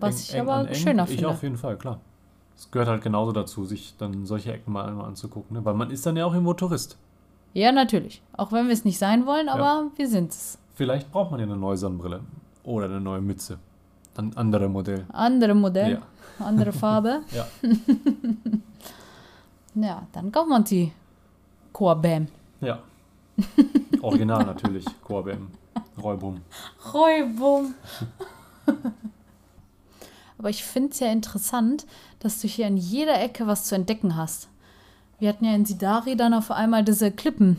Was 0.00 0.16
Eng- 0.16 0.36
ich 0.36 0.40
aber 0.40 0.68
eng. 0.68 0.74
schöner 0.74 1.04
Ich 1.04 1.10
finde. 1.10 1.28
auf 1.28 1.42
jeden 1.42 1.56
Fall, 1.56 1.76
klar. 1.78 2.00
Es 2.56 2.70
gehört 2.70 2.88
halt 2.88 3.02
genauso 3.02 3.32
dazu, 3.32 3.64
sich 3.64 3.94
dann 3.98 4.26
solche 4.26 4.52
Ecken 4.52 4.72
mal 4.72 4.86
einmal 4.86 5.06
anzugucken, 5.06 5.56
ne? 5.56 5.64
weil 5.64 5.74
man 5.74 5.90
ist 5.90 6.04
dann 6.06 6.16
ja 6.16 6.24
auch 6.26 6.32
irgendwo 6.32 6.54
Tourist. 6.54 6.98
Ja, 7.52 7.72
natürlich. 7.72 8.20
Auch 8.36 8.52
wenn 8.52 8.66
wir 8.66 8.72
es 8.74 8.84
nicht 8.84 8.98
sein 8.98 9.26
wollen, 9.26 9.48
aber 9.48 9.86
wir 9.96 10.08
sind 10.08 10.32
es. 10.32 10.58
Vielleicht 10.74 11.10
braucht 11.12 11.30
man 11.30 11.38
ja 11.40 11.46
eine 11.46 11.56
neue 11.56 11.76
Sonnenbrille 11.76 12.20
oder 12.64 12.86
eine 12.86 13.00
neue 13.00 13.20
Mütze. 13.20 13.58
Ein 14.16 14.36
anderes 14.36 14.70
Modell. 14.70 15.04
Andere 15.12 15.54
Modell, 15.54 15.92
Ja. 15.92 16.44
andere 16.44 16.72
Farbe. 16.84 17.22
Ja. 17.32 17.46
Ja, 19.76 20.06
dann 20.12 20.30
kaufen 20.30 20.50
wir 20.50 20.56
uns 20.56 20.68
die 20.68 20.92
Corbam. 21.72 22.28
Ja. 22.60 22.78
Original 24.02 24.44
natürlich. 24.46 24.84
Corbem. 25.02 25.48
Reubum. 26.00 26.40
Räubung. 26.92 27.74
Aber 30.38 30.50
ich 30.50 30.64
finde 30.64 30.90
es 30.90 31.00
ja 31.00 31.10
interessant, 31.10 31.86
dass 32.20 32.40
du 32.40 32.46
hier 32.46 32.66
an 32.66 32.76
jeder 32.76 33.20
Ecke 33.20 33.46
was 33.48 33.64
zu 33.64 33.74
entdecken 33.74 34.14
hast. 34.16 34.48
Wir 35.18 35.28
hatten 35.28 35.44
ja 35.44 35.54
in 35.54 35.64
Sidari 35.64 36.16
dann 36.16 36.34
auf 36.34 36.50
einmal 36.50 36.84
diese 36.84 37.10
Klippen 37.10 37.58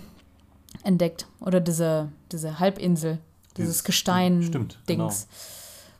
entdeckt. 0.83 1.27
Oder 1.41 1.59
diese, 1.59 2.09
diese 2.31 2.59
Halbinsel. 2.59 3.19
Dieses, 3.57 3.83
Gestein-Dings. 3.83 4.47
Stimmt, 4.47 4.79
genau. 4.85 5.11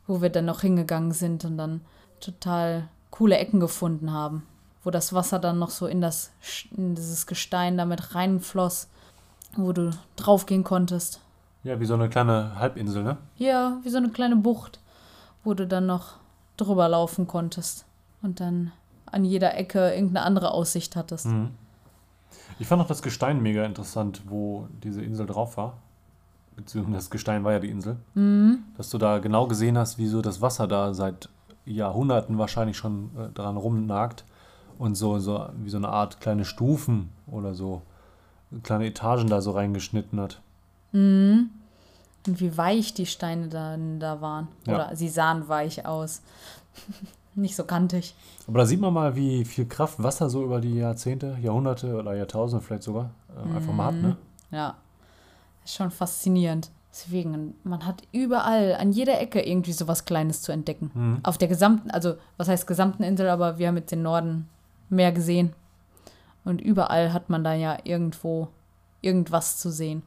Wo 0.06 0.22
wir 0.22 0.30
dann 0.30 0.44
noch 0.44 0.60
hingegangen 0.60 1.12
sind 1.12 1.44
und 1.44 1.56
dann 1.58 1.80
total 2.20 2.88
coole 3.10 3.36
Ecken 3.36 3.60
gefunden 3.60 4.12
haben. 4.12 4.46
Wo 4.82 4.90
das 4.90 5.12
Wasser 5.12 5.38
dann 5.38 5.58
noch 5.58 5.70
so 5.70 5.86
in, 5.86 6.00
das, 6.00 6.30
in 6.76 6.94
dieses 6.94 7.26
Gestein 7.26 7.76
damit 7.76 8.14
reinfloss. 8.14 8.88
Wo 9.56 9.72
du 9.72 9.90
draufgehen 10.16 10.64
konntest. 10.64 11.20
Ja, 11.64 11.80
wie 11.80 11.86
so 11.86 11.94
eine 11.94 12.08
kleine 12.08 12.58
Halbinsel, 12.58 13.02
ne? 13.02 13.16
Ja, 13.36 13.78
wie 13.82 13.88
so 13.88 13.96
eine 13.96 14.10
kleine 14.10 14.36
Bucht, 14.36 14.78
wo 15.42 15.54
du 15.54 15.66
dann 15.66 15.86
noch 15.86 16.14
drüber 16.56 16.88
laufen 16.88 17.26
konntest 17.26 17.86
und 18.22 18.38
dann 18.40 18.72
an 19.06 19.24
jeder 19.24 19.56
Ecke 19.56 19.92
irgendeine 19.92 20.24
andere 20.24 20.52
Aussicht 20.52 20.94
hattest. 20.94 21.26
Mhm. 21.26 21.50
Ich 22.58 22.66
fand 22.66 22.82
auch 22.82 22.86
das 22.86 23.02
Gestein 23.02 23.42
mega 23.42 23.64
interessant, 23.64 24.22
wo 24.26 24.68
diese 24.82 25.02
Insel 25.02 25.26
drauf 25.26 25.56
war. 25.56 25.78
Beziehungsweise 26.56 26.96
das 26.96 27.10
Gestein 27.10 27.44
war 27.44 27.52
ja 27.52 27.58
die 27.60 27.70
Insel, 27.70 27.96
Mhm. 28.14 28.58
dass 28.76 28.90
du 28.90 28.98
da 28.98 29.18
genau 29.18 29.46
gesehen 29.46 29.78
hast, 29.78 29.98
wie 29.98 30.06
so 30.08 30.22
das 30.22 30.40
Wasser 30.40 30.66
da 30.66 30.94
seit 30.94 31.28
Jahrhunderten 31.64 32.38
wahrscheinlich 32.38 32.76
schon 32.76 33.10
äh, 33.18 33.28
dran 33.32 33.56
rumnagt 33.56 34.24
und 34.78 34.94
so, 34.94 35.18
so 35.18 35.46
wie 35.62 35.70
so 35.70 35.76
eine 35.78 35.88
Art 35.88 36.20
kleine 36.20 36.44
Stufen 36.44 37.10
oder 37.26 37.54
so 37.54 37.82
kleine 38.62 38.86
Etagen 38.86 39.28
da 39.28 39.40
so 39.40 39.50
reingeschnitten 39.52 40.20
hat. 40.20 40.40
Mhm. 40.92 41.50
Und 42.26 42.40
wie 42.40 42.56
weich 42.56 42.94
die 42.94 43.06
Steine 43.06 43.48
dann 43.48 44.00
da 44.00 44.20
waren. 44.20 44.48
Ja. 44.66 44.74
Oder 44.74 44.96
sie 44.96 45.08
sahen 45.08 45.48
weich 45.48 45.86
aus. 45.86 46.22
Nicht 47.34 47.54
so 47.54 47.64
kantig. 47.64 48.14
Aber 48.48 48.60
da 48.60 48.66
sieht 48.66 48.80
man 48.80 48.94
mal, 48.94 49.14
wie 49.14 49.44
viel 49.44 49.66
Kraft 49.66 50.02
Wasser 50.02 50.30
so 50.30 50.42
über 50.42 50.60
die 50.60 50.74
Jahrzehnte, 50.76 51.36
Jahrhunderte 51.42 51.94
oder 51.96 52.14
Jahrtausende 52.14 52.64
vielleicht 52.64 52.82
sogar 52.84 53.10
äh, 53.36 53.56
einfach 53.56 53.72
mal 53.74 53.86
hat, 53.86 53.94
ne? 53.94 54.16
Ja. 54.50 54.74
Ist 55.66 55.74
schon 55.74 55.90
faszinierend. 55.90 56.70
Deswegen, 56.92 57.54
man 57.64 57.84
hat 57.84 58.02
überall, 58.12 58.74
an 58.76 58.90
jeder 58.92 59.20
Ecke 59.20 59.42
irgendwie 59.46 59.72
sowas 59.72 60.06
Kleines 60.06 60.40
zu 60.40 60.50
entdecken. 60.52 60.90
Mhm. 60.94 61.18
Auf 61.24 61.36
der 61.36 61.48
gesamten, 61.48 61.90
also 61.90 62.14
was 62.38 62.48
heißt 62.48 62.66
gesamten 62.66 63.02
Insel, 63.02 63.28
aber 63.28 63.58
wir 63.58 63.68
haben 63.68 63.76
jetzt 63.76 63.90
den 63.92 64.00
Norden 64.02 64.48
mehr 64.88 65.12
gesehen. 65.12 65.52
Und 66.44 66.60
überall 66.62 67.12
hat 67.12 67.28
man 67.28 67.44
da 67.44 67.52
ja 67.52 67.76
irgendwo 67.84 68.48
irgendwas 69.02 69.58
zu 69.58 69.70
sehen. 69.70 70.02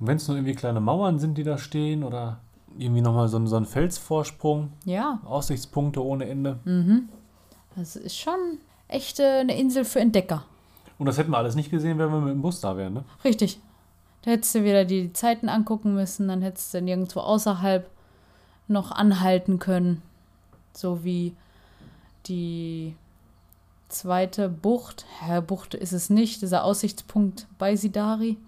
Und 0.00 0.06
wenn 0.08 0.16
es 0.16 0.26
nur 0.26 0.36
irgendwie 0.36 0.54
kleine 0.56 0.80
Mauern 0.80 1.18
sind, 1.20 1.38
die 1.38 1.44
da 1.44 1.58
stehen 1.58 2.02
oder 2.02 2.40
irgendwie 2.76 3.02
nochmal 3.02 3.28
so, 3.28 3.36
ein- 3.38 3.46
so 3.46 3.56
ein 3.56 3.66
Felsvorsprung, 3.66 4.72
Ja, 4.84 5.20
Aussichtspunkte 5.26 6.02
ohne 6.04 6.26
Ende. 6.28 6.58
das 7.76 7.94
ist 7.96 8.16
schon 8.18 8.58
echt 8.88 9.20
eine 9.20 9.56
Insel 9.56 9.84
für 9.84 10.00
Entdecker. 10.00 10.44
Und 10.98 11.06
das 11.06 11.18
hätten 11.18 11.30
wir 11.30 11.38
alles 11.38 11.54
nicht 11.54 11.70
gesehen, 11.70 11.98
wenn 11.98 12.10
wir 12.10 12.20
mit 12.20 12.30
dem 12.34 12.42
Bus 12.42 12.60
da 12.60 12.76
wären, 12.76 12.94
ne? 12.94 13.04
Richtig. 13.24 13.60
Da 14.22 14.30
hättest 14.30 14.54
du 14.54 14.64
wieder 14.64 14.84
die 14.84 15.12
Zeiten 15.12 15.48
angucken 15.48 15.94
müssen, 15.94 16.28
dann 16.28 16.42
hättest 16.42 16.72
du 16.74 16.80
nirgendwo 16.80 17.20
außerhalb 17.20 17.88
noch 18.68 18.92
anhalten 18.92 19.58
können. 19.58 20.02
So 20.72 21.04
wie 21.04 21.34
die 22.26 22.94
zweite 23.88 24.48
Bucht. 24.48 25.04
Ja, 25.28 25.40
Bucht 25.40 25.74
ist 25.74 25.92
es 25.92 26.08
nicht, 26.10 26.42
dieser 26.42 26.64
Aussichtspunkt 26.64 27.46
bei 27.58 27.76
Sidari. 27.76 28.38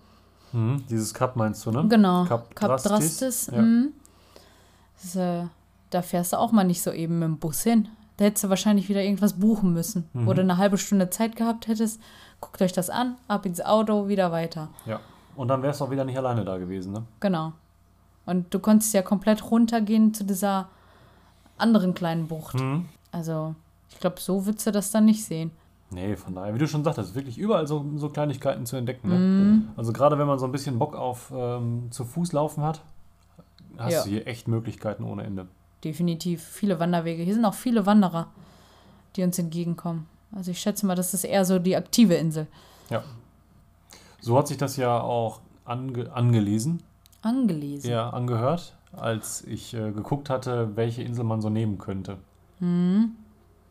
Mhm. 0.52 0.84
Dieses 0.88 1.12
Kap 1.12 1.36
meinst 1.36 1.66
du, 1.66 1.70
ne? 1.70 1.86
Genau. 1.88 2.24
Kap 2.24 2.54
Kap 2.54 2.68
Drastis, 2.68 2.90
Drastis. 2.90 3.50
ja. 3.52 3.62
mhm. 3.62 3.92
Das, 5.02 5.16
äh, 5.16 5.46
da 5.90 6.02
fährst 6.02 6.32
du 6.32 6.38
auch 6.38 6.52
mal 6.52 6.64
nicht 6.64 6.82
so 6.82 6.92
eben 6.92 7.18
mit 7.18 7.26
dem 7.26 7.38
Bus 7.38 7.62
hin. 7.62 7.88
Da 8.16 8.26
hättest 8.26 8.44
du 8.44 8.48
wahrscheinlich 8.48 8.88
wieder 8.88 9.02
irgendwas 9.02 9.34
buchen 9.34 9.72
müssen. 9.72 10.08
Mhm. 10.12 10.28
Oder 10.28 10.42
eine 10.42 10.56
halbe 10.56 10.78
Stunde 10.78 11.10
Zeit 11.10 11.34
gehabt 11.36 11.66
hättest. 11.66 12.00
Guckt 12.40 12.62
euch 12.62 12.72
das 12.72 12.90
an, 12.90 13.16
ab 13.26 13.44
ins 13.44 13.60
Auto, 13.60 14.08
wieder 14.08 14.30
weiter. 14.30 14.68
Ja. 14.86 15.00
Und 15.36 15.48
dann 15.48 15.62
wärst 15.62 15.80
du 15.80 15.84
auch 15.86 15.90
wieder 15.90 16.04
nicht 16.04 16.16
alleine 16.16 16.44
da 16.44 16.58
gewesen, 16.58 16.92
ne? 16.92 17.02
Genau. 17.20 17.52
Und 18.26 18.52
du 18.54 18.58
konntest 18.58 18.94
ja 18.94 19.02
komplett 19.02 19.50
runtergehen 19.50 20.14
zu 20.14 20.24
dieser 20.24 20.68
anderen 21.58 21.94
kleinen 21.94 22.28
Bucht. 22.28 22.54
Mhm. 22.54 22.86
Also, 23.12 23.54
ich 23.90 23.98
glaube, 24.00 24.20
so 24.20 24.46
würdest 24.46 24.66
du 24.66 24.72
das 24.72 24.90
dann 24.90 25.04
nicht 25.04 25.24
sehen. 25.24 25.50
Nee, 25.90 26.16
von 26.16 26.34
daher, 26.34 26.54
wie 26.54 26.58
du 26.58 26.66
schon 26.66 26.82
sagtest, 26.82 27.14
wirklich 27.14 27.38
überall 27.38 27.66
so, 27.66 27.84
so 27.96 28.08
Kleinigkeiten 28.08 28.66
zu 28.66 28.76
entdecken. 28.76 29.08
Ne? 29.08 29.14
Mhm. 29.18 29.68
Also 29.76 29.92
gerade 29.92 30.18
wenn 30.18 30.26
man 30.26 30.38
so 30.38 30.46
ein 30.46 30.52
bisschen 30.52 30.78
Bock 30.78 30.96
auf 30.96 31.32
ähm, 31.34 31.88
zu 31.90 32.04
Fuß 32.04 32.32
laufen 32.32 32.64
hat, 32.64 32.80
hast 33.78 33.92
Ja. 33.92 34.02
du 34.02 34.08
hier 34.10 34.26
echt 34.26 34.48
Möglichkeiten 34.48 35.04
ohne 35.04 35.22
Ende. 35.22 35.46
Definitiv 35.84 36.42
viele 36.42 36.80
Wanderwege. 36.80 37.22
Hier 37.22 37.34
sind 37.34 37.44
auch 37.44 37.54
viele 37.54 37.86
Wanderer, 37.86 38.28
die 39.14 39.22
uns 39.22 39.38
entgegenkommen. 39.38 40.06
Also 40.34 40.50
ich 40.50 40.58
schätze 40.58 40.86
mal, 40.86 40.96
das 40.96 41.14
ist 41.14 41.22
eher 41.24 41.44
so 41.44 41.58
die 41.60 41.76
aktive 41.76 42.14
Insel. 42.14 42.48
So 44.24 44.38
hat 44.38 44.48
sich 44.48 44.56
das 44.56 44.76
ja 44.76 45.00
auch 45.00 45.40
ange 45.64 46.10
angelesen, 46.12 46.82
Angelesen. 47.22 47.90
ja, 47.90 48.08
angehört, 48.10 48.74
als 48.92 49.42
ich 49.44 49.74
äh, 49.74 49.90
geguckt 49.92 50.30
hatte, 50.30 50.76
welche 50.76 51.02
Insel 51.02 51.24
man 51.24 51.40
so 51.40 51.50
nehmen 51.50 51.78
könnte. 51.78 52.16
Mhm. 52.60 53.12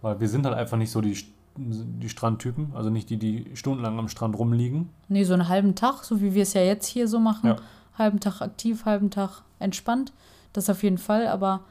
Weil 0.02 0.20
wir 0.20 0.30
sind 0.30 0.46
halt 0.46 0.56
einfach 0.56 0.78
nicht 0.78 0.92
so 0.92 1.02
die, 1.02 1.18
die 1.56 2.10
Strandtypen, 2.10 2.72
also 2.76 2.90
nicht 2.90 3.10
die, 3.10 3.18
die 3.18 3.56
stundenlang 3.56 3.98
am 4.00 4.10
Strand 4.10 4.38
rumliegen. 4.38 4.90
Nee, 5.08 5.24
so 5.24 5.34
einen 5.34 5.48
halben 5.48 5.76
Tag, 5.76 6.04
so 6.04 6.22
wie 6.22 6.34
wir 6.34 6.44
es 6.44 6.54
ja 6.54 6.62
jetzt 6.62 6.86
hier 6.88 7.08
so 7.08 7.20
machen. 7.20 7.48
Ja. 7.48 7.56
Halben 7.98 8.20
Tag 8.20 8.42
aktiv, 8.42 8.86
halben 8.86 9.10
Tag 9.12 9.42
entspannt. 9.60 10.14
Das 10.52 10.70
auf 10.70 10.84
jeden 10.84 10.98
Fall, 10.98 11.28
aber 11.28 11.62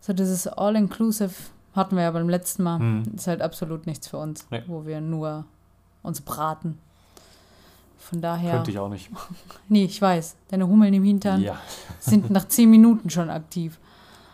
so 0.00 0.12
dieses 0.12 0.46
All-Inclusive 0.46 1.32
hatten 1.74 1.96
wir 1.96 2.04
ja 2.04 2.10
beim 2.10 2.28
letzten 2.28 2.62
Mal. 2.62 2.78
Mhm. 2.78 3.02
Ist 3.16 3.26
halt 3.26 3.42
absolut 3.42 3.86
nichts 3.86 4.08
für 4.08 4.18
uns, 4.18 4.46
Nee. 4.50 4.62
wo 4.66 4.86
wir 4.86 5.00
nur 5.00 5.44
uns 6.02 6.20
braten. 6.20 6.78
Von 7.98 8.20
daher. 8.22 8.52
Könnte 8.54 8.70
ich 8.70 8.78
auch 8.78 8.88
nicht. 8.88 9.10
Nee, 9.68 9.84
ich 9.84 10.00
weiß. 10.00 10.36
Deine 10.48 10.66
Hummeln 10.66 10.94
im 10.94 11.02
Hintern 11.04 11.42
Ja. 11.42 11.58
sind 12.00 12.30
nach 12.30 12.48
zehn 12.48 12.70
Minuten 12.70 13.10
schon 13.10 13.28
aktiv. 13.28 13.78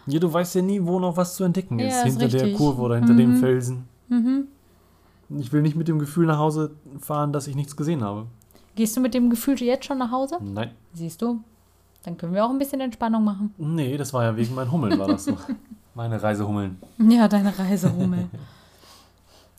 ja, 0.07 0.21
du 0.21 0.33
weißt 0.33 0.55
ja 0.57 0.63
nie, 0.63 0.81
wo 0.85 1.01
noch 1.01 1.17
was 1.17 1.35
zu 1.35 1.45
entdecken 1.45 1.79
Ja, 1.79 1.87
ist. 1.89 1.97
ist 1.97 2.03
hinter 2.05 2.29
der 2.29 2.43
richtig. 2.43 2.57
Kurve 2.59 2.83
oder 2.83 2.97
hinter 2.97 3.15
dem 3.15 3.33
Mhm. 3.33 3.37
Felsen. 3.41 3.89
Mhm. 4.09 4.45
Ich 5.39 5.53
will 5.53 5.63
nicht 5.63 5.75
mit 5.77 5.89
dem 5.89 5.99
Gefühl 5.99 6.27
nach 6.27 6.39
Hause 6.39 6.73
fahren, 7.01 7.33
dass 7.33 7.47
ich 7.49 7.57
nichts 7.57 7.75
gesehen 7.77 8.05
habe. 8.05 8.27
Gehst 8.77 8.97
du 8.97 9.01
mit 9.01 9.15
dem 9.15 9.31
Gefühl 9.31 9.61
jetzt 9.63 9.87
schon 9.87 9.99
nach 9.99 10.11
Hause? 10.11 10.37
Nein. 10.41 10.71
Siehst 10.93 11.23
du? 11.23 11.41
Dann 12.05 12.17
können 12.19 12.35
wir 12.35 12.45
auch 12.45 12.51
ein 12.51 12.59
bisschen 12.59 12.81
Entspannung 12.83 13.25
machen. 13.25 13.55
Nee, 13.57 13.97
das 13.97 14.13
war 14.13 14.25
ja 14.25 14.37
wegen 14.37 14.55
meinen 14.55 14.71
Hummeln, 14.71 14.99
war 14.99 15.09
das 15.09 15.25
so. 15.25 15.37
Meine 15.95 16.23
Reisehummeln. 16.23 16.79
Ja, 16.99 17.27
deine 17.29 17.57
Reisehummel. 17.59 18.27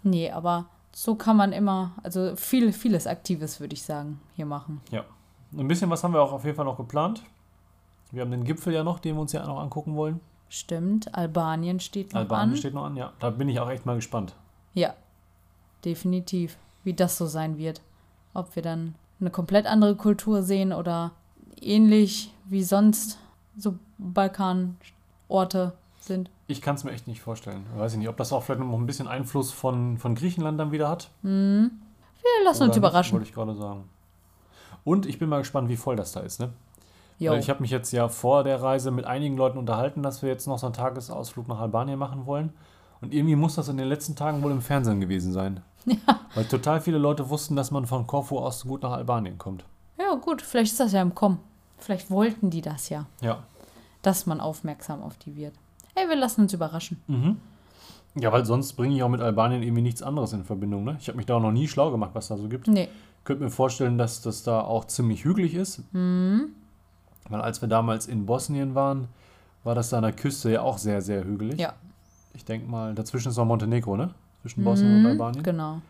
nee, 0.03 0.29
aber 0.29 0.65
so 0.97 1.15
kann 1.15 1.35
man 1.35 1.51
immer, 1.51 1.91
also 2.03 2.37
viel, 2.37 2.71
vieles 2.71 3.05
Aktives, 3.05 3.59
würde 3.59 3.73
ich 3.73 3.83
sagen, 3.83 4.21
hier 4.33 4.45
machen. 4.45 4.79
Ein 5.51 5.67
bisschen 5.67 5.89
was 5.89 6.01
haben 6.05 6.13
wir 6.13 6.21
auch 6.21 6.31
auf 6.31 6.45
jeden 6.45 6.55
Fall 6.55 6.63
noch 6.63 6.77
geplant. 6.77 7.21
Wir 8.11 8.21
haben 8.21 8.31
den 8.31 8.45
Gipfel 8.45 8.73
ja 8.73 8.81
noch, 8.81 8.99
den 8.99 9.15
wir 9.15 9.21
uns 9.21 9.33
ja 9.33 9.45
noch 9.45 9.59
angucken 9.59 9.97
wollen. 9.97 10.21
Stimmt, 10.47 11.13
Albanien 11.13 11.81
steht 11.81 12.13
noch 12.13 12.21
Albanien 12.21 12.51
an. 12.51 12.57
steht 12.57 12.73
noch 12.73 12.85
an, 12.85 12.95
ja. 12.95 13.11
Da 13.19 13.29
bin 13.29 13.49
ich 13.49 13.59
auch 13.59 13.69
echt 13.69 13.85
mal 13.85 13.97
gespannt. 13.97 14.35
Ja, 14.73 14.93
definitiv. 15.83 16.57
Wie 16.85 16.93
das 16.93 17.17
so 17.17 17.25
sein 17.25 17.57
wird. 17.57 17.81
Ob 18.33 18.55
wir 18.55 18.63
dann 18.63 18.95
eine 19.19 19.31
komplett 19.31 19.65
andere 19.65 19.97
Kultur 19.97 20.43
sehen 20.43 20.71
oder 20.71 21.11
ähnlich 21.59 22.33
wie 22.45 22.63
sonst 22.63 23.19
so 23.57 23.75
Balkanorte 23.97 25.73
sind. 25.99 26.29
Ich 26.47 26.61
kann 26.61 26.75
es 26.75 26.83
mir 26.83 26.91
echt 26.91 27.07
nicht 27.07 27.21
vorstellen. 27.21 27.65
Weiß 27.75 27.93
ich 27.93 27.97
nicht, 27.99 28.09
ob 28.09 28.17
das 28.17 28.31
auch 28.31 28.43
vielleicht 28.43 28.61
noch 28.61 28.77
ein 28.77 28.85
bisschen 28.85 29.07
Einfluss 29.07 29.51
von, 29.51 29.97
von 29.97 30.13
Griechenland 30.15 30.59
dann 30.59 30.71
wieder 30.71 30.89
hat. 30.89 31.09
Hm. 31.23 31.71
Wir 32.21 32.45
lassen 32.45 32.63
Oder 32.63 32.69
uns 32.69 32.77
überraschen. 32.77 33.13
Wollte 33.13 33.27
ich 33.27 33.33
gerade 33.33 33.55
sagen. 33.55 33.89
Und 34.83 35.05
ich 35.07 35.17
bin 35.17 35.29
mal 35.29 35.39
gespannt, 35.39 35.69
wie 35.69 35.77
voll 35.77 35.95
das 35.95 36.11
da 36.11 36.19
ist. 36.19 36.39
Ne? 36.39 36.53
Jo. 37.17 37.33
Ich 37.33 37.49
habe 37.49 37.61
mich 37.61 37.71
jetzt 37.71 37.91
ja 37.91 38.07
vor 38.09 38.43
der 38.43 38.61
Reise 38.61 38.91
mit 38.91 39.05
einigen 39.05 39.37
Leuten 39.37 39.57
unterhalten, 39.57 40.03
dass 40.03 40.21
wir 40.21 40.29
jetzt 40.29 40.47
noch 40.47 40.59
so 40.59 40.67
einen 40.67 40.73
Tagesausflug 40.73 41.47
nach 41.47 41.59
Albanien 41.59 41.97
machen 41.97 42.25
wollen. 42.25 42.53
Und 43.01 43.13
irgendwie 43.13 43.35
muss 43.35 43.55
das 43.55 43.67
in 43.69 43.77
den 43.77 43.87
letzten 43.87 44.15
Tagen 44.15 44.43
wohl 44.43 44.51
im 44.51 44.61
Fernsehen 44.61 44.99
gewesen 45.01 45.31
sein. 45.33 45.61
Ja. 45.87 46.19
Weil 46.33 46.45
total 46.45 46.81
viele 46.81 46.97
Leute 46.97 47.29
wussten, 47.29 47.55
dass 47.55 47.69
man 47.69 47.85
von 47.85 48.07
Korfu 48.07 48.39
aus 48.39 48.63
gut 48.63 48.81
nach 48.81 48.93
Albanien 48.93 49.37
kommt. 49.37 49.65
Ja, 49.99 50.15
gut, 50.15 50.41
vielleicht 50.41 50.71
ist 50.71 50.79
das 50.79 50.93
ja 50.93 51.01
im 51.03 51.13
Kommen. 51.13 51.37
Vielleicht 51.77 52.09
wollten 52.09 52.49
die 52.49 52.61
das 52.61 52.89
ja, 52.89 53.05
Ja. 53.21 53.43
dass 54.01 54.25
man 54.25 54.41
aufmerksam 54.41 55.03
auf 55.03 55.15
die 55.17 55.35
wird. 55.35 55.53
Ey, 55.95 56.07
wir 56.09 56.15
lassen 56.15 56.41
uns 56.41 56.53
überraschen. 56.53 57.01
Mhm. 57.07 57.37
Ja, 58.17 58.31
weil 58.31 58.45
sonst 58.45 58.73
bringe 58.73 58.95
ich 58.95 59.03
auch 59.03 59.09
mit 59.09 59.19
Albanien 59.21 59.61
irgendwie 59.63 59.81
nichts 59.81 60.01
anderes 60.01 60.31
in 60.33 60.43
Verbindung. 60.45 60.83
Ne? 60.85 60.95
Ich 60.99 61.07
habe 61.07 61.17
mich 61.17 61.25
da 61.25 61.35
auch 61.35 61.41
noch 61.41 61.51
nie 61.51 61.67
schlau 61.67 61.91
gemacht, 61.91 62.11
was 62.13 62.27
da 62.29 62.37
so 62.37 62.47
gibt. 62.47 62.67
Nee. 62.67 62.87
könnte 63.25 63.43
mir 63.43 63.49
vorstellen, 63.49 63.97
dass 63.97 64.21
das 64.21 64.43
da 64.43 64.61
auch 64.61 64.85
ziemlich 64.85 65.25
hügelig 65.25 65.55
ist. 65.55 65.81
Hm. 65.91 66.49
Weil 67.29 67.41
als 67.41 67.59
wir 67.61 67.67
damals 67.67 68.05
in 68.07 68.25
Bosnien 68.25 68.75
waren, 68.75 69.07
war 69.63 69.73
das 69.75 69.89
da 69.89 69.97
an 69.97 70.03
der 70.03 70.13
Küste 70.13 70.51
ja 70.51 70.61
auch 70.61 70.77
sehr, 70.77 71.01
sehr 71.01 71.23
hügelig. 71.23 71.59
Ja. 71.59 71.73
Ich 72.33 72.45
denke 72.45 72.69
mal, 72.69 72.93
dazwischen 72.93 73.29
ist 73.29 73.37
noch 73.37 73.45
Montenegro, 73.45 73.97
ne? 73.97 74.13
Zwischen 74.43 74.63
Bosnien 74.63 74.93
und 74.97 74.99
Mhm, 75.01 75.07
Albanien. 75.07 75.43
Genau. 75.43 75.81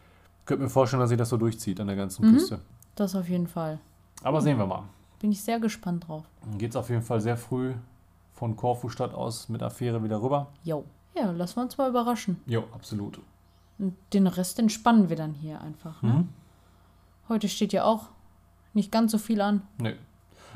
Könnte 0.45 0.63
mir 0.63 0.69
vorstellen, 0.69 1.01
dass 1.01 1.09
sich 1.09 1.17
das 1.17 1.27
so 1.29 1.37
durchzieht 1.37 1.79
an 1.81 1.87
der 1.87 1.95
ganzen 1.97 2.25
Mhm. 2.25 2.33
Küste. 2.33 2.59
Das 2.95 3.15
auf 3.15 3.27
jeden 3.27 3.47
Fall. 3.47 3.79
Aber 4.23 4.39
sehen 4.41 4.57
wir 4.57 4.65
mal. 4.65 4.83
Bin 5.19 5.31
ich 5.31 5.41
sehr 5.41 5.59
gespannt 5.59 6.07
drauf. 6.07 6.23
Geht 6.57 6.69
es 6.69 6.75
auf 6.77 6.89
jeden 6.89 7.01
Fall 7.01 7.19
sehr 7.19 7.35
früh 7.35 7.73
von 8.35 8.55
Korfu 8.55 8.89
Stadt 8.89 9.13
aus 9.13 9.49
mit 9.49 9.63
Affäre 9.63 10.03
wieder 10.03 10.21
rüber. 10.21 10.47
Jo. 10.63 10.83
Ja, 11.15 11.31
lassen 11.31 11.55
wir 11.55 11.63
uns 11.63 11.77
mal 11.77 11.89
überraschen. 11.89 12.41
Jo, 12.45 12.65
absolut. 12.73 13.19
Und 13.79 13.95
den 14.13 14.27
Rest 14.27 14.59
entspannen 14.59 15.09
wir 15.09 15.15
dann 15.15 15.33
hier 15.33 15.61
einfach. 15.61 16.01
Ne? 16.01 16.11
Mhm. 16.11 16.29
Heute 17.29 17.47
steht 17.47 17.73
ja 17.73 17.85
auch 17.85 18.09
nicht 18.73 18.91
ganz 18.91 19.11
so 19.11 19.17
viel 19.17 19.41
an. 19.41 19.61
Nee. 19.77 19.95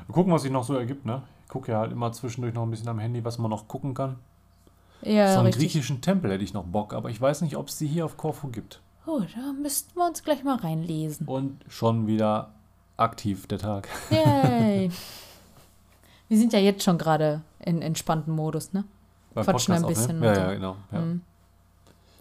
Wir 0.06 0.14
gucken, 0.14 0.34
was 0.34 0.42
sich 0.42 0.52
noch 0.52 0.64
so 0.64 0.76
ergibt, 0.76 1.06
ne? 1.06 1.22
Ich 1.44 1.50
gucke 1.50 1.72
ja 1.72 1.80
halt 1.80 1.92
immer 1.92 2.12
zwischendurch 2.12 2.54
noch 2.54 2.64
ein 2.64 2.70
bisschen 2.70 2.90
am 2.90 3.00
Handy, 3.00 3.24
was 3.24 3.38
man 3.38 3.50
noch 3.50 3.68
gucken 3.68 3.94
kann. 3.94 4.18
Ja, 5.02 5.34
so 5.34 5.40
einen 5.40 5.48
richtig. 5.48 5.72
griechischen 5.72 6.02
Tempel 6.02 6.32
hätte 6.32 6.44
ich 6.44 6.54
noch 6.54 6.66
Bock, 6.66 6.94
aber 6.94 7.10
ich 7.10 7.20
weiß 7.20 7.42
nicht, 7.42 7.56
ob 7.56 7.70
es 7.70 7.78
die 7.78 7.88
hier 7.88 8.06
auf 8.06 8.18
Korfu 8.18 8.50
gibt. 8.50 8.82
Oh, 9.06 9.22
da 9.22 9.54
müssten 9.54 9.98
wir 9.98 10.06
uns 10.06 10.24
gleich 10.24 10.44
mal 10.44 10.58
reinlesen. 10.58 11.26
Und 11.26 11.64
schon 11.70 12.06
wieder 12.06 12.52
aktiv 12.98 13.48
der 13.48 13.60
Tag. 13.60 13.88
Yay. 14.12 14.92
wir 16.30 16.38
sind 16.38 16.54
ja 16.54 16.60
jetzt 16.60 16.84
schon 16.84 16.98
gerade 16.98 17.42
in 17.60 17.82
entspannten 17.82 18.34
Modus, 18.34 18.72
ne? 18.74 18.86
Beim 19.34 19.44
Quatschen 19.46 19.74
ein 19.76 19.82
Podcast 19.82 20.08
bisschen 20.08 20.24
Ja, 20.24 20.30
und 20.30 20.36
so. 20.36 20.42
ja, 20.42 20.54
genau. 20.54 20.76
Ja. 20.92 21.00
Mhm. 21.02 21.22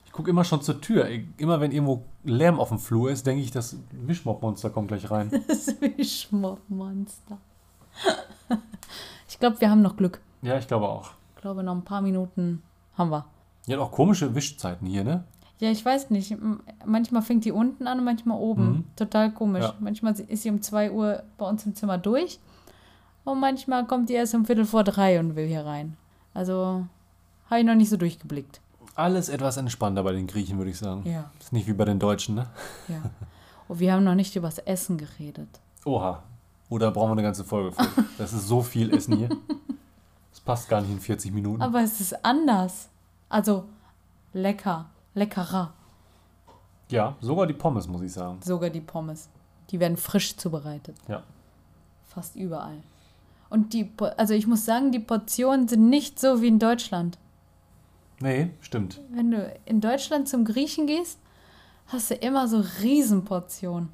Ich 0.06 0.12
gucke 0.12 0.30
immer 0.30 0.42
schon 0.44 0.60
zur 0.62 0.80
Tür. 0.80 1.06
Immer 1.36 1.60
wenn 1.60 1.70
irgendwo 1.70 2.02
Lärm 2.24 2.58
auf 2.58 2.70
dem 2.70 2.78
Flur 2.78 3.10
ist, 3.10 3.24
denke 3.26 3.42
ich, 3.42 3.50
das 3.52 3.76
Wischmopp-Monster 3.92 4.70
kommt 4.70 4.88
gleich 4.88 5.08
rein. 5.10 5.30
Das 5.46 5.68
Wischmopp-Monster. 5.80 7.38
Ich 9.28 9.38
glaube, 9.38 9.60
wir 9.60 9.70
haben 9.70 9.82
noch 9.82 9.96
Glück. 9.96 10.20
Ja, 10.42 10.58
ich 10.58 10.66
glaube 10.66 10.88
auch. 10.88 11.10
Ich 11.36 11.42
glaube, 11.42 11.62
noch 11.62 11.74
ein 11.74 11.84
paar 11.84 12.00
Minuten 12.00 12.62
haben 12.96 13.10
wir. 13.10 13.26
Ihr 13.66 13.76
habt 13.78 13.86
auch 13.86 13.92
komische 13.94 14.34
Wischzeiten 14.34 14.86
hier, 14.86 15.04
ne? 15.04 15.22
Ja, 15.60 15.70
ich 15.70 15.84
weiß 15.84 16.10
nicht. 16.10 16.34
Manchmal 16.84 17.22
fängt 17.22 17.44
die 17.44 17.52
unten 17.52 17.86
an 17.86 17.98
und 17.98 18.04
manchmal 18.04 18.38
oben. 18.38 18.68
Mhm. 18.68 18.84
Total 18.96 19.30
komisch. 19.32 19.64
Ja. 19.64 19.74
Manchmal 19.78 20.18
ist 20.18 20.42
sie 20.42 20.50
um 20.50 20.62
2 20.62 20.90
Uhr 20.92 21.22
bei 21.36 21.46
uns 21.48 21.64
im 21.66 21.74
Zimmer 21.74 21.98
durch. 21.98 22.40
Und 23.28 23.40
manchmal 23.40 23.86
kommt 23.86 24.08
die 24.08 24.14
erst 24.14 24.34
um 24.34 24.46
Viertel 24.46 24.64
vor 24.64 24.84
drei 24.84 25.20
und 25.20 25.36
will 25.36 25.46
hier 25.46 25.66
rein. 25.66 25.98
Also 26.32 26.86
habe 27.50 27.60
ich 27.60 27.66
noch 27.66 27.74
nicht 27.74 27.90
so 27.90 27.98
durchgeblickt. 27.98 28.62
Alles 28.94 29.28
etwas 29.28 29.58
entspannter 29.58 30.02
bei 30.02 30.12
den 30.12 30.26
Griechen, 30.26 30.56
würde 30.56 30.70
ich 30.70 30.78
sagen. 30.78 31.02
Ja, 31.04 31.30
Ist 31.38 31.52
nicht 31.52 31.66
wie 31.66 31.74
bei 31.74 31.84
den 31.84 31.98
Deutschen, 31.98 32.36
ne? 32.36 32.46
ja. 32.88 33.02
Und 33.68 33.80
wir 33.80 33.92
haben 33.92 34.02
noch 34.02 34.14
nicht 34.14 34.34
über 34.34 34.48
das 34.48 34.56
Essen 34.60 34.96
geredet. 34.96 35.48
Oha. 35.84 36.22
Oder 36.70 36.90
brauchen 36.90 37.10
wir 37.10 37.12
eine 37.12 37.22
ganze 37.22 37.44
Folge 37.44 37.72
für? 37.72 37.86
Das 38.16 38.32
ist 38.32 38.48
so 38.48 38.62
viel 38.62 38.94
Essen 38.94 39.18
hier. 39.18 39.28
Das 40.30 40.40
passt 40.40 40.66
gar 40.70 40.80
nicht 40.80 40.90
in 40.90 40.98
40 40.98 41.30
Minuten. 41.30 41.60
Aber 41.60 41.82
es 41.82 42.00
ist 42.00 42.24
anders. 42.24 42.88
Also 43.28 43.64
lecker, 44.32 44.86
leckerer. 45.12 45.74
Ja, 46.88 47.14
sogar 47.20 47.46
die 47.46 47.52
Pommes, 47.52 47.86
muss 47.86 48.00
ich 48.00 48.12
sagen. 48.14 48.38
Sogar 48.42 48.70
die 48.70 48.80
Pommes. 48.80 49.28
Die 49.68 49.78
werden 49.78 49.98
frisch 49.98 50.34
zubereitet. 50.38 50.96
Ja. 51.08 51.22
Fast 52.06 52.34
überall. 52.34 52.78
Und 53.50 53.72
die, 53.72 53.90
also 54.16 54.34
ich 54.34 54.46
muss 54.46 54.64
sagen, 54.64 54.92
die 54.92 54.98
Portionen 54.98 55.68
sind 55.68 55.88
nicht 55.88 56.20
so 56.20 56.42
wie 56.42 56.48
in 56.48 56.58
Deutschland. 56.58 57.18
Nee, 58.20 58.50
stimmt. 58.60 59.00
Wenn 59.10 59.30
du 59.30 59.56
in 59.64 59.80
Deutschland 59.80 60.28
zum 60.28 60.44
Griechen 60.44 60.86
gehst, 60.86 61.18
hast 61.86 62.10
du 62.10 62.14
immer 62.14 62.48
so 62.48 62.62
Riesenportionen. 62.82 63.90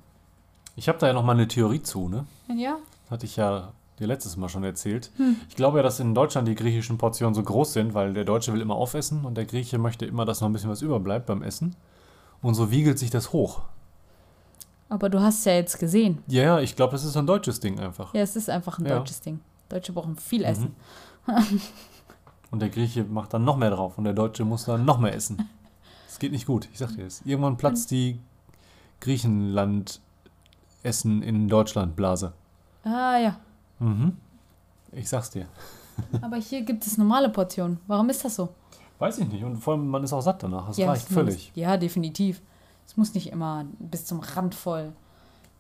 Ich 0.76 0.88
habe 0.88 0.98
da 0.98 1.07
ja 1.07 1.12
noch 1.12 1.24
mal 1.24 1.32
eine 1.32 1.46
Theorie 1.46 1.82
zu, 1.82 2.09
ne? 2.09 2.26
Ja? 2.48 2.78
Hatte 3.11 3.26
ich 3.26 3.36
ja 3.36 3.72
dir 4.00 4.07
letztes 4.09 4.36
Mal 4.36 4.48
schon 4.48 4.64
erzählt. 4.64 5.12
Ich 5.48 5.55
glaube 5.55 5.78
ja, 5.78 5.82
dass 5.82 6.00
in 6.00 6.14
Deutschland 6.14 6.48
die 6.48 6.57
griechischen 6.57 6.98
Portionen 6.98 7.34
so 7.34 7.42
groß 7.42 7.74
sind, 7.74 7.94
weil 7.94 8.12
der 8.12 8.24
Deutsche 8.24 8.52
will 8.52 8.61
immer 8.61 8.74
aufessen 8.74 9.24
und 9.24 9.36
der 9.36 9.44
Grieche 9.44 9.78
möchte 9.78 10.05
immer, 10.05 10.24
dass 10.24 10.40
noch 10.40 10.48
ein 10.48 10.52
bisschen 10.52 10.70
was 10.70 10.82
überbleibt 10.82 11.26
beim 11.26 11.42
Essen. 11.42 11.76
Und 12.42 12.55
so 12.55 12.70
wiegelt 12.70 12.98
sich 12.98 13.11
das 13.11 13.32
hoch. 13.32 13.62
Aber 14.95 15.11
du 15.11 15.20
hast 15.20 15.45
ja 15.45 15.55
jetzt 15.55 15.80
gesehen. 15.80 16.22
Ja, 16.28 16.42
ja, 16.45 16.61
ich 16.61 16.76
glaube, 16.76 16.92
das 16.92 17.05
ist 17.05 17.16
ein 17.16 17.26
deutsches 17.26 17.59
Ding 17.59 17.80
einfach. 17.80 18.14
Ja, 18.14 18.20
es 18.20 18.36
ist 18.36 18.49
einfach 18.49 18.78
ein 18.78 18.86
Ja. 18.86 18.99
deutsches 18.99 19.20
Ding. 19.20 19.40
Deutsche 19.68 19.92
brauchen 19.92 20.14
viel 20.16 20.45
Essen. 20.45 20.76
Und 22.53 22.61
der 22.61 22.68
Grieche 22.68 23.03
macht 23.03 23.34
dann 23.34 23.42
noch 23.45 23.57
mehr 23.57 23.70
drauf 23.70 23.99
und 23.99 24.05
der 24.05 24.12
Deutsche 24.12 24.45
muss 24.45 24.66
dann 24.66 24.84
noch 24.84 25.01
mehr 25.01 25.12
essen. 25.12 25.49
Es 26.07 26.20
geht 26.20 26.30
nicht 26.30 26.47
gut, 26.47 26.68
ich 26.72 26.78
sag 26.78 26.95
dir 26.95 27.03
das. 27.03 27.22
Irgendwann 27.24 27.57
platzt 27.57 27.90
die 27.90 28.20
Griechenland-Essen 29.01 31.22
in 31.22 31.49
Deutschland-Blase. 31.49 32.32
Ah 32.84 33.18
ja. 33.18 33.36
Mhm. 33.80 34.16
Ich 34.92 35.09
sag's 35.09 35.30
dir. 35.30 35.47
Aber 36.22 36.36
hier 36.36 36.62
gibt 36.62 36.86
es 36.86 36.97
normale 36.99 37.28
Portionen. 37.30 37.80
Warum 37.88 38.09
ist 38.11 38.24
das 38.24 38.36
so? 38.36 38.51
Weiß 39.01 39.18
ich 39.18 39.26
nicht. 39.28 39.42
Und 39.42 39.57
vor 39.57 39.74
allem, 39.74 39.88
man 39.88 40.05
ist 40.05 40.12
auch 40.12 40.20
satt 40.20 40.40
danach. 40.45 40.68
Es 40.68 40.76
Ja, 40.76 40.90
reicht 40.90 41.09
es 41.09 41.12
völlig. 41.14 41.51
Ja, 41.57 41.76
definitiv. 41.76 42.40
Es 42.87 42.97
muss 42.97 43.14
nicht 43.14 43.30
immer 43.30 43.64
bis 43.78 44.05
zum 44.07 44.20
Rand 44.20 44.55
voll 44.55 44.93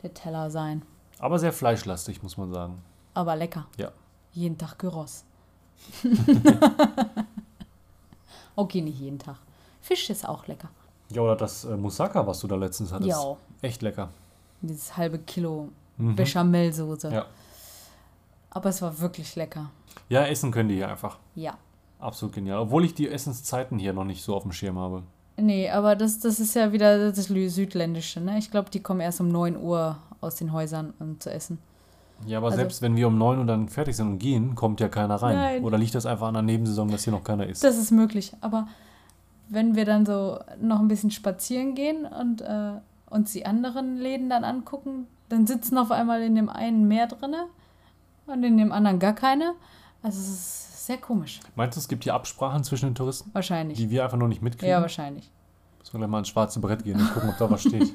der 0.02 0.14
Teller 0.14 0.50
sein. 0.50 0.82
Aber 1.18 1.38
sehr 1.38 1.52
fleischlastig, 1.52 2.22
muss 2.22 2.36
man 2.36 2.52
sagen. 2.52 2.82
Aber 3.14 3.36
lecker. 3.36 3.66
Ja. 3.78 3.90
Jeden 4.32 4.58
Tag 4.58 4.78
Gyros. 4.78 5.24
okay, 8.56 8.80
nicht 8.82 8.98
jeden 8.98 9.18
Tag. 9.18 9.36
Fisch 9.80 10.10
ist 10.10 10.28
auch 10.28 10.46
lecker. 10.46 10.68
Ja, 11.10 11.22
oder 11.22 11.36
das 11.36 11.64
äh, 11.64 11.76
Moussaka, 11.76 12.26
was 12.26 12.40
du 12.40 12.46
da 12.48 12.56
letztens 12.56 12.92
hattest. 12.92 13.08
Ja. 13.10 13.36
Echt 13.62 13.82
lecker. 13.82 14.10
Dieses 14.62 14.96
halbe 14.96 15.18
Kilo 15.18 15.70
Mhm. 15.96 16.16
Bechamelsoße. 16.16 17.12
Ja. 17.12 17.26
Aber 18.50 18.68
es 18.68 18.82
war 18.82 18.98
wirklich 18.98 19.36
lecker. 19.36 19.70
Ja, 20.08 20.26
essen 20.26 20.50
können 20.50 20.68
die 20.68 20.76
hier 20.76 20.88
einfach. 20.88 21.18
Ja. 21.36 21.56
Absolut 22.00 22.34
genial. 22.34 22.58
Obwohl 22.58 22.84
ich 22.84 22.94
die 22.94 23.08
Essenszeiten 23.08 23.78
hier 23.78 23.92
noch 23.92 24.04
nicht 24.04 24.22
so 24.24 24.34
auf 24.34 24.42
dem 24.42 24.50
Schirm 24.52 24.76
habe. 24.78 25.04
Nee, 25.36 25.68
aber 25.70 25.96
das, 25.96 26.20
das 26.20 26.38
ist 26.38 26.54
ja 26.54 26.72
wieder 26.72 27.10
das 27.10 27.24
Südländische, 27.26 28.20
ne? 28.20 28.38
Ich 28.38 28.50
glaube, 28.50 28.70
die 28.70 28.80
kommen 28.80 29.00
erst 29.00 29.20
um 29.20 29.28
9 29.28 29.56
Uhr 29.60 29.96
aus 30.20 30.36
den 30.36 30.52
Häusern, 30.52 30.94
um 31.00 31.18
zu 31.20 31.30
essen. 31.30 31.58
Ja, 32.26 32.38
aber 32.38 32.46
Also- 32.46 32.58
selbst 32.58 32.82
wenn 32.82 32.94
wir 32.96 33.08
um 33.08 33.18
9 33.18 33.38
Uhr 33.40 33.44
dann 33.44 33.68
fertig 33.68 33.96
sind 33.96 34.08
und 34.08 34.18
gehen, 34.18 34.54
kommt 34.54 34.80
ja 34.80 34.88
keiner 34.88 35.16
rein. 35.16 35.36
Nein. 35.36 35.64
Oder 35.64 35.76
liegt 35.78 35.94
das 35.94 36.06
einfach 36.06 36.28
an 36.28 36.34
der 36.34 36.42
Nebensaison, 36.44 36.88
dass 36.90 37.04
hier 37.04 37.12
noch 37.12 37.24
keiner 37.24 37.46
ist? 37.46 37.64
Das 37.64 37.76
ist 37.76 37.90
möglich. 37.90 38.32
Aber 38.40 38.68
wenn 39.48 39.74
wir 39.74 39.84
dann 39.84 40.06
so 40.06 40.38
noch 40.60 40.78
ein 40.80 40.88
bisschen 40.88 41.10
spazieren 41.10 41.74
gehen 41.74 42.06
und 42.06 42.40
äh, 42.40 42.72
uns 43.10 43.32
die 43.32 43.44
anderen 43.44 43.96
Läden 43.96 44.30
dann 44.30 44.44
angucken, 44.44 45.06
dann 45.28 45.46
sitzen 45.46 45.76
auf 45.78 45.90
einmal 45.90 46.22
in 46.22 46.34
dem 46.36 46.48
einen 46.48 46.86
mehr 46.86 47.08
drinne 47.08 47.46
und 48.26 48.42
in 48.44 48.56
dem 48.56 48.72
anderen 48.72 48.98
gar 49.00 49.14
keine. 49.14 49.52
Also 50.04 50.20
es 50.20 50.28
ist 50.28 50.86
sehr 50.86 50.98
komisch. 50.98 51.40
Meinst 51.56 51.76
du, 51.76 51.80
es 51.80 51.88
gibt 51.88 52.04
hier 52.04 52.14
Absprachen 52.14 52.62
zwischen 52.62 52.90
den 52.90 52.94
Touristen, 52.94 53.30
Wahrscheinlich. 53.32 53.78
die 53.78 53.88
wir 53.90 54.04
einfach 54.04 54.18
nur 54.18 54.28
nicht 54.28 54.42
mitkriegen? 54.42 54.68
Ja, 54.70 54.80
wahrscheinlich. 54.82 55.30
Sollen 55.82 56.00
wir 56.02 56.08
mal 56.08 56.18
ins 56.20 56.28
schwarze 56.28 56.60
Brett 56.60 56.84
gehen 56.84 57.00
und 57.00 57.12
gucken, 57.12 57.30
ob 57.30 57.38
da 57.38 57.50
was 57.50 57.62
steht. 57.62 57.92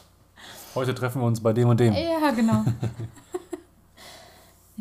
Heute 0.74 0.94
treffen 0.94 1.22
wir 1.22 1.26
uns 1.26 1.40
bei 1.40 1.52
dem 1.52 1.68
und 1.68 1.78
dem. 1.80 1.94
Ja, 1.94 2.30
genau. 2.32 2.64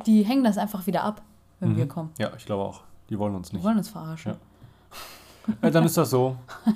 die 0.05 0.23
hängen 0.23 0.43
das 0.43 0.57
einfach 0.57 0.85
wieder 0.87 1.03
ab, 1.03 1.21
wenn 1.59 1.71
Mhm. 1.73 1.77
wir 1.77 1.87
kommen. 1.87 2.11
Ja, 2.17 2.31
ich 2.37 2.45
glaube 2.45 2.63
auch. 2.63 2.81
Die 3.09 3.17
wollen 3.19 3.35
uns 3.35 3.49
Die 3.49 3.57
nicht. 3.57 3.65
wollen 3.65 3.77
uns 3.77 3.89
verarschen. 3.89 4.33
Ja. 4.33 4.37
Ja, 5.61 5.69
dann 5.69 5.85
ist 5.85 5.95
das 5.97 6.09
so. 6.09 6.35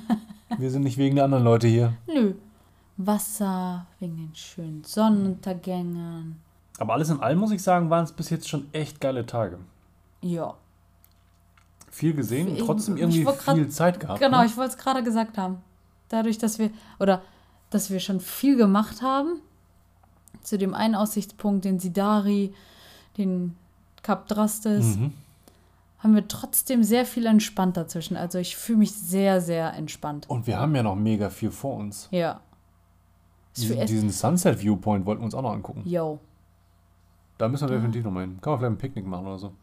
Wir 0.60 0.70
sind 0.72 0.84
nicht 0.84 0.98
wegen 0.98 1.16
der 1.16 1.26
anderen 1.26 1.44
Leute 1.44 1.68
hier. 1.68 1.94
Nö. 2.08 2.34
Wasser, 2.98 3.86
wegen 4.00 4.18
den 4.18 4.36
schönen 4.36 4.84
Sonnenuntergängen. 4.84 6.40
Aber 6.80 6.94
alles 6.94 7.10
in 7.10 7.20
allem 7.20 7.40
muss 7.40 7.52
ich 7.52 7.62
sagen, 7.64 7.90
waren 7.90 8.04
es 8.04 8.12
bis 8.12 8.30
jetzt 8.30 8.48
schon 8.50 8.68
echt 8.74 9.00
geile 9.02 9.26
Tage. 9.26 9.58
Ja. 10.22 10.56
Viel 11.92 12.14
gesehen 12.14 12.50
und 12.50 12.60
trotzdem 12.60 12.98
irgendwie 12.98 13.24
grad- 13.24 13.56
viel 13.56 13.70
Zeit 13.70 14.00
gehabt. 14.00 14.20
Genau, 14.20 14.40
ne? 14.42 14.46
ich 14.46 14.56
wollte 14.58 14.72
es 14.72 14.78
gerade 14.78 15.04
gesagt 15.04 15.38
haben. 15.38 15.58
Dadurch, 16.10 16.38
dass 16.38 16.60
wir, 16.60 16.72
oder 17.00 17.22
dass 17.70 17.90
wir 17.90 18.00
schon 18.00 18.20
viel 18.20 18.56
gemacht 18.58 19.02
haben, 19.02 19.42
zu 20.42 20.58
dem 20.58 20.74
einen 20.74 20.96
Aussichtspunkt, 20.96 21.66
den 21.66 21.80
Sidari, 21.80 22.54
den 23.18 23.56
Kap 24.04 24.28
Drastes, 24.28 24.98
Mhm. 24.98 25.14
haben 26.00 26.16
wir 26.16 26.28
trotzdem 26.28 26.84
sehr 26.84 27.06
viel 27.06 27.26
entspannt 27.26 27.76
dazwischen. 27.76 28.16
Also 28.18 28.38
ich 28.38 28.56
fühle 28.56 28.80
mich 28.80 28.94
sehr, 28.94 29.42
sehr 29.42 29.74
entspannt. 29.74 30.30
Und 30.30 30.48
wir 30.48 30.60
haben 30.60 30.76
ja 30.76 30.84
noch 30.84 30.96
mega 30.96 31.30
viel 31.30 31.52
vor 31.52 31.76
uns. 31.76 32.08
Ja. 32.12 32.40
Diesen, 33.58 33.78
es- 33.80 33.90
diesen 33.90 34.10
Sunset 34.12 34.60
Viewpoint 34.62 35.06
wollten 35.06 35.22
wir 35.22 35.26
uns 35.26 35.34
auch 35.36 35.42
noch 35.42 35.52
angucken. 35.54 35.82
Yo, 35.86 36.20
Da 37.38 37.48
müssen 37.48 37.68
wir 37.68 37.76
definitiv 37.76 38.04
noch 38.06 38.12
mal 38.12 38.22
hin. 38.22 38.38
Kann 38.42 38.52
man 38.52 38.60
vielleicht 38.60 38.74
ein 38.74 38.78
Picknick 38.78 39.06
machen 39.06 39.26
oder 39.28 39.38
so. 39.40 39.54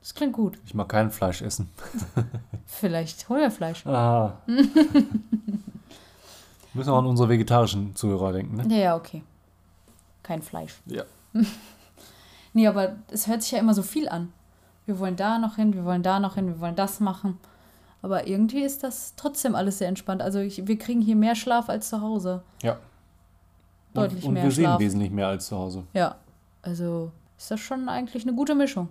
Das 0.00 0.14
klingt 0.14 0.32
gut. 0.32 0.58
Ich 0.64 0.74
mag 0.74 0.88
kein 0.88 1.10
Fleisch 1.10 1.42
essen. 1.42 1.68
Vielleicht 2.66 3.28
holen 3.28 3.42
wir 3.42 3.50
Fleisch. 3.50 3.86
Ah. 3.86 4.38
müssen 4.46 4.72
wir 6.74 6.92
auch 6.92 6.98
an 6.98 7.06
unsere 7.06 7.28
vegetarischen 7.28 7.94
Zuhörer 7.94 8.32
denken, 8.32 8.56
ne? 8.56 8.64
Ja, 8.68 8.82
ja, 8.82 8.96
okay. 8.96 9.22
Kein 10.22 10.42
Fleisch. 10.42 10.80
Ja. 10.86 11.04
Nee, 12.52 12.66
aber 12.66 12.96
es 13.12 13.28
hört 13.28 13.42
sich 13.42 13.52
ja 13.52 13.60
immer 13.60 13.74
so 13.74 13.82
viel 13.82 14.08
an. 14.08 14.32
Wir 14.84 14.98
wollen 14.98 15.14
da 15.14 15.38
noch 15.38 15.54
hin, 15.54 15.72
wir 15.72 15.84
wollen 15.84 16.02
da 16.02 16.18
noch 16.18 16.34
hin, 16.34 16.48
wir 16.48 16.58
wollen 16.58 16.74
das 16.74 16.98
machen. 16.98 17.38
Aber 18.02 18.26
irgendwie 18.26 18.64
ist 18.64 18.82
das 18.82 19.14
trotzdem 19.14 19.54
alles 19.54 19.78
sehr 19.78 19.86
entspannt. 19.86 20.20
Also 20.20 20.40
ich, 20.40 20.66
wir 20.66 20.76
kriegen 20.76 21.00
hier 21.00 21.14
mehr 21.14 21.36
Schlaf 21.36 21.68
als 21.68 21.90
zu 21.90 22.00
Hause. 22.00 22.42
Ja. 22.62 22.78
Deutlich 23.94 24.24
und, 24.24 24.30
und 24.30 24.34
mehr 24.34 24.42
wir 24.42 24.50
sehen 24.50 24.64
Schlaf. 24.64 24.80
wesentlich 24.80 25.10
mehr 25.12 25.28
als 25.28 25.46
zu 25.46 25.56
Hause. 25.56 25.84
Ja, 25.92 26.16
also 26.62 27.12
ist 27.38 27.50
das 27.52 27.60
schon 27.60 27.88
eigentlich 27.88 28.24
eine 28.24 28.34
gute 28.34 28.56
Mischung. 28.56 28.88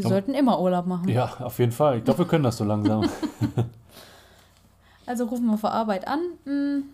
Wir 0.00 0.06
Aber- 0.06 0.14
sollten 0.14 0.34
immer 0.34 0.60
Urlaub 0.60 0.86
machen. 0.86 1.08
Ja, 1.08 1.34
auf 1.40 1.58
jeden 1.58 1.72
Fall. 1.72 1.98
Ich 1.98 2.04
glaube, 2.04 2.20
wir 2.20 2.26
können 2.26 2.44
das 2.44 2.56
so 2.56 2.64
langsam. 2.64 3.08
Also 5.06 5.24
rufen 5.24 5.46
wir 5.46 5.58
vor 5.58 5.72
Arbeit 5.72 6.06
an. 6.06 6.20
Hm, 6.44 6.84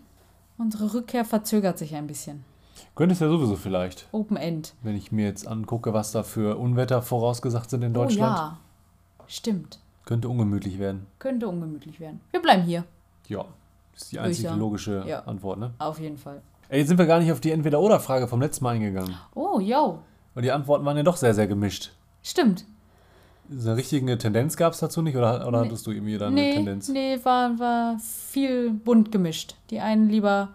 unsere 0.57 0.93
Rückkehr 0.93 1.23
verzögert 1.25 1.77
sich 1.77 1.93
ein 1.95 2.07
bisschen. 2.07 2.43
Könntest 2.95 3.21
ja 3.21 3.27
sowieso 3.29 3.55
vielleicht, 3.55 4.07
Open 4.11 4.37
End. 4.37 4.73
wenn 4.81 4.95
ich 4.95 5.11
mir 5.11 5.25
jetzt 5.25 5.47
angucke, 5.47 5.93
was 5.93 6.11
da 6.11 6.23
für 6.23 6.57
Unwetter 6.57 7.01
vorausgesagt 7.03 7.69
sind 7.69 7.83
in 7.83 7.93
Deutschland. 7.93 8.33
Oh 8.35 8.41
ja, 8.41 8.57
stimmt. 9.27 9.79
Könnte 10.05 10.29
ungemütlich 10.29 10.79
werden. 10.79 11.05
Könnte 11.19 11.47
ungemütlich 11.47 11.99
werden. 11.99 12.21
Wir 12.31 12.41
bleiben 12.41 12.63
hier. 12.63 12.85
Ja, 13.27 13.45
das 13.93 14.03
ist 14.03 14.11
die 14.13 14.19
einzige 14.19 14.49
logische 14.51 15.03
Ja. 15.07 15.19
Antwort, 15.25 15.59
ne? 15.59 15.73
Auf 15.79 15.99
jeden 15.99 16.17
Fall. 16.17 16.41
Ey, 16.69 16.79
jetzt 16.79 16.87
sind 16.87 16.97
wir 16.97 17.05
gar 17.05 17.19
nicht 17.19 17.31
auf 17.31 17.39
die 17.39 17.51
Entweder-Oder-Frage 17.51 18.27
vom 18.27 18.41
letzten 18.41 18.63
Mal 18.63 18.75
eingegangen. 18.75 19.15
Oh, 19.35 19.59
yo. 19.59 19.99
Und 20.33 20.41
die 20.43 20.51
Antworten 20.51 20.85
waren 20.85 20.97
ja 20.97 21.03
doch 21.03 21.17
sehr, 21.17 21.33
sehr 21.33 21.47
gemischt. 21.47 21.91
Stimmt. 22.23 22.65
Eine 23.49 23.77
richtige 23.77 24.17
Tendenz 24.17 24.57
gab 24.57 24.73
es 24.73 24.79
dazu 24.79 25.01
nicht? 25.01 25.15
Oder, 25.15 25.47
oder 25.47 25.61
Nee. 25.61 25.67
hattest 25.67 25.87
du 25.87 25.91
irgendwie 25.91 26.17
da 26.17 26.27
eine 26.27 26.35
nee, 26.35 26.53
Tendenz? 26.53 26.89
nee, 26.89 27.17
war, 27.23 27.57
war 27.59 27.97
viel 27.99 28.71
bunt 28.71 29.11
gemischt. 29.11 29.55
Die 29.69 29.79
einen 29.79 30.09
lieber 30.09 30.49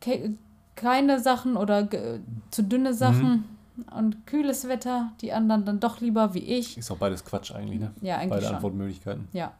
ke 0.00 0.34
keine 0.74 1.20
Sachen 1.20 1.56
oder 1.56 1.88
zu 2.50 2.62
dünne 2.62 2.92
Sachen 2.92 3.44
und 3.96 4.26
kühles 4.26 4.68
Wetter. 4.68 5.12
Die 5.22 5.32
anderen 5.32 5.64
dann 5.64 5.80
doch 5.80 6.00
lieber 6.02 6.34
wie 6.34 6.40
ich. 6.44 6.76
Ist 6.76 6.90
auch 6.90 6.98
beides 6.98 7.24
Quatsch 7.24 7.50
eigentlich, 7.52 7.80
ne? 7.80 7.92
Ja, 8.02 8.16
eigentlich 8.16 8.30
Beide 8.30 8.46
schon. 8.46 8.54
Antwortmöglichkeiten. 8.56 9.28
Ja. 9.32 9.52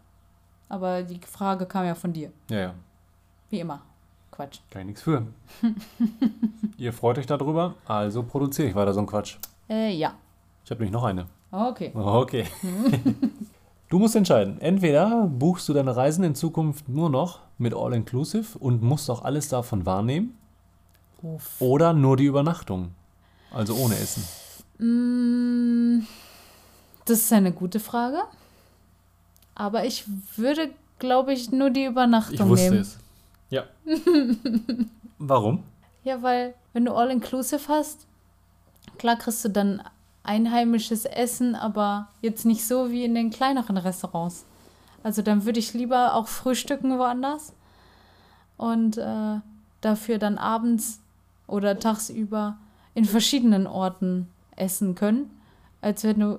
Aber 0.68 1.02
die 1.02 1.18
Frage 1.26 1.64
kam 1.64 1.86
ja 1.86 1.94
von 1.94 2.12
dir. 2.12 2.30
Ja, 2.50 2.58
ja. 2.58 2.74
Wie 3.48 3.60
immer. 3.60 3.80
Quatsch. 4.30 4.58
Kann 4.68 4.82
ich 4.82 4.86
nichts 4.88 5.02
für. 5.02 5.26
Ihr 6.76 6.92
freut 6.92 7.16
euch 7.18 7.26
darüber, 7.26 7.74
also 7.86 8.22
produziere 8.22 8.68
ich 8.68 8.74
weiter 8.74 8.92
so 8.92 9.00
einen 9.00 9.06
Quatsch. 9.06 9.36
Äh, 9.70 9.94
ja. 9.94 10.12
Ich 10.64 10.70
habe 10.70 10.80
nämlich 10.80 10.92
noch 10.92 11.04
eine. 11.04 11.26
Okay. 11.50 11.92
Okay. 11.94 12.44
du 13.88 13.98
musst 13.98 14.16
entscheiden. 14.16 14.60
Entweder 14.60 15.26
buchst 15.26 15.68
du 15.68 15.72
deine 15.72 15.94
Reisen 15.96 16.24
in 16.24 16.34
Zukunft 16.34 16.88
nur 16.88 17.08
noch 17.10 17.40
mit 17.58 17.74
All-Inclusive 17.74 18.58
und 18.58 18.82
musst 18.82 19.08
auch 19.10 19.22
alles 19.24 19.48
davon 19.48 19.86
wahrnehmen, 19.86 20.36
Uff. 21.22 21.60
oder 21.60 21.92
nur 21.92 22.16
die 22.16 22.24
Übernachtung. 22.26 22.90
Also 23.52 23.74
ohne 23.76 23.94
Essen. 23.94 24.24
Mm, 24.84 26.04
Das 27.06 27.18
ist 27.20 27.32
eine 27.32 27.52
gute 27.52 27.80
Frage. 27.80 28.18
Aber 29.54 29.84
ich 29.86 30.04
würde, 30.36 30.70
glaube 30.98 31.32
ich, 31.32 31.50
nur 31.50 31.70
die 31.70 31.84
Übernachtung 31.86 32.34
Ich 32.34 32.46
wusste 32.46 32.70
nehmen. 32.70 32.80
es. 32.82 32.98
Ja. 33.48 33.62
Warum? 35.18 35.62
Ja, 36.04 36.20
weil 36.22 36.54
wenn 36.74 36.84
du 36.84 36.92
All-Inclusive 36.92 37.62
hast, 37.68 38.06
klar 38.98 39.16
kriegst 39.16 39.44
du 39.44 39.48
dann 39.48 39.82
einheimisches 40.26 41.04
Essen, 41.04 41.54
aber 41.54 42.08
jetzt 42.20 42.44
nicht 42.44 42.66
so 42.66 42.90
wie 42.90 43.04
in 43.04 43.14
den 43.14 43.30
kleineren 43.30 43.76
Restaurants. 43.76 44.44
Also 45.02 45.22
dann 45.22 45.44
würde 45.44 45.58
ich 45.58 45.72
lieber 45.72 46.14
auch 46.14 46.26
frühstücken 46.26 46.98
woanders 46.98 47.52
und 48.56 48.98
äh, 48.98 49.40
dafür 49.80 50.18
dann 50.18 50.38
abends 50.38 51.00
oder 51.46 51.78
tagsüber 51.78 52.56
in 52.94 53.04
verschiedenen 53.04 53.66
Orten 53.66 54.28
essen 54.56 54.94
können, 54.94 55.30
als 55.80 56.02
wenn 56.02 56.20
du 56.20 56.38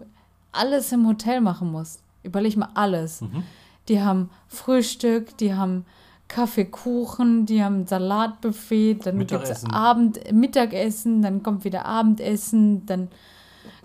alles 0.52 0.92
im 0.92 1.08
Hotel 1.08 1.40
machen 1.40 1.72
musst. 1.72 2.02
Überleg 2.24 2.58
mal 2.58 2.70
alles. 2.74 3.22
Mhm. 3.22 3.44
Die 3.88 4.02
haben 4.02 4.30
Frühstück, 4.48 5.38
die 5.38 5.54
haben 5.54 5.86
Kaffee, 6.28 6.66
Kuchen, 6.66 7.46
die 7.46 7.64
haben 7.64 7.86
Salatbuffet, 7.88 9.06
dann 9.06 9.20
gibt 9.20 9.32
es. 9.32 9.64
Abend, 9.66 10.20
Mittagessen, 10.34 11.22
dann 11.22 11.42
kommt 11.42 11.64
wieder 11.64 11.86
Abendessen, 11.86 12.86
dann 12.86 13.08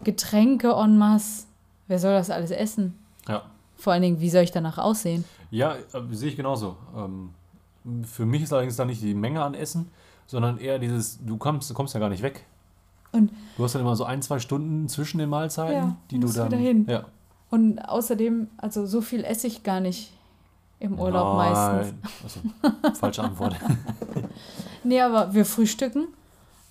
Getränke 0.04 0.70
en 0.72 0.98
masse. 0.98 1.44
Wer 1.88 1.98
soll 1.98 2.12
das 2.12 2.30
alles 2.30 2.50
essen? 2.50 2.94
Ja. 3.28 3.42
Vor 3.76 3.92
allen 3.92 4.02
Dingen, 4.02 4.20
wie 4.20 4.30
soll 4.30 4.42
ich 4.44 4.50
danach 4.52 4.78
aussehen? 4.78 5.24
Ja, 5.50 5.74
äh, 5.74 5.80
sehe 6.12 6.28
ich 6.30 6.36
genauso. 6.36 6.76
Ähm, 6.96 7.30
für 8.04 8.24
mich 8.26 8.42
ist 8.42 8.52
allerdings 8.52 8.76
da 8.76 8.84
nicht 8.84 9.02
die 9.02 9.14
Menge 9.14 9.42
an 9.42 9.54
Essen, 9.54 9.90
sondern 10.26 10.58
eher 10.58 10.78
dieses, 10.78 11.18
du 11.24 11.36
kommst, 11.36 11.68
du 11.68 11.74
kommst 11.74 11.94
ja 11.94 12.00
gar 12.00 12.08
nicht 12.08 12.22
weg. 12.22 12.44
Und- 13.10 13.30
du 13.56 13.64
hast 13.64 13.74
dann 13.74 13.82
immer 13.82 13.96
so 13.96 14.04
ein, 14.04 14.22
zwei 14.22 14.38
Stunden 14.38 14.88
zwischen 14.88 15.18
den 15.18 15.28
Mahlzeiten, 15.28 15.74
Ja, 15.76 15.96
die 16.10 16.18
du 16.20 16.28
dann. 16.28 16.46
wieder 16.46 16.56
hin. 16.58 16.86
Ja. 16.88 17.04
Und 17.50 17.80
außerdem, 17.80 18.48
also 18.56 18.86
so 18.86 19.00
viel 19.02 19.24
esse 19.24 19.46
ich 19.46 19.62
gar 19.62 19.80
nicht 19.80 20.12
im 20.78 20.98
Urlaub 20.98 21.36
meistens. 21.36 21.94
Nein. 22.02 22.72
Also, 22.82 22.94
falsche 22.94 23.22
Antwort. 23.24 23.56
Nee, 24.84 25.00
aber 25.00 25.32
wir 25.34 25.44
frühstücken 25.44 26.08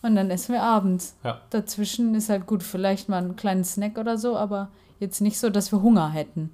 und 0.02 0.16
dann 0.16 0.30
essen 0.32 0.54
wir 0.54 0.64
abends. 0.64 1.16
Ja. 1.24 1.42
Dazwischen 1.50 2.16
ist 2.16 2.30
halt 2.30 2.46
gut, 2.48 2.64
vielleicht 2.64 3.10
mal 3.10 3.18
einen 3.18 3.36
kleinen 3.36 3.64
Snack 3.64 3.98
oder 3.98 4.18
so, 4.18 4.36
aber 4.38 4.70
jetzt 5.00 5.22
nicht 5.22 5.40
so, 5.40 5.50
dass 5.50 5.72
wir 5.72 5.82
Hunger 5.82 6.10
hätten. 6.10 6.52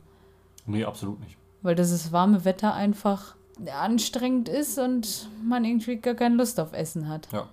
nee, 0.65 0.83
absolut 0.83 1.19
nicht. 1.19 1.37
Weil 1.61 1.75
das 1.75 2.11
warme 2.11 2.45
Wetter 2.45 2.73
einfach 2.73 3.35
anstrengend 3.79 4.47
ist 4.49 4.77
und 4.77 5.29
man 5.43 5.65
irgendwie 5.65 5.95
gar 5.97 6.13
keine 6.13 6.35
Lust 6.35 6.59
auf 6.59 6.73
Essen 6.73 7.07
hat. 7.09 7.27
Ja. 7.31 7.47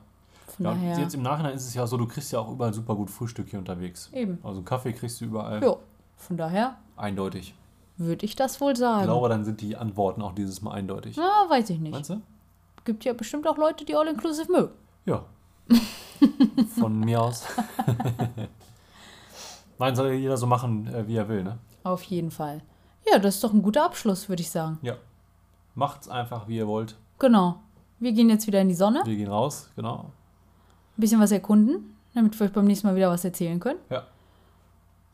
Von 0.46 0.64
Ja, 0.66 0.72
und 0.72 0.82
daher. 0.82 0.98
jetzt 0.98 1.14
im 1.14 1.22
Nachhinein 1.22 1.54
ist 1.54 1.66
es 1.66 1.74
ja 1.74 1.86
so, 1.86 1.96
du 1.96 2.06
kriegst 2.06 2.30
ja 2.32 2.38
auch 2.38 2.50
überall 2.50 2.74
super 2.74 2.94
gut 2.94 3.10
Frühstück 3.10 3.48
hier 3.48 3.58
unterwegs. 3.58 4.10
Eben. 4.12 4.38
Also 4.42 4.62
Kaffee 4.62 4.92
kriegst 4.92 5.20
du 5.20 5.24
überall. 5.24 5.62
Jo. 5.62 5.78
Von 6.16 6.36
daher 6.36 6.76
Eindeutig. 6.96 7.54
würde 7.96 8.24
ich 8.26 8.36
das 8.36 8.60
wohl 8.60 8.72
Ich 8.72 8.78
sagen. 8.78 9.04
glaube, 9.04 9.28
dann 9.30 9.44
sind 9.44 9.60
die 9.62 9.76
Antworten 9.76 10.20
auch 10.22 10.32
dieses 10.32 10.60
Mal 10.62 10.72
eindeutig. 10.72 11.16
Na, 11.16 11.46
weiß 11.48 11.70
ich 11.70 11.80
nicht. 11.80 11.92
Meinst 11.92 12.10
du? 12.10 12.20
Gibt 12.84 13.04
ja 13.04 13.14
bestimmt 13.14 13.46
auch 13.48 13.56
Leute, 13.56 13.84
die 13.86 13.96
All-Inclusive 13.96 14.52
mögen. 14.52 14.72
Ja. 15.06 15.24
Von 16.78 17.00
mir 17.00 17.20
aus. 17.22 17.44
Nein, 19.78 19.96
soll 19.96 20.08
ja 20.08 20.14
jeder 20.14 20.36
so 20.36 20.46
machen, 20.46 20.86
äh, 20.92 21.06
wie 21.06 21.16
er 21.16 21.28
will, 21.28 21.42
ne? 21.44 21.58
Auf 21.82 22.02
jeden 22.04 22.30
Fall. 22.30 22.62
Ja, 23.10 23.18
das 23.18 23.36
ist 23.36 23.44
doch 23.44 23.52
ein 23.52 23.62
guter 23.62 23.84
Abschluss, 23.84 24.28
würde 24.28 24.42
ich 24.42 24.50
sagen. 24.50 24.78
Ja. 24.82 24.96
Macht's 25.74 26.08
einfach, 26.08 26.48
wie 26.48 26.56
ihr 26.56 26.66
wollt. 26.68 26.96
Genau. 27.18 27.60
Wir 27.98 28.12
gehen 28.12 28.28
jetzt 28.30 28.46
wieder 28.46 28.60
in 28.60 28.68
die 28.68 28.74
Sonne, 28.74 29.00
ein 29.00 29.06
Wir 29.06 29.16
gehen 29.16 29.28
raus, 29.30 29.70
genau. 29.76 30.10
bisschen 30.96 31.20
was 31.20 31.32
erkunden, 31.32 31.96
damit 32.14 32.38
wir 32.38 32.46
euch 32.46 32.52
beim 32.52 32.66
nächsten 32.66 32.86
Mal 32.86 32.96
wieder 32.96 33.10
was 33.10 33.24
erzählen 33.24 33.58
können. 33.60 33.78
Ja. 33.90 34.04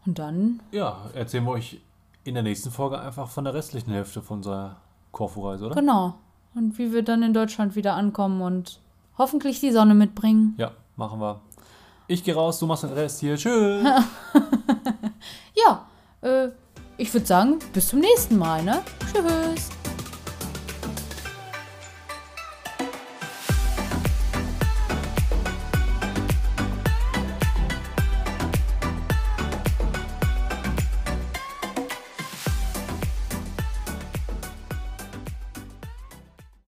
Und 0.07 0.19
dann, 0.19 0.61
Ja, 0.73 0.99
erzählen 1.15 1.45
wir 1.45 1.53
euch 1.53 1.81
in 2.25 2.35
der 2.35 2.43
nächsten 2.43 2.71
Folge 2.71 3.01
einfach 3.01 3.29
von 3.29 3.45
der 3.45 3.55
restlichen 3.55 3.91
Hälfte 3.93 4.23
von 4.23 4.39
unserer 4.39 4.77
Korfu-Reise, 5.13 5.67
oder? 5.67 5.75
genau. 5.75 6.15
Und 6.55 6.79
wie 6.79 6.93
wir 6.93 7.03
dann 7.03 7.23
in 7.23 7.33
Deutschland 7.33 7.77
wieder 7.77 7.95
ankommen 7.95 8.43
und 8.43 8.81
hoffentlich 9.21 9.61
die 9.61 9.71
Sonne 9.71 9.95
mitbringen. 9.95 10.55
Ja, 10.57 10.73
machen 10.97 11.21
wir. 11.21 11.41
Ich 12.09 12.25
gehe 12.25 12.35
raus, 12.35 12.59
du 12.59 12.67
machst 12.67 12.83
den 12.85 12.93
Rest 12.93 13.21
hier. 13.21 13.37
Tschüss. 13.37 13.85
Ja, 15.55 15.87
äh, 16.23 16.49
ich 16.97 17.13
würde 17.13 17.27
sagen, 17.27 17.59
bis 17.75 17.89
zum 17.89 17.99
nächsten 17.99 18.39
Mal, 18.39 18.63
ne? 18.63 18.81
Tschüss. 19.13 19.69